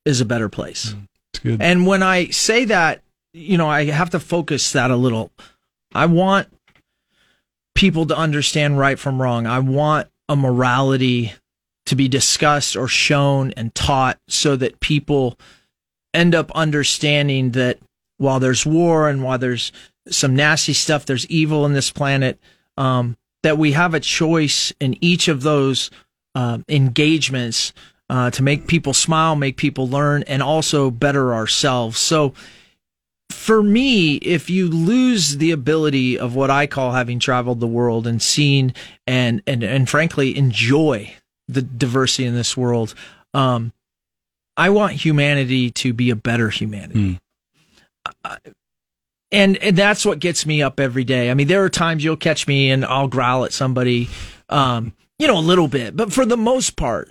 is 0.04 0.20
a 0.20 0.26
better 0.26 0.48
place. 0.48 0.92
Mm, 0.92 1.08
it's 1.32 1.38
good. 1.40 1.62
And 1.62 1.86
when 1.86 2.02
I 2.02 2.28
say 2.28 2.66
that, 2.66 3.02
you 3.32 3.56
know, 3.56 3.68
I 3.68 3.86
have 3.86 4.10
to 4.10 4.20
focus 4.20 4.72
that 4.72 4.90
a 4.90 4.96
little. 4.96 5.30
I 5.94 6.06
want 6.06 6.48
people 7.74 8.06
to 8.06 8.16
understand 8.16 8.78
right 8.78 8.98
from 8.98 9.20
wrong. 9.20 9.46
I 9.46 9.58
want 9.60 10.08
a 10.28 10.36
morality 10.36 11.32
to 11.86 11.96
be 11.96 12.08
discussed 12.08 12.76
or 12.76 12.88
shown 12.88 13.52
and 13.52 13.74
taught 13.74 14.18
so 14.28 14.56
that 14.56 14.80
people 14.80 15.38
end 16.14 16.34
up 16.34 16.50
understanding 16.52 17.50
that 17.52 17.78
while 18.18 18.38
there's 18.38 18.64
war 18.64 19.08
and 19.08 19.22
while 19.22 19.38
there's 19.38 19.72
some 20.08 20.34
nasty 20.36 20.72
stuff, 20.72 21.06
there's 21.06 21.26
evil 21.26 21.66
in 21.66 21.72
this 21.72 21.90
planet, 21.90 22.38
um, 22.76 23.16
that 23.42 23.58
we 23.58 23.72
have 23.72 23.94
a 23.94 24.00
choice 24.00 24.72
in 24.80 24.96
each 25.00 25.28
of 25.28 25.42
those 25.42 25.90
um, 26.34 26.64
engagements 26.68 27.72
uh, 28.08 28.30
to 28.30 28.42
make 28.42 28.66
people 28.66 28.94
smile, 28.94 29.36
make 29.36 29.56
people 29.56 29.88
learn, 29.88 30.22
and 30.24 30.42
also 30.42 30.90
better 30.90 31.34
ourselves. 31.34 31.98
So, 31.98 32.34
for 33.32 33.62
me, 33.62 34.16
if 34.16 34.48
you 34.50 34.68
lose 34.68 35.38
the 35.38 35.50
ability 35.50 36.18
of 36.18 36.34
what 36.34 36.50
I 36.50 36.66
call 36.66 36.92
having 36.92 37.18
traveled 37.18 37.60
the 37.60 37.66
world 37.66 38.06
and 38.06 38.20
seen 38.22 38.74
and 39.06 39.42
and 39.46 39.62
and 39.62 39.88
frankly 39.88 40.36
enjoy 40.36 41.14
the 41.48 41.62
diversity 41.62 42.24
in 42.26 42.34
this 42.34 42.56
world, 42.56 42.94
um, 43.34 43.72
I 44.56 44.70
want 44.70 44.92
humanity 44.92 45.70
to 45.70 45.92
be 45.92 46.10
a 46.10 46.16
better 46.16 46.50
humanity. 46.50 47.18
I- 48.24 48.38
and, 49.30 49.56
and 49.58 49.74
that's 49.74 50.04
what 50.04 50.18
gets 50.18 50.44
me 50.44 50.60
up 50.60 50.78
every 50.78 51.04
day. 51.04 51.30
I 51.30 51.34
mean, 51.34 51.46
there 51.46 51.64
are 51.64 51.70
times 51.70 52.04
you'll 52.04 52.18
catch 52.18 52.46
me 52.46 52.70
and 52.70 52.84
I'll 52.84 53.08
growl 53.08 53.46
at 53.46 53.54
somebody, 53.54 54.10
um, 54.50 54.92
you 55.18 55.26
know, 55.26 55.38
a 55.38 55.40
little 55.40 55.68
bit, 55.68 55.96
but 55.96 56.12
for 56.12 56.26
the 56.26 56.36
most 56.36 56.76
part, 56.76 57.10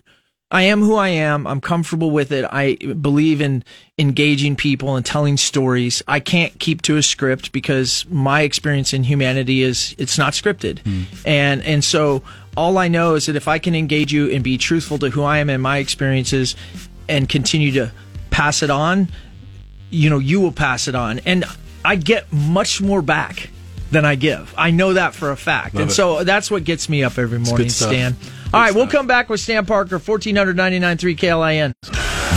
I 0.52 0.64
am 0.64 0.82
who 0.82 0.96
I 0.96 1.10
am. 1.10 1.48
I'm 1.48 1.62
comfortable 1.62 2.12
with 2.12 2.32
it. 2.34 2.46
I 2.52 2.76
believe 2.76 3.40
in 3.40 3.64
engaging 3.98 4.58
people 4.58 4.98
and 4.98 5.06
telling 5.06 5.38
stories. 5.38 6.04
I 6.08 6.20
can't 6.20 6.58
keep 6.60 6.82
to 6.84 6.98
a 6.98 7.04
script 7.04 7.54
because 7.54 8.06
my 8.10 8.42
experience 8.42 8.94
in 8.94 9.04
humanity 9.04 9.64
is 9.64 9.96
it's 9.98 10.18
not 10.18 10.34
scripted. 10.34 10.80
Hmm. 10.80 11.04
And 11.26 11.64
and 11.64 11.84
so 11.84 12.22
all 12.58 12.78
I 12.78 12.90
know 12.90 13.16
is 13.16 13.28
that 13.28 13.38
if 13.38 13.48
I 13.48 13.60
can 13.60 13.76
engage 13.76 14.12
you 14.12 14.30
and 14.30 14.44
be 14.44 14.58
truthful 14.58 15.00
to 15.00 15.10
who 15.10 15.24
I 15.24 15.38
am 15.38 15.50
and 15.50 15.64
my 15.64 15.78
experiences 15.78 16.56
and 17.08 17.30
continue 17.30 17.72
to 17.74 17.92
pass 18.30 18.62
it 18.62 18.70
on, 18.70 19.08
you 19.90 20.10
know, 20.10 20.20
you 20.20 20.42
will 20.42 20.52
pass 20.52 20.90
it 20.90 20.96
on. 20.96 21.20
And 21.20 21.46
I 21.86 21.96
get 21.96 22.32
much 22.34 22.82
more 22.82 23.02
back 23.02 23.50
than 23.92 24.06
I 24.06 24.16
give. 24.16 24.54
I 24.58 24.72
know 24.72 24.94
that 24.94 25.14
for 25.14 25.32
a 25.32 25.38
fact. 25.38 25.76
and 25.76 25.92
it. 25.92 25.94
so 25.94 26.24
that's 26.24 26.50
what 26.50 26.64
gets 26.64 26.90
me 26.90 27.04
up 27.04 27.18
every 27.18 27.40
morning, 27.40 27.68
good 27.68 27.72
stuff. 27.72 27.90
Stan. 27.90 28.16
All 28.54 28.60
right, 28.60 28.74
we'll 28.74 28.88
come 28.88 29.08
back 29.08 29.30
with 29.30 29.40
Stan 29.40 29.66
Parker, 29.66 30.00
1499.3 30.00 31.18
KLIN. 31.18 31.74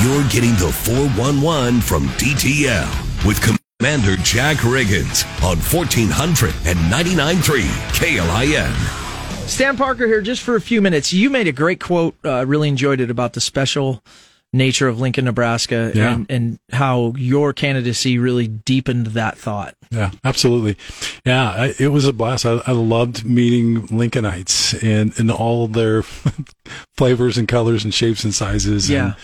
You're 0.03 0.29
getting 0.29 0.51
the 0.57 0.73
411 0.73 1.81
from 1.81 2.05
DTL 2.19 3.27
with 3.27 3.41
Commander 3.81 4.17
Jack 4.17 4.59
Riggins 4.59 5.25
on 5.43 5.57
1400 5.59 6.55
and 6.67 6.79
99.3 6.93 7.63
KLIN. 7.95 9.49
Stan 9.49 9.77
Parker 9.77 10.07
here 10.07 10.23
just 10.23 10.43
for 10.43 10.57
a 10.57 10.61
few 10.61 10.81
minutes. 10.81 11.13
You 11.13 11.31
made 11.31 11.47
a 11.47 11.53
great 11.53 11.81
quote. 11.81 12.17
Uh, 12.25 12.45
really 12.47 12.69
enjoyed 12.69 13.01
it 13.01 13.11
about 13.11 13.35
the 13.35 13.41
special 13.41 14.03
nature 14.55 14.87
of 14.89 15.01
Lincoln, 15.01 15.25
Nebraska, 15.25 15.91
Yeah. 15.95 16.15
and, 16.15 16.27
and 16.31 16.59
how 16.73 17.13
your 17.19 17.53
candidacy 17.53 18.19
really 18.19 18.47
deepened 18.49 19.09
that 19.09 19.37
thought. 19.37 19.75
Yeah, 19.91 20.13
absolutely. 20.25 20.77
Yeah, 21.27 21.51
I, 21.51 21.75
it 21.79 21.89
was 21.89 22.07
a 22.07 22.13
blast. 22.13 22.47
I, 22.47 22.61
I 22.67 22.73
loved 22.73 23.25
meeting 23.25 23.89
Lincolnites 23.89 24.81
and, 24.83 25.13
and 25.19 25.31
all 25.31 25.67
their 25.69 26.03
flavors 26.97 27.37
and 27.37 27.49
colors 27.49 27.85
and 27.85 27.93
shapes 27.93 28.25
and 28.25 28.35
sizes. 28.35 28.89
Yeah. 28.89 29.15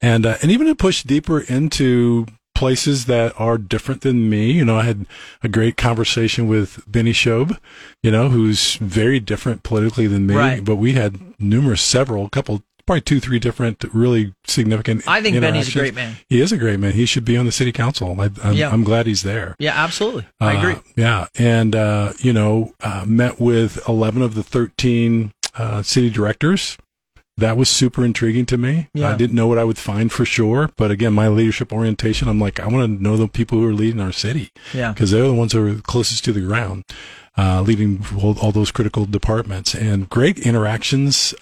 And, 0.00 0.24
and, 0.24 0.26
uh, 0.26 0.38
and 0.42 0.50
even 0.50 0.66
to 0.68 0.74
push 0.74 1.02
deeper 1.02 1.40
into 1.40 2.26
places 2.54 3.04
that 3.04 3.38
are 3.38 3.58
different 3.58 4.00
than 4.00 4.30
me. 4.30 4.50
You 4.50 4.64
know, 4.64 4.78
I 4.78 4.84
had 4.84 5.04
a 5.42 5.48
great 5.48 5.76
conversation 5.76 6.48
with 6.48 6.82
Bennie 6.86 7.12
Shobe, 7.12 7.58
you 8.02 8.10
know, 8.10 8.30
who's 8.30 8.76
very 8.76 9.20
different 9.20 9.62
politically 9.62 10.06
than 10.06 10.26
me, 10.26 10.34
Right. 10.34 10.64
but 10.64 10.76
we 10.76 10.94
had 10.94 11.18
numerous, 11.38 11.82
several, 11.82 12.30
couple, 12.30 12.62
probably 12.86 13.00
two, 13.02 13.20
three 13.20 13.38
different 13.38 13.84
really 13.92 14.32
significant 14.46 15.06
I 15.08 15.20
think 15.20 15.40
Bennie's 15.40 15.68
a 15.74 15.78
great 15.78 15.94
man. 15.94 16.16
He 16.28 16.40
is 16.40 16.52
a 16.52 16.56
great 16.56 16.78
man. 16.80 16.92
He 16.92 17.04
should 17.06 17.24
be 17.24 17.36
on 17.36 17.44
the 17.46 17.52
city 17.52 17.72
council. 17.72 18.18
I, 18.20 18.30
I'm, 18.42 18.54
Yeah. 18.54 18.70
I'm 18.70 18.84
glad 18.84 19.06
he's 19.06 19.22
there. 19.22 19.56
Yeah, 19.58 19.72
absolutely. 19.74 20.26
I 20.40 20.54
Uh, 20.56 20.58
agree. 20.58 20.76
yeah, 20.96 21.26
and 21.38 21.74
uh, 21.76 22.12
you 22.18 22.32
know, 22.32 22.72
uh, 22.80 23.04
met 23.06 23.40
with 23.40 23.86
eleven 23.88 24.22
of 24.22 24.34
the 24.34 24.42
thirteen 24.42 25.32
uh, 25.56 25.82
city 25.82 26.10
directors. 26.10 26.76
That 27.38 27.58
was 27.58 27.68
super 27.68 28.02
intriguing 28.02 28.46
to 28.46 28.56
me. 28.56 28.88
Yeah. 28.94 29.12
I 29.12 29.14
didn't 29.14 29.36
know 29.36 29.46
what 29.46 29.58
I 29.58 29.64
would 29.64 29.76
find 29.76 30.10
for 30.10 30.24
sure, 30.24 30.70
but 30.78 30.90
again, 30.90 31.12
my 31.12 31.28
leadership 31.28 31.70
orientation, 31.70 32.28
I'm 32.28 32.40
like, 32.40 32.58
I 32.58 32.66
want 32.66 32.86
to 32.98 33.02
know 33.02 33.18
the 33.18 33.28
people 33.28 33.58
who 33.58 33.68
are 33.68 33.74
leading 33.74 34.00
our 34.00 34.10
city 34.12 34.48
Yeah. 34.72 34.92
because 34.92 35.10
they're 35.10 35.26
the 35.26 35.34
ones 35.34 35.52
who 35.52 35.66
are 35.68 35.74
closest 35.82 36.24
to 36.24 36.32
the 36.32 36.40
ground, 36.40 36.84
uh, 37.38 37.62
leading 37.62 38.04
all, 38.20 38.38
all 38.38 38.52
those 38.52 38.70
critical 38.70 39.04
departments 39.04 39.74
and 39.74 40.08
great 40.08 40.38
interactions. 40.38 41.34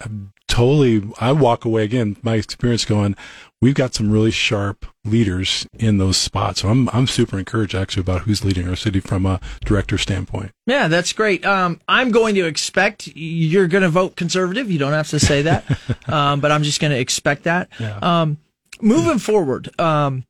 Totally, 0.47 1.03
I 1.19 1.31
walk 1.31 1.65
away 1.65 1.83
again. 1.83 2.17
My 2.21 2.35
experience 2.35 2.85
going, 2.85 3.15
we've 3.61 3.73
got 3.73 3.95
some 3.95 4.11
really 4.11 4.31
sharp 4.31 4.85
leaders 5.03 5.65
in 5.73 5.97
those 5.97 6.17
spots. 6.17 6.61
So 6.61 6.69
I'm 6.69 6.87
I'm 6.89 7.07
super 7.07 7.39
encouraged 7.39 7.73
actually 7.73 8.01
about 8.01 8.21
who's 8.21 8.45
leading 8.45 8.67
our 8.69 8.75
city 8.75 8.99
from 8.99 9.25
a 9.25 9.39
director 9.63 9.97
standpoint. 9.97 10.51
Yeah, 10.67 10.87
that's 10.87 11.13
great. 11.13 11.45
Um, 11.45 11.81
I'm 11.87 12.11
going 12.11 12.35
to 12.35 12.45
expect 12.45 13.07
you're 13.07 13.67
going 13.67 13.83
to 13.83 13.89
vote 13.89 14.15
conservative. 14.15 14.69
You 14.69 14.79
don't 14.79 14.93
have 14.93 15.09
to 15.09 15.19
say 15.19 15.41
that, 15.43 15.65
um, 16.07 16.41
but 16.41 16.51
I'm 16.51 16.63
just 16.63 16.79
going 16.79 16.91
to 16.91 16.99
expect 16.99 17.43
that. 17.43 17.69
Yeah. 17.79 17.97
Um, 18.01 18.37
moving 18.81 19.19
forward, 19.19 19.77
um, 19.79 20.25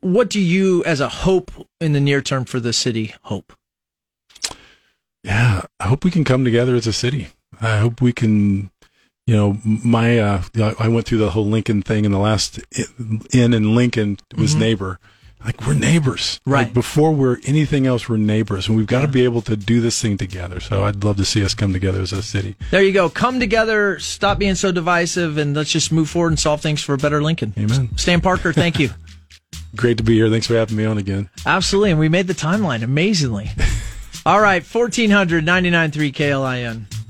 what 0.00 0.30
do 0.30 0.40
you, 0.40 0.82
as 0.84 1.00
a 1.00 1.08
hope 1.08 1.50
in 1.80 1.92
the 1.92 2.00
near 2.00 2.22
term 2.22 2.44
for 2.44 2.58
the 2.58 2.72
city, 2.72 3.14
hope? 3.22 3.52
Yeah, 5.24 5.62
I 5.78 5.88
hope 5.88 6.04
we 6.04 6.10
can 6.10 6.24
come 6.24 6.44
together 6.44 6.74
as 6.74 6.86
a 6.86 6.92
city. 6.92 7.28
I 7.60 7.78
hope 7.78 8.00
we 8.00 8.12
can, 8.12 8.70
you 9.26 9.36
know, 9.36 9.58
my, 9.64 10.18
uh, 10.18 10.42
I 10.78 10.88
went 10.88 11.06
through 11.06 11.18
the 11.18 11.30
whole 11.30 11.46
Lincoln 11.46 11.82
thing 11.82 12.04
in 12.04 12.12
the 12.12 12.18
last 12.18 12.60
inn 13.32 13.54
in 13.54 13.74
Lincoln 13.74 14.18
was 14.36 14.54
neighbor. 14.54 14.98
Like 15.44 15.66
we're 15.66 15.74
neighbors. 15.74 16.40
Mm-hmm. 16.40 16.50
Right. 16.50 16.64
Like, 16.66 16.74
before 16.74 17.12
we're 17.12 17.38
anything 17.44 17.86
else, 17.86 18.08
we're 18.08 18.16
neighbors 18.16 18.68
and 18.68 18.76
we've 18.76 18.86
got 18.86 19.02
to 19.02 19.08
be 19.08 19.24
able 19.24 19.42
to 19.42 19.56
do 19.56 19.80
this 19.80 20.00
thing 20.00 20.16
together. 20.16 20.60
So 20.60 20.84
I'd 20.84 21.02
love 21.02 21.16
to 21.16 21.24
see 21.24 21.44
us 21.44 21.54
come 21.54 21.72
together 21.72 22.00
as 22.00 22.12
a 22.12 22.22
city. 22.22 22.56
There 22.70 22.82
you 22.82 22.92
go. 22.92 23.08
Come 23.08 23.40
together. 23.40 23.98
Stop 23.98 24.38
being 24.38 24.54
so 24.54 24.70
divisive, 24.72 25.38
and 25.38 25.54
let's 25.54 25.70
just 25.70 25.90
move 25.90 26.08
forward 26.08 26.28
and 26.28 26.38
solve 26.38 26.60
things 26.60 26.82
for 26.82 26.94
a 26.94 26.98
better 26.98 27.22
Lincoln. 27.22 27.54
Amen. 27.58 27.90
Stan 27.96 28.20
Parker, 28.20 28.52
thank 28.52 28.78
you. 28.78 28.90
Great 29.76 29.96
to 29.96 30.04
be 30.04 30.14
here. 30.14 30.28
Thanks 30.28 30.46
for 30.46 30.54
having 30.54 30.76
me 30.76 30.84
on 30.84 30.98
again. 30.98 31.30
Absolutely, 31.46 31.90
and 31.90 32.00
we 32.00 32.08
made 32.08 32.26
the 32.26 32.34
timeline 32.34 32.82
amazingly. 32.82 33.50
All 34.24 34.40
right, 34.40 34.62
1400 34.62 35.44
993 35.44 36.12
KLIN. 36.12 37.01